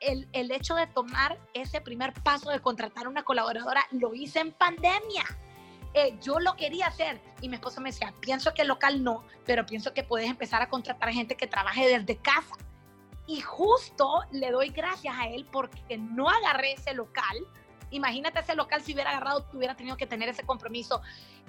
el, 0.00 0.28
el, 0.32 0.50
hecho 0.50 0.74
de 0.74 0.86
tomar 0.86 1.38
ese 1.54 1.80
primer 1.80 2.12
paso 2.12 2.50
de 2.50 2.60
contratar 2.60 3.08
una 3.08 3.22
colaboradora 3.22 3.84
lo 3.90 4.14
hice 4.14 4.40
en 4.40 4.52
pandemia. 4.52 5.24
Eh, 5.94 6.18
yo 6.20 6.40
lo 6.40 6.56
quería 6.56 6.88
hacer 6.88 7.20
y 7.40 7.48
mi 7.48 7.54
esposo 7.54 7.80
me 7.80 7.90
decía, 7.90 8.12
pienso 8.20 8.52
que 8.52 8.64
local 8.64 9.02
no, 9.02 9.24
pero 9.46 9.64
pienso 9.64 9.94
que 9.94 10.02
puedes 10.02 10.28
empezar 10.28 10.60
a 10.60 10.68
contratar 10.68 11.10
gente 11.10 11.36
que 11.36 11.46
trabaje 11.46 11.86
desde 11.86 12.16
casa. 12.16 12.56
Y 13.26 13.40
justo 13.40 14.24
le 14.32 14.50
doy 14.50 14.68
gracias 14.70 15.14
a 15.16 15.28
él 15.28 15.46
porque 15.50 15.96
no 15.96 16.28
agarré 16.28 16.72
ese 16.72 16.92
local, 16.92 17.36
Imagínate 17.94 18.40
ese 18.40 18.56
local 18.56 18.82
si 18.82 18.92
hubiera 18.92 19.10
agarrado, 19.10 19.46
hubiera 19.52 19.76
tenido 19.76 19.96
que 19.96 20.06
tener 20.06 20.28
ese 20.28 20.42
compromiso. 20.42 21.00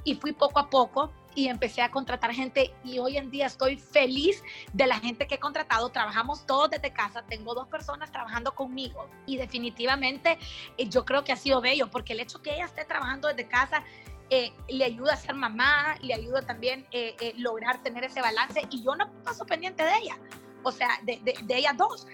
Y 0.03 0.13
fui 0.13 0.31
poco 0.31 0.59
a 0.59 0.69
poco 0.69 1.11
y 1.33 1.47
empecé 1.47 1.81
a 1.81 1.89
contratar 1.89 2.31
gente 2.31 2.71
y 2.83 2.99
hoy 2.99 3.17
en 3.17 3.31
día 3.31 3.47
estoy 3.47 3.77
feliz 3.77 4.43
de 4.71 4.85
la 4.85 4.99
gente 4.99 5.25
que 5.25 5.35
he 5.35 5.39
contratado. 5.39 5.89
Trabajamos 5.89 6.45
todos 6.45 6.69
desde 6.69 6.93
casa. 6.93 7.23
Tengo 7.23 7.55
dos 7.55 7.67
personas 7.67 8.11
trabajando 8.11 8.53
conmigo 8.53 9.09
y 9.25 9.37
definitivamente 9.37 10.37
eh, 10.77 10.87
yo 10.87 11.03
creo 11.03 11.23
que 11.23 11.31
ha 11.31 11.35
sido 11.35 11.61
bello 11.61 11.89
porque 11.89 12.13
el 12.13 12.19
hecho 12.19 12.39
que 12.43 12.53
ella 12.53 12.65
esté 12.65 12.85
trabajando 12.85 13.27
desde 13.27 13.47
casa 13.47 13.83
eh, 14.29 14.53
le 14.67 14.85
ayuda 14.85 15.13
a 15.13 15.17
ser 15.17 15.35
mamá, 15.35 15.95
le 16.01 16.13
ayuda 16.13 16.41
también 16.41 16.87
eh, 16.91 17.33
lograr 17.37 17.81
tener 17.83 18.03
ese 18.03 18.21
balance 18.21 18.61
y 18.69 18.83
yo 18.83 18.95
no 18.95 19.11
paso 19.23 19.45
pendiente 19.45 19.83
de 19.83 19.97
ella 19.97 20.19
o 20.67 20.71
sea, 20.71 20.99
de, 21.03 21.19
de, 21.21 21.55
ellas 21.55 21.77
dos. 21.77 22.07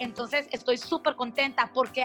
entonces 0.00 0.48
estoy 0.50 0.76
súper 0.76 1.14
contenta 1.14 1.70
porque 1.72 2.04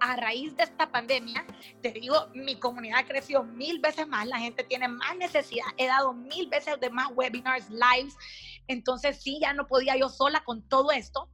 a 0.00 0.16
raíz 0.16 0.56
de 0.56 0.64
esta 0.64 0.90
pandemia, 0.90 1.44
te 1.82 1.90
digo, 1.90 2.28
mi 2.34 2.58
comunidad 2.58 3.00
ha 3.00 3.06
crecido 3.06 3.42
mil 3.42 3.80
veces 3.80 4.06
más, 4.06 4.26
la 4.26 4.38
gente 4.38 4.64
tiene 4.64 4.88
más 4.88 5.16
necesidad, 5.16 5.66
he 5.76 5.86
dado 5.86 6.12
mil 6.12 6.48
veces 6.48 6.78
de 6.80 6.90
más 6.90 7.10
webinars, 7.14 7.70
lives, 7.70 8.16
entonces 8.68 9.20
sí, 9.22 9.38
ya 9.40 9.52
no 9.52 9.66
podía 9.66 9.96
yo 9.96 10.08
sola 10.08 10.42
con 10.44 10.62
todo 10.68 10.92
esto, 10.92 11.28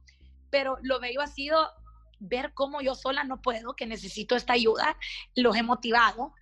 pero 0.49 0.77
lo 0.81 0.99
bello 0.99 1.21
ha 1.21 1.27
sido 1.27 1.67
ver 2.19 2.53
cómo 2.53 2.81
yo 2.81 2.95
sola 2.95 3.23
no 3.23 3.41
puedo, 3.41 3.75
que 3.75 3.85
necesito 3.85 4.35
esta 4.35 4.53
ayuda, 4.53 4.97
los 5.35 5.55
he 5.55 5.63
motivado 5.63 6.33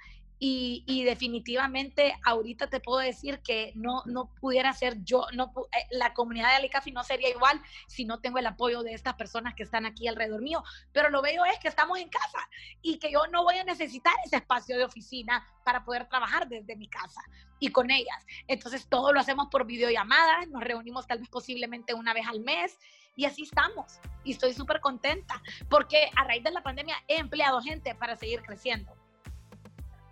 y, 0.43 1.03
definitivamente 1.03 2.15
ahorita 2.25 2.65
te 2.65 2.79
puedo 2.79 2.97
decir 2.97 3.41
que 3.41 3.73
no, 3.75 4.01
no 4.07 4.25
pudiera 4.39 4.73
ser 4.73 4.97
yo, 5.03 5.27
no, 5.35 5.53
eh, 5.71 5.85
la 5.91 6.15
comunidad 6.15 6.49
de 6.49 6.55
Alicafi 6.55 6.91
no 6.91 7.03
sería 7.03 7.29
igual 7.29 7.61
si 7.85 8.05
no 8.05 8.19
tengo 8.19 8.39
el 8.39 8.47
apoyo 8.47 8.81
de 8.81 8.93
estas 8.93 9.13
personas 9.13 9.53
que 9.53 9.61
están 9.61 9.85
aquí 9.85 10.07
alrededor 10.07 10.41
mío. 10.41 10.63
Pero 10.93 11.11
lo 11.11 11.21
veo 11.21 11.45
es 11.45 11.59
que 11.59 11.67
estamos 11.67 11.99
en 11.99 12.09
casa 12.09 12.39
y 12.81 12.97
que 12.97 13.11
yo 13.11 13.27
no 13.27 13.43
voy 13.43 13.59
a 13.59 13.63
necesitar 13.63 14.15
ese 14.25 14.37
espacio 14.37 14.77
de 14.77 14.85
oficina 14.85 15.45
para 15.63 15.85
poder 15.85 16.09
trabajar 16.09 16.47
desde 16.47 16.75
mi 16.75 16.87
casa 16.87 17.21
y 17.59 17.69
con 17.69 17.91
ellas. 17.91 18.25
Entonces 18.47 18.87
todo 18.87 19.13
lo 19.13 19.19
hacemos 19.19 19.47
por 19.51 19.67
videollamadas, 19.67 20.47
nos 20.47 20.63
reunimos 20.63 21.05
tal 21.05 21.19
vez 21.19 21.29
posiblemente 21.29 21.93
una 21.93 22.15
vez 22.15 22.25
al 22.27 22.39
mes 22.39 22.79
y 23.15 23.25
así 23.25 23.43
estamos. 23.43 23.99
Y 24.23 24.31
estoy 24.31 24.55
súper 24.55 24.79
contenta 24.79 25.39
porque 25.69 26.09
a 26.15 26.23
raíz 26.23 26.43
de 26.43 26.49
la 26.49 26.63
pandemia 26.63 26.95
he 27.07 27.17
empleado 27.17 27.61
gente 27.61 27.93
para 27.93 28.15
seguir 28.15 28.41
creciendo 28.41 29.00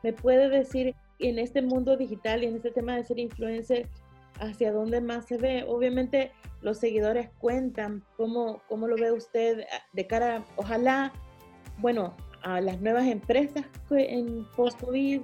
¿Me 0.04 0.14
puede 0.14 0.50
decir 0.50 0.96
en 1.20 1.40
este 1.40 1.62
mundo 1.62 1.98
digital 1.98 2.44
y 2.44 2.48
en 2.48 2.56
este 2.56 2.72
tema 2.72 2.96
de 2.96 3.04
ser 3.04 3.20
influencer, 3.20 3.88
hacia 4.40 4.72
dónde 4.72 5.02
más 5.02 5.26
se 5.26 5.38
ve? 5.38 5.66
Obviamente 5.68 6.32
los 6.62 6.78
seguidores 6.78 7.30
cuentan 7.40 8.04
cómo, 8.16 8.62
cómo 8.70 8.88
lo 8.88 8.96
ve 8.96 9.12
usted 9.12 9.66
de 9.94 10.08
cara, 10.08 10.46
ojalá, 10.56 11.12
bueno, 11.78 12.16
a 12.44 12.62
las 12.62 12.80
nuevas 12.80 13.06
empresas 13.08 13.66
en 13.92 14.46
post-COVID, 14.56 15.22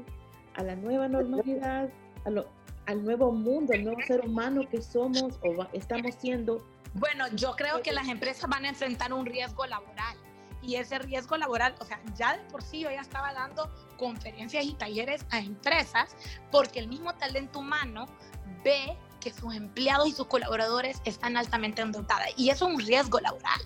a 0.56 0.64
la 0.64 0.76
nueva 0.76 1.08
normalidad, 1.08 1.90
al 2.26 3.04
nuevo 3.04 3.32
mundo, 3.32 3.74
al 3.74 3.84
nuevo 3.86 4.02
ser 4.02 4.22
humano 4.26 4.62
que 4.70 4.82
somos 4.82 5.40
o 5.44 5.66
estamos 5.74 6.16
siendo. 6.16 6.62
Bueno, 6.94 7.26
yo 7.36 7.56
creo 7.56 7.82
que 7.82 7.92
las 7.92 8.08
empresas 8.08 8.50
van 8.50 8.66
a 8.66 8.70
enfrentar 8.70 9.14
un 9.14 9.26
riesgo 9.26 9.66
laboral 9.66 10.18
y 10.66 10.76
ese 10.76 11.00
riesgo 11.00 11.38
laboral, 11.38 11.76
o 11.80 11.86
sea, 11.86 12.02
ya 12.16 12.38
de 12.38 12.44
por 12.46 12.64
sí 12.64 12.80
yo 12.82 12.92
ya 12.92 13.02
estaba 13.02 13.34
dando 13.34 13.72
conferencias 13.98 14.66
y 14.66 14.74
talleres 14.74 15.26
a 15.30 15.40
empresas 15.40 16.16
porque 16.52 16.80
el 16.80 16.88
mismo 16.88 17.14
talento 17.16 17.60
humano 17.60 18.06
ve 18.64 18.98
que 19.20 19.34
sus 19.34 19.56
empleados 19.56 20.08
y 20.08 20.12
sus 20.12 20.28
colaboradores 20.28 21.02
están 21.04 21.36
altamente 21.36 21.82
endeudadas 21.82 22.30
y 22.38 22.50
eso 22.50 22.68
es 22.68 22.76
un 22.76 22.80
riesgo 22.80 23.20
laboral. 23.20 23.60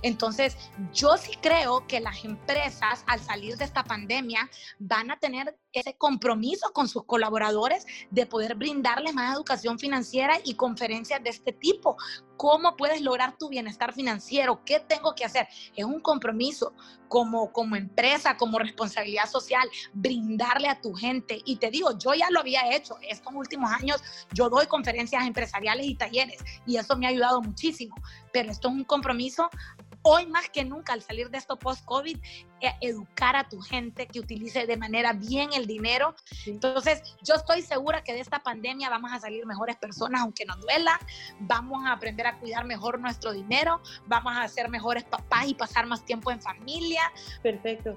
Entonces, 0.00 0.56
yo 0.92 1.18
sí 1.18 1.32
creo 1.42 1.86
que 1.86 2.00
las 2.00 2.24
empresas 2.24 3.04
al 3.06 3.20
salir 3.20 3.58
de 3.58 3.64
esta 3.64 3.84
pandemia 3.84 4.48
van 4.78 5.10
a 5.10 5.18
tener 5.18 5.54
ese 5.72 5.94
compromiso 5.94 6.72
con 6.72 6.88
sus 6.88 7.04
colaboradores 7.04 7.86
de 8.10 8.26
poder 8.26 8.54
brindarles 8.54 9.14
más 9.14 9.34
educación 9.34 9.78
financiera 9.78 10.38
y 10.44 10.54
conferencias 10.54 11.22
de 11.22 11.30
este 11.30 11.52
tipo. 11.52 11.96
¿Cómo 12.36 12.76
puedes 12.76 13.00
lograr 13.00 13.36
tu 13.38 13.48
bienestar 13.48 13.92
financiero? 13.92 14.64
¿Qué 14.64 14.80
tengo 14.80 15.14
que 15.14 15.24
hacer? 15.24 15.46
Es 15.76 15.84
un 15.84 16.00
compromiso 16.00 16.74
como, 17.08 17.52
como 17.52 17.76
empresa, 17.76 18.36
como 18.36 18.58
responsabilidad 18.58 19.28
social, 19.28 19.68
brindarle 19.92 20.68
a 20.68 20.80
tu 20.80 20.92
gente. 20.94 21.40
Y 21.44 21.56
te 21.56 21.70
digo, 21.70 21.96
yo 21.98 22.14
ya 22.14 22.28
lo 22.30 22.40
había 22.40 22.74
hecho. 22.74 22.96
Estos 23.08 23.32
últimos 23.34 23.70
años 23.70 24.02
yo 24.32 24.48
doy 24.48 24.66
conferencias 24.66 25.26
empresariales 25.26 25.86
y 25.86 25.94
talleres 25.94 26.42
y 26.66 26.76
eso 26.76 26.96
me 26.96 27.06
ha 27.06 27.10
ayudado 27.10 27.40
muchísimo. 27.42 27.94
Pero 28.32 28.50
esto 28.50 28.68
es 28.68 28.74
un 28.74 28.84
compromiso 28.84 29.48
hoy 30.02 30.26
más 30.26 30.48
que 30.50 30.64
nunca 30.64 30.92
al 30.92 31.02
salir 31.02 31.30
de 31.30 31.38
esto 31.38 31.58
post-COVID, 31.58 32.18
eh, 32.60 32.72
educar 32.80 33.36
a 33.36 33.48
tu 33.48 33.60
gente 33.60 34.06
que 34.06 34.20
utilice 34.20 34.66
de 34.66 34.76
manera 34.76 35.12
bien 35.12 35.50
el 35.52 35.66
dinero. 35.66 36.14
Entonces, 36.46 37.02
yo 37.22 37.34
estoy 37.34 37.62
segura 37.62 38.02
que 38.02 38.12
de 38.12 38.20
esta 38.20 38.42
pandemia 38.42 38.90
vamos 38.90 39.12
a 39.12 39.20
salir 39.20 39.46
mejores 39.46 39.76
personas, 39.76 40.22
aunque 40.22 40.44
nos 40.44 40.60
duela, 40.60 40.98
vamos 41.40 41.84
a 41.86 41.92
aprender 41.92 42.26
a 42.26 42.38
cuidar 42.38 42.64
mejor 42.64 43.00
nuestro 43.00 43.32
dinero, 43.32 43.80
vamos 44.06 44.34
a 44.36 44.46
ser 44.48 44.68
mejores 44.68 45.04
papás 45.04 45.46
y 45.46 45.54
pasar 45.54 45.86
más 45.86 46.04
tiempo 46.04 46.30
en 46.30 46.40
familia. 46.40 47.02
Perfecto. 47.42 47.96